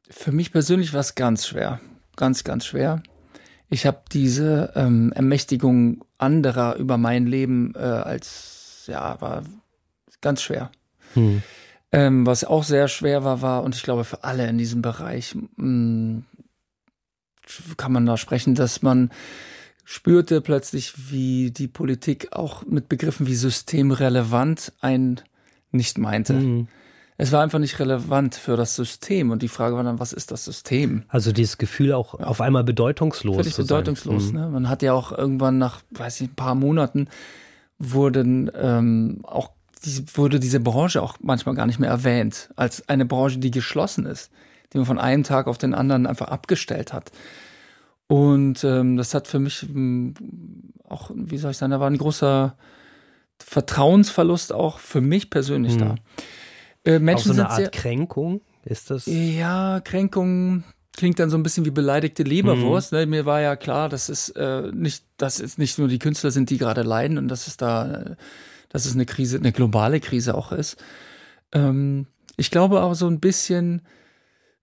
Für 0.10 0.32
mich 0.32 0.52
persönlich 0.52 0.93
war 0.93 1.00
es 1.00 1.15
ganz 1.15 1.47
schwer. 1.47 1.80
Ganz, 2.17 2.43
ganz 2.43 2.65
schwer. 2.65 3.04
Ich 3.69 3.86
habe 3.86 4.02
diese 4.12 4.74
ähm, 4.76 5.13
Ermächtigung 5.13 6.04
anderer 6.17 6.76
über 6.76 6.97
mein 6.97 7.28
Leben 7.28 7.74
äh, 7.76 7.80
als, 7.80 8.84
ja, 8.88 9.21
war 9.21 9.43
ganz 10.21 10.41
schwer. 10.41 10.71
Hm. 11.13 11.43
Ähm, 11.91 12.25
was 12.25 12.43
auch 12.43 12.63
sehr 12.63 12.88
schwer 12.88 13.23
war, 13.23 13.41
war, 13.41 13.63
und 13.63 13.75
ich 13.75 13.84
glaube 13.84 14.04
für 14.06 14.23
alle 14.23 14.47
in 14.47 14.58
diesem 14.58 14.82
Bereich 14.82 15.36
mh, 15.36 15.65
mm, 15.65 16.25
kann 17.77 17.91
man 17.91 18.06
da 18.06 18.17
sprechen, 18.17 18.56
dass 18.56 18.82
man 18.82 19.12
spürte 19.84 20.41
plötzlich, 20.41 21.12
wie 21.12 21.51
die 21.51 21.67
Politik 21.67 22.30
auch 22.32 22.65
mit 22.65 22.88
Begriffen 22.88 23.27
wie 23.27 23.36
systemrelevant 23.36 24.71
ein 24.80 25.19
nicht 25.71 25.97
meinte. 25.97 26.34
Mhm. 26.34 26.67
Es 27.17 27.32
war 27.32 27.43
einfach 27.43 27.60
nicht 27.60 27.77
relevant 27.80 28.36
für 28.36 28.58
das 28.58 28.75
System. 28.75 29.30
Und 29.30 29.43
die 29.43 29.47
Frage 29.47 29.75
war 29.75 29.84
dann, 29.84 29.99
was 29.99 30.12
ist 30.12 30.32
das 30.32 30.45
System? 30.45 31.04
Also 31.08 31.32
dieses 31.32 31.58
Gefühl 31.58 31.93
auch 31.93 32.19
ja. 32.19 32.25
auf 32.25 32.41
einmal 32.41 32.63
bedeutungslos. 32.63 33.36
Völlig 33.36 33.56
bedeutungslos. 33.56 34.32
Mhm. 34.32 34.39
Ne? 34.39 34.49
Man 34.49 34.69
hat 34.69 34.82
ja 34.82 34.93
auch 34.93 35.12
irgendwann 35.12 35.58
nach, 35.58 35.82
weiß 35.91 36.21
ich, 36.21 36.30
ein 36.30 36.36
paar 36.36 36.56
Monaten 36.56 37.08
wurden 37.77 38.49
ähm, 38.56 39.19
auch 39.23 39.51
die, 39.83 40.05
wurde 40.15 40.39
diese 40.39 40.59
Branche 40.59 41.01
auch 41.01 41.17
manchmal 41.21 41.55
gar 41.55 41.65
nicht 41.65 41.79
mehr 41.79 41.89
erwähnt, 41.89 42.49
als 42.55 42.87
eine 42.89 43.05
Branche, 43.05 43.39
die 43.39 43.51
geschlossen 43.51 44.05
ist, 44.05 44.31
die 44.73 44.77
man 44.77 44.85
von 44.85 44.99
einem 44.99 45.23
Tag 45.23 45.47
auf 45.47 45.57
den 45.57 45.73
anderen 45.73 46.05
einfach 46.05 46.27
abgestellt 46.27 46.93
hat. 46.93 47.11
Und 48.07 48.63
ähm, 48.63 48.97
das 48.97 49.13
hat 49.13 49.27
für 49.27 49.39
mich 49.39 49.63
ähm, 49.63 50.13
auch, 50.87 51.11
wie 51.13 51.37
soll 51.37 51.51
ich 51.51 51.57
sagen, 51.57 51.71
da 51.71 51.79
war 51.79 51.89
ein 51.89 51.97
großer 51.97 52.57
Vertrauensverlust 53.39 54.53
auch 54.53 54.79
für 54.79 55.01
mich 55.01 55.29
persönlich 55.29 55.73
hm. 55.73 55.79
da. 55.79 55.95
Äh, 56.83 56.99
Menschen 56.99 57.31
auch 57.31 57.35
so 57.35 57.41
eine 57.41 57.49
Art 57.49 57.71
Kränkung 57.71 58.41
ist 58.65 58.91
das? 58.91 59.05
Ja, 59.05 59.81
Kränkung 59.83 60.63
klingt 60.95 61.19
dann 61.19 61.29
so 61.29 61.37
ein 61.37 61.43
bisschen 61.43 61.65
wie 61.65 61.71
beleidigte 61.71 62.23
Leberwurst. 62.23 62.91
Mhm. 62.91 62.97
Ne? 62.99 63.05
Mir 63.05 63.25
war 63.25 63.41
ja 63.41 63.55
klar, 63.55 63.89
dass 63.89 64.09
es 64.09 64.29
äh, 64.29 64.71
nicht, 64.73 65.05
dass 65.17 65.39
es 65.39 65.57
nicht 65.57 65.79
nur 65.79 65.87
die 65.87 65.99
Künstler 65.99 66.31
sind, 66.31 66.49
die 66.49 66.57
gerade 66.57 66.83
leiden 66.83 67.17
und 67.17 67.27
dass 67.27 67.47
es 67.47 67.57
da 67.57 67.91
äh, 67.91 68.15
dass 68.71 68.86
es 68.86 68.93
eine 68.93 69.05
Krise, 69.05 69.38
eine 69.38 69.51
globale 69.51 69.99
Krise 69.99 70.36
auch 70.36 70.51
ist. 70.51 70.77
Ähm, 71.51 72.07
ich 72.38 72.51
glaube 72.51 72.81
auch 72.81 72.93
so 72.93 73.07
ein 73.07 73.19
bisschen, 73.19 73.81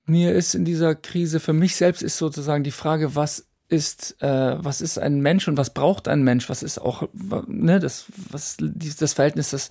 mir 0.04 0.34
ist 0.34 0.54
in 0.54 0.64
dieser 0.64 0.94
Krise, 0.94 1.40
für 1.40 1.52
mich 1.52 1.76
selbst 1.76 2.02
ist 2.02 2.18
sozusagen 2.18 2.64
die 2.64 2.70
Frage, 2.70 3.14
was 3.14 3.46
ist, 3.68 4.20
äh, 4.22 4.56
was 4.58 4.80
ist 4.80 4.98
ein 4.98 5.20
Mensch 5.20 5.46
und 5.46 5.58
was 5.58 5.74
braucht 5.74 6.08
ein 6.08 6.22
Mensch? 6.22 6.48
Was 6.48 6.62
ist 6.62 6.78
auch, 6.78 7.08
ne, 7.46 7.78
das, 7.80 8.06
was, 8.30 8.56
das 8.58 9.12
Verhältnis, 9.12 9.50
das 9.50 9.68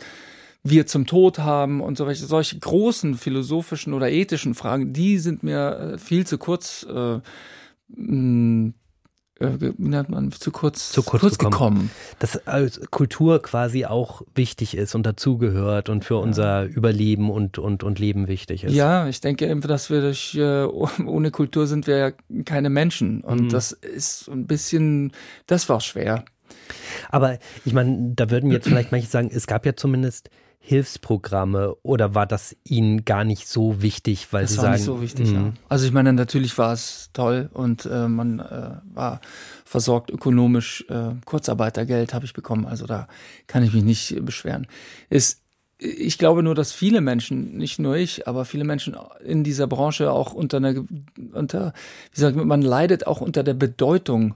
wir 0.63 0.86
zum 0.86 1.06
Tod 1.06 1.39
haben 1.39 1.82
und 1.82 1.97
solche, 1.97 2.26
solche 2.26 2.60
großen 2.60 3.15
philosophischen 3.15 3.93
oder 3.93 4.10
ethischen 4.10 4.54
Fragen, 4.54 4.93
die 4.93 5.17
sind 5.17 5.43
mir 5.43 5.93
äh, 5.95 5.97
viel 5.97 6.28
zu 6.28 6.38
kurz 6.38 6.86
äh, 6.89 7.19
wie 9.39 9.73
nennt 9.78 10.10
man, 10.10 10.32
zu 10.32 10.52
kurz, 10.52 10.91
zu 10.91 11.04
kurz, 11.04 11.21
kurz 11.21 11.38
gekommen. 11.38 11.91
Dass 12.19 12.41
Kultur 12.91 13.41
quasi 13.41 13.86
auch 13.86 14.21
wichtig 14.36 14.76
ist 14.76 14.95
und 14.95 15.06
dazugehört 15.06 15.89
und 15.89 16.06
für 16.06 16.15
ja. 16.15 16.21
unser 16.21 16.63
Überleben 16.65 17.30
und, 17.30 17.58
und, 17.60 17.84
und 17.84 18.00
Leben 18.00 18.28
wichtig 18.28 18.63
ist. 18.63 18.73
Ja, 18.73 19.08
ich 19.08 19.21
denke 19.21 19.47
eben, 19.47 19.62
dass 19.62 19.89
wir 19.89 20.02
durch, 20.02 20.36
äh, 20.36 20.63
ohne 21.06 21.32
Kultur 21.32 21.67
sind 21.67 21.88
wir 21.88 21.97
ja 21.97 22.12
keine 22.45 22.69
Menschen. 22.69 23.21
Und 23.21 23.43
mhm. 23.43 23.50
das 23.50 23.71
ist 23.71 24.28
ein 24.30 24.47
bisschen, 24.47 25.12
das 25.45 25.69
war 25.69 25.82
schwer. 25.82 26.26
Aber 27.10 27.38
ich 27.65 27.73
meine, 27.73 28.13
da 28.15 28.30
würden 28.30 28.52
jetzt 28.52 28.67
vielleicht 28.67 28.91
manche 28.91 29.08
sagen, 29.08 29.30
es 29.34 29.47
gab 29.47 29.65
ja 29.65 29.76
zumindest 29.76 30.30
Hilfsprogramme 30.60 31.76
oder 31.84 32.13
war 32.13 32.26
das 32.26 32.56
Ihnen 32.65 33.06
gar 33.06 33.24
nicht 33.24 33.48
so 33.48 33.82
wichtig, 33.82 34.28
weil 34.32 34.41
das 34.41 34.52
Sie 34.52 34.58
war 34.58 34.63
sagen, 34.63 34.76
nicht 34.76 34.84
so 34.84 35.02
wichtig, 35.02 35.32
ja. 35.32 35.39
Mhm. 35.39 35.54
Also 35.70 35.86
ich 35.86 35.93
meine, 35.93 36.12
natürlich 36.12 36.58
war 36.58 36.74
es 36.74 37.10
toll 37.13 37.50
und 37.54 37.86
äh, 37.86 38.10
man 38.10 38.39
äh, 38.39 38.72
war 38.93 39.22
versorgt 39.63 40.10
ökonomisch. 40.10 40.86
Äh, 40.89 41.12
Kurzarbeitergeld 41.24 42.13
habe 42.13 42.26
ich 42.26 42.34
bekommen, 42.34 42.65
also 42.65 42.86
da 42.86 43.08
kann 43.48 43.63
ich 43.63 43.72
mich 43.72 43.84
nicht 43.84 44.26
beschweren. 44.26 44.67
Es, 45.10 45.41
ich 45.78 46.17
glaube 46.17 46.43
nur, 46.43 46.56
dass 46.56 46.74
viele 46.74 47.00
Menschen, 47.00 47.56
nicht 47.56 47.80
nur 47.80 47.96
ich, 47.96 48.28
aber 48.28 48.43
viele 48.43 48.65
Menschen 48.65 48.98
in 49.24 49.46
dieser 49.46 49.67
Branche 49.67 50.12
auch 50.12 50.34
unter 50.34 50.58
einer, 50.58 50.84
unter, 51.34 51.72
wie 52.13 52.20
sagt 52.20 52.36
man, 52.36 52.48
man 52.48 52.62
leidet 52.62 53.08
auch 53.08 53.22
unter 53.22 53.43
der 53.43 53.54
Bedeutung 53.54 54.36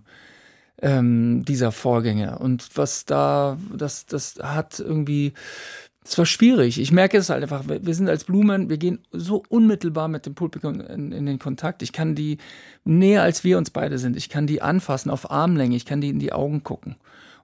ähm, 0.82 1.44
dieser 1.46 1.72
Vorgänge. 1.72 2.40
Und 2.40 2.70
was 2.76 3.06
da, 3.06 3.58
das, 3.76 4.06
das 4.06 4.36
hat 4.42 4.80
irgendwie 4.80 5.34
es 6.04 6.18
war 6.18 6.26
schwierig. 6.26 6.80
Ich 6.80 6.92
merke 6.92 7.18
es 7.18 7.30
halt 7.30 7.44
einfach. 7.44 7.64
Wir 7.68 7.94
sind 7.94 8.10
als 8.10 8.24
Blumen, 8.24 8.70
wir 8.70 8.78
gehen 8.78 9.00
so 9.12 9.44
unmittelbar 9.50 10.08
mit 10.08 10.26
dem 10.26 10.34
Publikum 10.34 10.82
in, 10.82 11.12
in, 11.12 11.26
den 11.28 11.38
Kontakt. 11.38 11.84
Ich 11.84 11.94
kann 11.94 12.16
die 12.16 12.40
näher 12.84 13.22
als 13.22 13.44
wir 13.44 13.58
uns 13.58 13.70
beide 13.70 14.00
sind. 14.00 14.18
Ich 14.18 14.30
kann 14.30 14.48
die 14.48 14.62
anfassen 14.62 15.12
auf 15.12 15.30
Armlänge. 15.30 15.76
Ich 15.76 15.86
kann 15.86 16.02
die 16.02 16.10
in 16.10 16.20
die 16.20 16.34
Augen 16.34 16.64
gucken. 16.64 16.96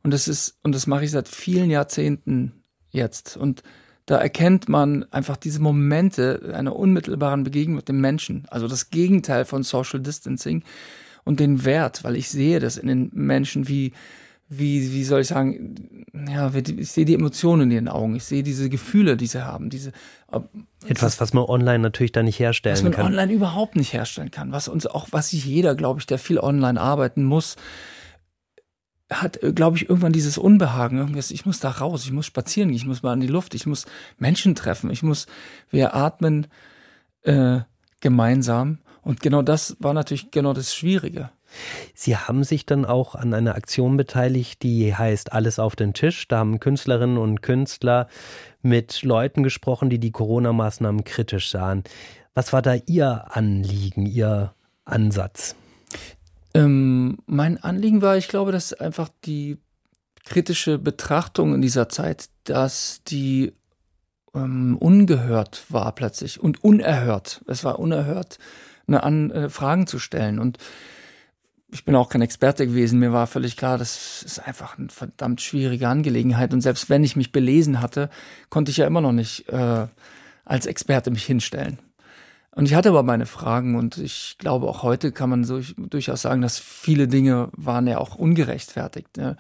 Und 0.02 0.12
das 0.12 0.28
ist, 0.28 0.58
und 0.64 0.74
das 0.74 0.88
mache 0.88 1.06
ich 1.06 1.12
seit 1.12 1.28
vielen 1.28 1.70
Jahrzehnten 1.70 2.64
jetzt. 2.90 3.38
Und 3.38 3.62
da 4.08 4.18
erkennt 4.18 4.70
man 4.70 5.06
einfach 5.12 5.38
diese 5.38 5.62
Momente 5.62 6.54
einer 6.56 6.76
unmittelbaren 6.76 7.44
Begegnung 7.44 7.76
mit 7.76 7.90
dem 7.90 8.02
Menschen. 8.02 8.46
Also 8.50 8.68
das 8.68 8.90
Gegenteil 8.90 9.46
von 9.46 9.62
Social 9.64 10.00
Distancing 10.00 10.64
und 11.26 11.40
den 11.40 11.64
Wert, 11.64 12.04
weil 12.04 12.16
ich 12.16 12.30
sehe 12.30 12.60
das 12.60 12.78
in 12.78 12.88
den 12.88 13.12
Menschen, 13.14 13.68
wie, 13.68 13.92
wie, 14.50 14.94
wie 14.94 15.04
soll 15.04 15.22
ich 15.22 15.28
sagen, 15.28 16.06
ja, 16.30 16.52
ich 16.54 16.92
sehe 16.92 17.06
die 17.06 17.14
Emotionen 17.14 17.64
in 17.64 17.72
ihren 17.72 17.88
Augen, 17.90 18.16
ich 18.16 18.24
sehe 18.24 18.44
diese 18.44 18.70
Gefühle, 18.70 19.18
die 19.18 19.28
sie 19.28 19.46
haben, 19.46 19.70
diese 19.70 19.92
etwas, 20.86 21.20
was 21.20 21.34
man 21.34 21.44
online 21.44 21.80
natürlich 21.80 22.14
da 22.14 22.24
nicht 22.24 22.40
herstellen 22.40 22.76
kann. 22.76 22.86
Was 22.86 22.98
man 22.98 23.06
kann. 23.06 23.14
online 23.14 23.34
überhaupt 23.34 23.76
nicht 23.76 23.94
herstellen 23.94 24.32
kann, 24.32 24.52
was 24.52 24.68
uns 24.68 24.88
auch, 24.88 25.08
was 25.12 25.30
sich 25.30 25.46
jeder, 25.46 25.76
glaube 25.76 26.00
ich, 26.00 26.06
der 26.06 26.18
viel 26.18 26.40
online 26.40 26.80
arbeiten 26.80 27.24
muss, 27.24 27.58
hat, 29.10 29.40
glaube 29.56 29.78
ich, 29.78 29.90
irgendwann 29.90 30.12
dieses 30.12 30.38
Unbehagen, 30.38 30.98
irgendwas, 30.98 31.32
ich 31.32 31.46
muss 31.46 31.60
da 31.60 31.70
raus, 31.70 32.06
ich 32.06 32.12
muss 32.12 32.26
spazieren, 32.26 32.70
ich 32.72 32.86
muss 32.86 33.04
mal 33.04 33.14
in 33.14 33.22
die 33.22 33.28
Luft, 33.28 33.54
ich 33.54 33.66
muss 33.66 33.86
Menschen 34.18 34.56
treffen, 34.56 34.90
ich 34.92 35.04
muss, 35.04 35.28
wir 35.70 35.96
atmen 35.96 36.48
äh, 37.24 37.60
gemeinsam. 38.02 38.80
Und 39.02 39.22
genau 39.22 39.42
das 39.42 39.78
war 39.80 39.94
natürlich 39.94 40.32
genau 40.32 40.54
das 40.54 40.76
Schwierige. 40.76 41.30
Sie 41.94 42.18
haben 42.18 42.44
sich 42.44 42.66
dann 42.66 42.86
auch 42.86 43.16
an 43.16 43.34
einer 43.34 43.56
Aktion 43.56 43.98
beteiligt, 43.98 44.64
die 44.64 44.96
heißt 44.96 45.34
Alles 45.34 45.60
auf 45.60 45.76
den 45.76 45.94
Tisch. 45.94 46.28
Da 46.28 46.38
haben 46.40 46.60
Künstlerinnen 46.60 47.18
und 47.18 47.42
Künstler 47.42 48.08
mit 48.62 49.04
Leuten 49.04 49.44
gesprochen, 49.44 49.90
die 49.90 50.00
die 50.00 50.12
Corona-Maßnahmen 50.12 51.04
kritisch 51.04 51.50
sahen. 51.52 51.84
Was 52.34 52.54
war 52.54 52.62
da 52.62 52.76
Ihr 52.86 53.36
Anliegen, 53.36 54.06
Ihr 54.06 54.54
Ansatz? 54.86 55.56
Ähm, 56.54 57.18
mein 57.26 57.62
Anliegen 57.64 58.02
war, 58.02 58.18
ich 58.18 58.28
glaube, 58.28 58.52
dass 58.52 58.74
einfach 58.74 59.10
die 59.26 59.58
kritische 60.26 60.78
Betrachtung 60.78 61.54
in 61.56 61.62
dieser 61.62 61.88
Zeit, 61.90 62.30
dass 62.44 63.02
die 63.08 63.54
ähm, 64.36 64.78
ungehört 64.78 65.64
war 65.70 65.94
plötzlich 65.94 66.40
und 66.40 66.64
unerhört. 66.64 67.44
Es 67.48 67.64
war 67.64 67.80
unerhört, 67.80 68.38
eine 68.88 69.04
an, 69.04 69.32
äh, 69.32 69.50
Fragen 69.50 69.88
zu 69.88 70.00
stellen 70.00 70.40
und 70.40 70.58
ich 71.70 71.84
bin 71.84 71.96
auch 71.96 72.10
kein 72.10 72.22
Experte 72.22 72.66
gewesen. 72.66 73.00
Mir 73.00 73.12
war 73.12 73.28
völlig 73.28 73.58
klar, 73.58 73.78
das 73.78 74.24
ist 74.24 74.40
einfach 74.40 74.78
eine 74.78 74.90
verdammt 74.90 75.42
schwierige 75.42 75.90
Angelegenheit. 75.90 76.54
Und 76.54 76.62
selbst 76.62 76.90
wenn 76.90 77.04
ich 77.04 77.16
mich 77.16 77.32
belesen 77.32 77.82
hatte, 77.82 78.10
konnte 78.50 78.72
ich 78.72 78.78
ja 78.78 78.88
immer 78.88 79.02
noch 79.02 79.12
nicht 79.12 79.50
äh, 79.50 79.88
als 80.46 80.66
Experte 80.66 81.12
mich 81.12 81.26
hinstellen. 81.26 81.80
Und 82.52 82.66
ich 82.66 82.74
hatte 82.74 82.90
aber 82.90 83.04
meine 83.04 83.28
Fragen 83.28 83.76
und 83.76 83.98
ich 83.98 84.38
glaube, 84.40 84.68
auch 84.68 84.82
heute 84.82 85.12
kann 85.12 85.30
man 85.30 85.44
so, 85.44 85.62
durchaus 85.78 86.24
sagen, 86.24 86.42
dass 86.42 86.58
viele 86.58 87.08
Dinge 87.08 87.50
waren 87.52 87.86
ja 87.86 88.00
auch 88.00 88.16
ungerechtfertigt. 88.16 89.18
Ne? 89.18 89.38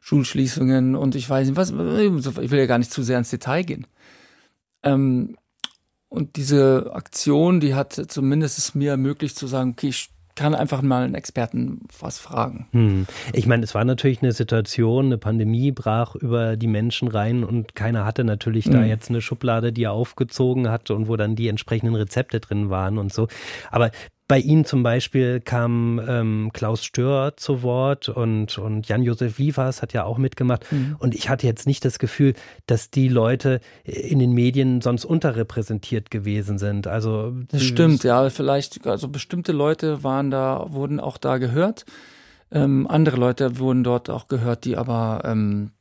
Schulschließungen 0.00 0.94
und 0.94 1.14
ich 1.14 1.28
weiß 1.28 1.48
nicht 1.48 1.56
was, 1.56 1.70
ich 1.70 2.50
will 2.50 2.58
ja 2.58 2.66
gar 2.66 2.78
nicht 2.78 2.92
zu 2.92 3.02
sehr 3.02 3.18
ins 3.18 3.30
Detail 3.30 3.64
gehen. 3.64 3.86
Ähm, 4.82 5.36
und 6.08 6.36
diese 6.36 6.90
Aktion, 6.92 7.60
die 7.60 7.74
hat 7.74 8.00
zumindest 8.08 8.58
es 8.58 8.74
mir 8.74 8.92
ermöglicht 8.92 9.36
zu 9.36 9.46
sagen, 9.46 9.70
okay, 9.70 9.88
ich 9.88 10.10
kann 10.34 10.54
einfach 10.54 10.82
mal 10.82 11.04
einen 11.04 11.14
Experten 11.14 11.82
was 11.98 12.18
fragen. 12.18 12.68
Hm. 12.72 13.06
Ich 13.32 13.46
meine, 13.46 13.64
es 13.64 13.74
war 13.74 13.84
natürlich 13.84 14.22
eine 14.22 14.32
Situation, 14.32 15.06
eine 15.06 15.18
Pandemie 15.18 15.72
brach 15.72 16.14
über 16.14 16.56
die 16.56 16.66
Menschen 16.66 17.08
rein 17.08 17.44
und 17.44 17.74
keiner 17.74 18.04
hatte 18.04 18.24
natürlich 18.24 18.66
hm. 18.66 18.72
da 18.72 18.84
jetzt 18.84 19.10
eine 19.10 19.20
Schublade, 19.20 19.72
die 19.72 19.84
er 19.84 19.92
aufgezogen 19.92 20.70
hat 20.70 20.90
und 20.90 21.08
wo 21.08 21.16
dann 21.16 21.36
die 21.36 21.48
entsprechenden 21.48 21.94
Rezepte 21.94 22.40
drin 22.40 22.70
waren 22.70 22.98
und 22.98 23.12
so. 23.12 23.28
Aber 23.70 23.90
bei 24.30 24.38
Ihnen 24.38 24.64
zum 24.64 24.84
Beispiel 24.84 25.40
kam 25.40 26.00
ähm, 26.06 26.50
Klaus 26.52 26.84
Stör 26.84 27.36
zu 27.36 27.64
Wort 27.64 28.08
und, 28.08 28.58
und 28.58 28.86
Jan-Josef 28.86 29.40
Liefers 29.40 29.82
hat 29.82 29.92
ja 29.92 30.04
auch 30.04 30.18
mitgemacht. 30.18 30.70
Mhm. 30.70 30.94
Und 31.00 31.16
ich 31.16 31.28
hatte 31.28 31.48
jetzt 31.48 31.66
nicht 31.66 31.84
das 31.84 31.98
Gefühl, 31.98 32.34
dass 32.66 32.90
die 32.90 33.08
Leute 33.08 33.58
in 33.82 34.20
den 34.20 34.30
Medien 34.30 34.82
sonst 34.82 35.04
unterrepräsentiert 35.04 36.12
gewesen 36.12 36.58
sind. 36.58 36.86
Also 36.86 37.32
das 37.48 37.64
stimmt, 37.64 38.04
ja, 38.04 38.30
vielleicht, 38.30 38.86
also 38.86 39.08
bestimmte 39.08 39.50
Leute 39.50 40.04
waren 40.04 40.30
da, 40.30 40.64
wurden 40.68 41.00
auch 41.00 41.18
da 41.18 41.38
gehört. 41.38 41.84
Ähm, 42.52 42.86
andere 42.86 43.16
Leute 43.16 43.58
wurden 43.58 43.82
dort 43.82 44.10
auch 44.10 44.28
gehört, 44.28 44.64
die 44.64 44.76
aber 44.76 45.22
ähm, 45.24 45.72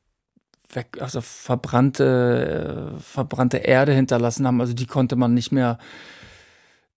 weg, 0.74 0.98
also 1.00 1.22
verbrannte, 1.22 2.96
äh, 2.96 3.00
verbrannte 3.00 3.58
Erde 3.58 3.94
hinterlassen 3.94 4.48
haben. 4.48 4.60
Also 4.60 4.74
die 4.74 4.88
konnte 4.88 5.16
man 5.16 5.36
nicht 5.36 5.52
mehr 5.52 5.78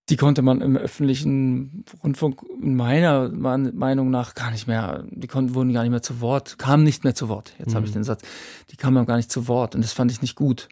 die 0.08 0.16
konnte 0.16 0.42
man 0.42 0.60
im 0.60 0.76
öffentlichen 0.76 1.84
Rundfunk 2.02 2.42
meiner 2.60 3.28
Meinung 3.28 4.10
nach 4.10 4.34
gar 4.34 4.50
nicht 4.50 4.66
mehr, 4.66 5.04
die 5.10 5.28
konnten, 5.28 5.54
wurden 5.54 5.72
gar 5.72 5.82
nicht 5.82 5.92
mehr 5.92 6.02
zu 6.02 6.20
Wort, 6.20 6.58
kamen 6.58 6.82
nicht 6.82 7.04
mehr 7.04 7.14
zu 7.14 7.28
Wort. 7.28 7.54
Jetzt 7.58 7.70
mhm. 7.70 7.74
habe 7.76 7.86
ich 7.86 7.92
den 7.92 8.04
Satz, 8.04 8.22
die 8.70 8.76
kamen 8.76 9.06
gar 9.06 9.16
nicht 9.16 9.30
zu 9.30 9.46
Wort 9.48 9.74
und 9.74 9.82
das 9.82 9.92
fand 9.92 10.10
ich 10.10 10.20
nicht 10.20 10.34
gut. 10.34 10.68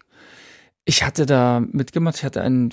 Ich 0.85 1.05
hatte 1.05 1.27
da 1.27 1.61
mitgemacht, 1.61 2.17
ich 2.17 2.25
hatte 2.25 2.43
einen 2.43 2.71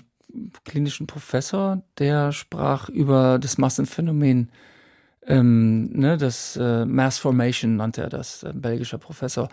klinischen 0.64 1.08
Professor, 1.08 1.84
der 2.00 2.32
sprach 2.32 2.90
über 2.90 3.38
das 3.40 3.58
Massenphänomen, 3.58 4.50
ähm, 5.26 5.90
ne, 5.92 6.18
das 6.18 6.58
äh, 6.58 6.86
Mass 6.86 7.18
Formation 7.18 7.76
nannte 7.76 8.02
er 8.02 8.10
das, 8.10 8.44
ein 8.44 8.62
belgischer 8.62 8.98
Professor. 8.98 9.50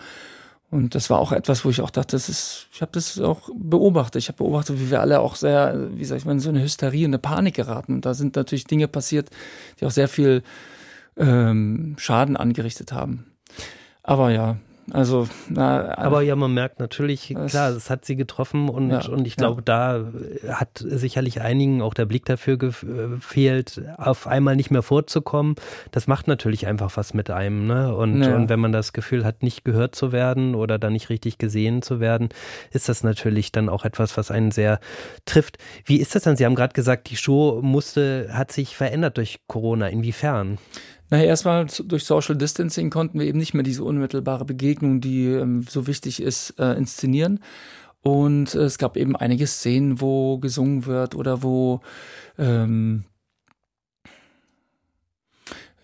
Und 0.75 0.97
das 0.97 1.09
war 1.09 1.20
auch 1.20 1.31
etwas, 1.31 1.64
wo 1.64 1.70
ich 1.70 1.81
auch 1.83 1.91
dachte, 1.91 2.16
das 2.16 2.29
ist, 2.29 2.66
ich 2.72 2.83
habe 2.83 2.91
das 2.91 3.20
auch 3.20 3.49
beobachtet. 3.55 4.20
Ich 4.20 4.27
habe 4.27 4.39
beobachtet, 4.39 4.81
wie 4.81 4.91
wir 4.91 5.01
alle 5.01 5.20
auch 5.20 5.37
sehr, 5.37 5.87
wie 5.93 6.05
sag 6.05 6.16
ich 6.16 6.25
mal, 6.25 6.33
in 6.33 6.41
so 6.41 6.49
eine 6.49 6.62
Hysterie, 6.62 7.05
eine 7.05 7.20
Panik 7.20 7.55
geraten. 7.55 7.95
Und 7.95 8.05
da 8.05 8.12
sind 8.12 8.35
natürlich 8.35 8.64
Dinge 8.64 8.89
passiert, 8.89 9.31
die 9.79 9.87
auch 9.87 9.93
sehr 9.93 10.09
viel 10.09 10.43
ähm, 11.16 11.95
Schaden 11.97 12.37
angerichtet 12.37 12.93
haben. 12.93 13.25
Aber 14.03 14.33
ja, 14.33 14.57
also, 14.91 15.28
na, 15.49 15.97
aber 15.97 16.22
ja, 16.22 16.37
man 16.37 16.53
merkt 16.53 16.78
natürlich, 16.78 17.35
klar, 17.47 17.70
es 17.70 17.89
hat 17.89 18.05
sie 18.05 18.16
getroffen 18.16 18.68
und, 18.68 18.91
ja, 18.91 19.07
und 19.09 19.26
ich 19.26 19.37
glaube, 19.37 19.62
ja. 19.66 20.01
da 20.45 20.53
hat 20.55 20.85
sicherlich 20.87 21.41
einigen 21.41 21.80
auch 21.80 21.95
der 21.95 22.05
Blick 22.05 22.24
dafür 22.26 22.59
gefehlt, 22.59 23.82
auf 23.97 24.26
einmal 24.26 24.57
nicht 24.57 24.70
mehr 24.70 24.82
vorzukommen. 24.82 25.55
Das 25.91 26.07
macht 26.07 26.28
natürlich 26.28 26.66
einfach 26.66 26.97
was 26.97 27.14
mit 27.14 27.30
einem, 27.30 27.66
ne? 27.66 27.95
Und, 27.95 28.22
ja. 28.22 28.37
und 28.37 28.49
wenn 28.49 28.61
man 28.61 28.72
das 28.72 28.93
Gefühl 28.93 29.24
hat, 29.24 29.43
nicht 29.43 29.64
gehört 29.64 29.95
zu 29.95 30.12
werden 30.12 30.55
oder 30.55 30.78
da 30.78 30.91
nicht 30.91 31.09
richtig 31.09 31.39
gesehen 31.39 31.80
zu 31.82 32.01
werden, 32.01 32.28
ist 32.70 32.89
das 32.89 33.03
natürlich 33.03 33.53
dann 33.53 33.68
auch 33.68 33.85
etwas, 33.85 34.16
was 34.16 34.30
einen 34.30 34.51
sehr 34.51 34.80
trifft. 35.24 35.59
Wie 35.85 35.97
ist 35.97 36.14
das 36.14 36.24
dann? 36.24 36.37
Sie 36.37 36.45
haben 36.45 36.55
gerade 36.55 36.74
gesagt, 36.74 37.09
die 37.11 37.16
Show 37.16 37.61
musste, 37.62 38.28
hat 38.32 38.53
sich 38.53 38.76
verändert 38.76 39.16
durch 39.16 39.41
Corona. 39.47 39.89
Inwiefern? 39.89 40.59
Naja, 41.11 41.24
erstmal 41.24 41.66
durch 41.66 42.05
Social 42.05 42.36
Distancing 42.36 42.90
konnten 42.90 43.18
wir 43.18 43.26
eben 43.26 43.38
nicht 43.38 43.55
mehr 43.55 43.62
diese 43.62 43.84
unmittelbare 43.84 44.44
Begegnung, 44.44 45.00
die 45.00 45.26
ähm, 45.26 45.64
so 45.68 45.86
wichtig 45.86 46.20
ist, 46.22 46.55
äh, 46.59 46.72
inszenieren. 46.72 47.40
Und 48.02 48.55
äh, 48.55 48.61
es 48.61 48.78
gab 48.78 48.96
eben 48.96 49.16
einige 49.16 49.46
Szenen, 49.46 50.00
wo 50.00 50.38
gesungen 50.38 50.86
wird 50.86 51.14
oder 51.14 51.42
wo 51.42 51.80
ähm, 52.38 53.05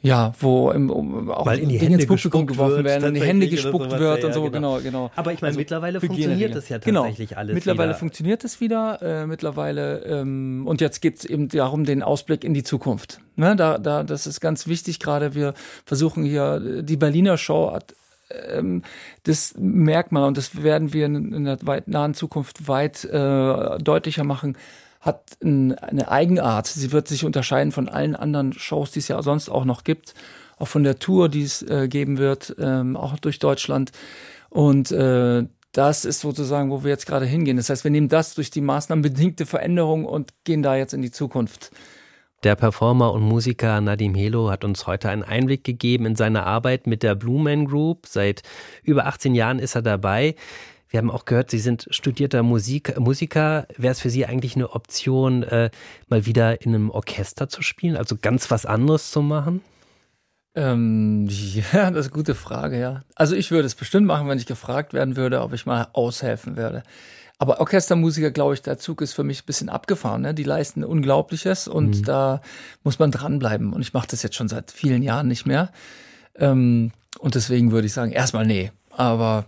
ja, 0.02 0.32
wo 0.40 0.70
im, 0.70 0.88
um, 0.90 1.30
auch 1.30 1.44
Weil 1.44 1.58
in 1.58 1.68
die 1.68 1.78
Dinge 1.78 1.90
Hände 1.90 2.02
ins 2.02 2.06
Publikum 2.06 2.46
geworfen 2.46 2.84
werden, 2.84 3.08
in 3.08 3.14
die 3.14 3.22
Hände 3.22 3.48
gespuckt 3.48 3.90
wird 3.98 4.24
und 4.24 4.32
so, 4.32 4.44
ja, 4.44 4.50
genau. 4.50 4.76
genau, 4.78 4.82
genau. 4.82 5.10
Aber 5.14 5.32
ich 5.32 5.42
meine, 5.42 5.50
also, 5.50 5.58
mittlerweile 5.58 6.00
funktioniert 6.00 6.54
das 6.54 6.68
ja 6.70 6.78
genau. 6.78 7.02
tatsächlich 7.02 7.30
genau. 7.30 7.40
alles. 7.40 7.54
Mittlerweile 7.54 7.90
wieder. 7.90 7.98
funktioniert 7.98 8.44
es 8.44 8.60
wieder, 8.60 9.02
äh, 9.02 9.26
mittlerweile, 9.26 9.98
ähm, 10.04 10.62
und 10.66 10.80
jetzt 10.80 11.00
geht 11.00 11.18
es 11.18 11.24
eben 11.26 11.48
darum, 11.48 11.84
den 11.84 12.02
Ausblick 12.02 12.44
in 12.44 12.54
die 12.54 12.62
Zukunft. 12.62 13.20
Ne, 13.36 13.56
da, 13.56 13.76
da, 13.76 14.02
das 14.02 14.26
ist 14.26 14.40
ganz 14.40 14.66
wichtig, 14.66 15.00
gerade 15.00 15.34
wir 15.34 15.52
versuchen 15.84 16.24
hier, 16.24 16.82
die 16.82 16.96
Berliner 16.96 17.36
Show 17.36 17.72
hat 17.72 17.94
ähm, 18.48 18.82
das 19.24 19.54
merkt 19.58 20.12
man 20.12 20.22
und 20.22 20.36
das 20.36 20.62
werden 20.62 20.92
wir 20.92 21.06
in, 21.06 21.44
der 21.44 21.58
weit, 21.62 21.88
nahen 21.88 22.14
Zukunft 22.14 22.68
weit 22.68 23.04
äh, 23.04 23.78
deutlicher 23.78 24.22
machen 24.22 24.56
hat 25.00 25.32
ein, 25.42 25.76
eine 25.78 26.10
Eigenart. 26.10 26.66
Sie 26.66 26.92
wird 26.92 27.08
sich 27.08 27.24
unterscheiden 27.24 27.72
von 27.72 27.88
allen 27.88 28.14
anderen 28.14 28.52
Shows, 28.52 28.90
die 28.92 28.98
es 28.98 29.08
ja 29.08 29.22
sonst 29.22 29.48
auch 29.48 29.64
noch 29.64 29.84
gibt, 29.84 30.14
auch 30.58 30.68
von 30.68 30.84
der 30.84 30.98
Tour, 30.98 31.28
die 31.28 31.42
es 31.42 31.62
äh, 31.62 31.88
geben 31.88 32.18
wird, 32.18 32.54
ähm, 32.58 32.96
auch 32.96 33.18
durch 33.18 33.38
Deutschland. 33.38 33.92
Und 34.50 34.92
äh, 34.92 35.44
das 35.72 36.04
ist 36.04 36.20
sozusagen, 36.20 36.70
wo 36.70 36.82
wir 36.82 36.90
jetzt 36.90 37.06
gerade 37.06 37.26
hingehen. 37.26 37.56
Das 37.56 37.70
heißt, 37.70 37.84
wir 37.84 37.90
nehmen 37.90 38.08
das 38.08 38.34
durch 38.34 38.50
die 38.50 38.60
maßnahmenbedingte 38.60 39.46
Veränderung 39.46 40.04
und 40.04 40.32
gehen 40.44 40.62
da 40.62 40.76
jetzt 40.76 40.92
in 40.92 41.02
die 41.02 41.12
Zukunft. 41.12 41.70
Der 42.42 42.56
Performer 42.56 43.12
und 43.12 43.22
Musiker 43.22 43.80
Nadim 43.82 44.14
Helo 44.14 44.50
hat 44.50 44.64
uns 44.64 44.86
heute 44.86 45.10
einen 45.10 45.22
Einblick 45.22 45.62
gegeben 45.62 46.06
in 46.06 46.16
seine 46.16 46.44
Arbeit 46.44 46.86
mit 46.86 47.02
der 47.02 47.14
Blue 47.14 47.40
Man 47.40 47.66
Group. 47.66 48.06
Seit 48.06 48.42
über 48.82 49.06
18 49.06 49.34
Jahren 49.34 49.58
ist 49.58 49.74
er 49.74 49.82
dabei. 49.82 50.34
Wir 50.90 50.98
haben 50.98 51.10
auch 51.10 51.24
gehört, 51.24 51.50
Sie 51.50 51.60
sind 51.60 51.86
studierter 51.90 52.42
Musik, 52.42 52.98
Musiker. 52.98 53.66
Wäre 53.76 53.92
es 53.92 54.00
für 54.00 54.10
Sie 54.10 54.26
eigentlich 54.26 54.56
eine 54.56 54.70
Option, 54.70 55.44
äh, 55.44 55.70
mal 56.08 56.26
wieder 56.26 56.62
in 56.62 56.74
einem 56.74 56.90
Orchester 56.90 57.48
zu 57.48 57.62
spielen, 57.62 57.96
also 57.96 58.16
ganz 58.20 58.50
was 58.50 58.66
anderes 58.66 59.12
zu 59.12 59.22
machen? 59.22 59.62
Ähm, 60.56 61.28
ja, 61.72 61.90
das 61.90 62.06
ist 62.06 62.12
eine 62.12 62.16
gute 62.16 62.34
Frage, 62.34 62.78
ja. 62.78 63.02
Also 63.14 63.36
ich 63.36 63.52
würde 63.52 63.66
es 63.66 63.76
bestimmt 63.76 64.06
machen, 64.06 64.28
wenn 64.28 64.38
ich 64.38 64.46
gefragt 64.46 64.92
werden 64.92 65.16
würde, 65.16 65.42
ob 65.42 65.52
ich 65.52 65.64
mal 65.64 65.86
aushelfen 65.92 66.56
würde. 66.56 66.82
Aber 67.38 67.60
Orchestermusiker, 67.60 68.32
glaube 68.32 68.54
ich, 68.54 68.60
der 68.60 68.76
Zug 68.76 69.00
ist 69.00 69.14
für 69.14 69.24
mich 69.24 69.42
ein 69.42 69.46
bisschen 69.46 69.70
abgefahren. 69.70 70.20
Ne? 70.22 70.34
Die 70.34 70.44
leisten 70.44 70.84
Unglaubliches 70.84 71.68
und 71.68 72.00
mhm. 72.00 72.04
da 72.04 72.42
muss 72.82 72.98
man 72.98 73.10
dranbleiben. 73.10 73.72
Und 73.72 73.80
ich 73.80 73.94
mache 73.94 74.08
das 74.08 74.22
jetzt 74.22 74.36
schon 74.36 74.48
seit 74.48 74.70
vielen 74.70 75.02
Jahren 75.02 75.28
nicht 75.28 75.46
mehr. 75.46 75.70
Ähm, 76.34 76.90
und 77.18 77.36
deswegen 77.36 77.72
würde 77.72 77.86
ich 77.86 77.94
sagen, 77.94 78.12
erstmal 78.12 78.44
nee. 78.44 78.72
Aber 78.90 79.46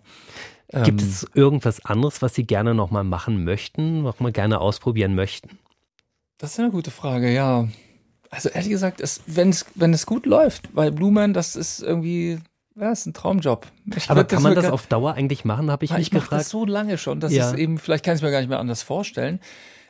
Gibt 0.73 1.03
ähm, 1.03 1.09
es 1.09 1.27
irgendwas 1.35 1.85
anderes, 1.85 2.23
was 2.23 2.35
Sie 2.35 2.45
gerne 2.45 2.75
nochmal 2.75 3.05
machen 3.05 3.45
möchten, 3.45 4.05
was 4.05 4.21
mal 4.21 4.33
gerne 4.33 4.61
ausprobieren 4.61 5.15
möchten? 5.15 5.59
Das 6.39 6.53
ist 6.53 6.61
eine 6.61 6.71
gute 6.71 6.91
Frage, 6.91 7.33
ja. 7.33 7.69
Also 8.31 8.49
ehrlich 8.49 8.71
gesagt, 8.71 9.01
es, 9.01 9.21
wenn, 9.27 9.51
es, 9.51 9.67
wenn 9.75 9.93
es 9.93 10.07
gut 10.07 10.25
läuft, 10.25 10.75
weil 10.75 10.91
Blumen, 10.91 11.35
das 11.35 11.57
ist 11.57 11.83
irgendwie, 11.83 12.39
ja, 12.75 12.91
ist 12.91 13.05
ein 13.05 13.13
Traumjob. 13.13 13.67
Ich 13.95 14.09
Aber 14.09 14.25
kann 14.25 14.43
man 14.43 14.55
das 14.55 14.71
auf 14.71 14.87
Dauer 14.87 15.13
eigentlich 15.13 15.45
machen, 15.45 15.71
habe 15.71 15.85
ich 15.85 15.91
mich 15.93 16.01
ich 16.01 16.11
gefragt. 16.11 16.27
Ich 16.27 16.31
mache 16.31 16.41
das 16.41 16.49
so 16.49 16.65
lange 16.65 16.97
schon, 16.97 17.21
dass 17.21 17.33
ja. 17.33 17.51
es 17.51 17.59
eben, 17.59 17.77
vielleicht 17.77 18.05
kann 18.05 18.15
ich 18.15 18.21
es 18.21 18.23
mir 18.23 18.31
gar 18.31 18.41
nicht 18.41 18.49
mehr 18.49 18.59
anders 18.59 18.83
vorstellen. 18.83 19.41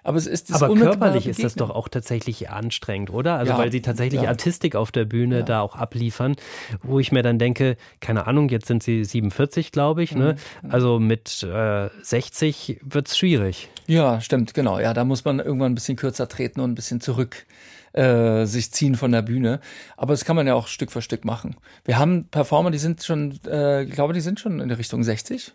Aber 0.04 0.18
es 0.18 0.26
ist 0.26 0.50
das 0.50 0.62
Aber 0.62 0.74
körperlich 0.74 1.26
ist 1.26 1.44
das 1.44 1.54
doch 1.54 1.70
auch 1.70 1.88
tatsächlich 1.88 2.50
anstrengend, 2.50 3.10
oder? 3.10 3.38
Also 3.38 3.52
ja, 3.52 3.58
weil 3.58 3.70
sie 3.70 3.82
tatsächlich 3.82 4.22
ja. 4.22 4.28
Artistik 4.28 4.74
auf 4.74 4.90
der 4.90 5.04
Bühne 5.04 5.38
ja. 5.38 5.42
da 5.42 5.60
auch 5.60 5.76
abliefern, 5.76 6.34
wo 6.82 6.98
ich 6.98 7.12
mir 7.12 7.22
dann 7.22 7.38
denke, 7.38 7.76
keine 8.00 8.26
Ahnung, 8.26 8.48
jetzt 8.48 8.66
sind 8.66 8.82
sie 8.82 9.04
47, 9.04 9.70
glaube 9.70 10.02
ich, 10.02 10.14
ne? 10.14 10.36
Mhm. 10.62 10.70
Also 10.70 10.98
mit 10.98 11.42
äh, 11.42 11.88
60 12.02 12.80
es 12.92 13.16
schwierig. 13.16 13.68
Ja, 13.86 14.20
stimmt, 14.20 14.54
genau. 14.54 14.78
Ja, 14.78 14.92
da 14.92 15.04
muss 15.04 15.24
man 15.24 15.38
irgendwann 15.38 15.72
ein 15.72 15.76
bisschen 15.76 15.96
kürzer 15.96 16.28
treten 16.28 16.60
und 16.60 16.72
ein 16.72 16.74
bisschen 16.74 17.00
zurück 17.00 17.46
äh, 17.92 18.44
sich 18.46 18.72
ziehen 18.72 18.96
von 18.96 19.12
der 19.12 19.22
Bühne. 19.22 19.60
Aber 19.96 20.12
das 20.12 20.24
kann 20.24 20.36
man 20.36 20.46
ja 20.46 20.54
auch 20.54 20.66
Stück 20.66 20.90
für 20.90 21.02
Stück 21.02 21.24
machen. 21.24 21.56
Wir 21.84 21.98
haben 21.98 22.28
Performer, 22.28 22.70
die 22.70 22.78
sind 22.78 23.02
schon, 23.02 23.38
äh, 23.46 23.84
ich 23.84 23.92
glaube, 23.92 24.14
die 24.14 24.20
sind 24.20 24.40
schon 24.40 24.60
in 24.60 24.68
der 24.68 24.78
Richtung 24.78 25.02
60 25.02 25.52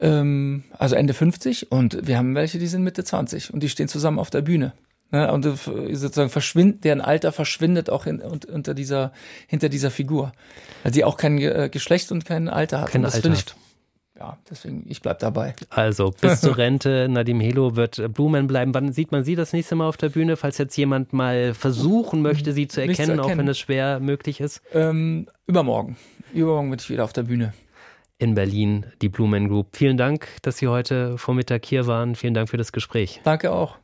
ähm, 0.00 0.64
also 0.76 0.96
Ende 0.96 1.14
50 1.14 1.70
und 1.70 2.06
wir 2.06 2.18
haben 2.18 2.34
welche, 2.34 2.58
die 2.58 2.66
sind 2.66 2.82
Mitte 2.82 3.04
20 3.04 3.52
und 3.52 3.62
die 3.62 3.68
stehen 3.68 3.88
zusammen 3.88 4.18
auf 4.18 4.30
der 4.30 4.42
Bühne. 4.42 4.72
Ne? 5.10 5.32
Und 5.32 5.44
sozusagen 5.44 6.30
verschwindet, 6.30 6.84
deren 6.84 7.00
Alter 7.00 7.30
verschwindet 7.30 7.90
auch 7.90 8.06
in, 8.06 8.20
unter 8.20 8.74
dieser, 8.74 9.12
hinter 9.46 9.68
dieser 9.68 9.90
Figur. 9.90 10.32
Weil 10.82 10.92
sie 10.92 11.04
auch 11.04 11.16
kein 11.16 11.38
äh, 11.38 11.68
Geschlecht 11.70 12.10
und 12.10 12.24
kein 12.24 12.48
Alter 12.48 12.80
hat. 12.80 12.90
Kein 12.90 13.04
Alter 13.04 13.32
ich, 13.32 13.44
ja, 14.18 14.38
deswegen, 14.50 14.84
ich 14.88 15.02
bleib 15.02 15.20
dabei. 15.20 15.54
Also, 15.70 16.12
bis 16.20 16.40
zur 16.40 16.56
Rente, 16.56 17.08
Nadim 17.10 17.40
Helo 17.40 17.76
wird 17.76 18.12
Blumen 18.12 18.46
bleiben. 18.46 18.74
Wann 18.74 18.92
sieht 18.92 19.12
man 19.12 19.24
sie 19.24 19.36
das 19.36 19.52
nächste 19.52 19.76
Mal 19.76 19.88
auf 19.88 19.96
der 19.96 20.08
Bühne, 20.08 20.36
falls 20.36 20.58
jetzt 20.58 20.76
jemand 20.76 21.12
mal 21.12 21.54
versuchen 21.54 22.22
möchte, 22.22 22.52
sie 22.52 22.66
zu 22.66 22.80
erkennen, 22.80 22.96
zu 22.96 23.02
erkennen. 23.02 23.20
auch 23.20 23.38
wenn 23.38 23.48
es 23.48 23.58
schwer 23.58 24.00
möglich 24.00 24.40
ist? 24.40 24.62
Ähm, 24.72 25.28
übermorgen. 25.46 25.96
Übermorgen 26.32 26.70
bin 26.70 26.78
ich 26.80 26.90
wieder 26.90 27.04
auf 27.04 27.12
der 27.12 27.22
Bühne 27.22 27.52
in 28.18 28.34
Berlin, 28.34 28.86
die 29.02 29.08
Blumen 29.08 29.48
Group. 29.48 29.76
Vielen 29.76 29.96
Dank, 29.96 30.28
dass 30.42 30.58
Sie 30.58 30.68
heute 30.68 31.18
Vormittag 31.18 31.64
hier 31.64 31.86
waren. 31.86 32.14
Vielen 32.14 32.34
Dank 32.34 32.48
für 32.48 32.56
das 32.56 32.72
Gespräch. 32.72 33.20
Danke 33.24 33.52
auch. 33.52 33.78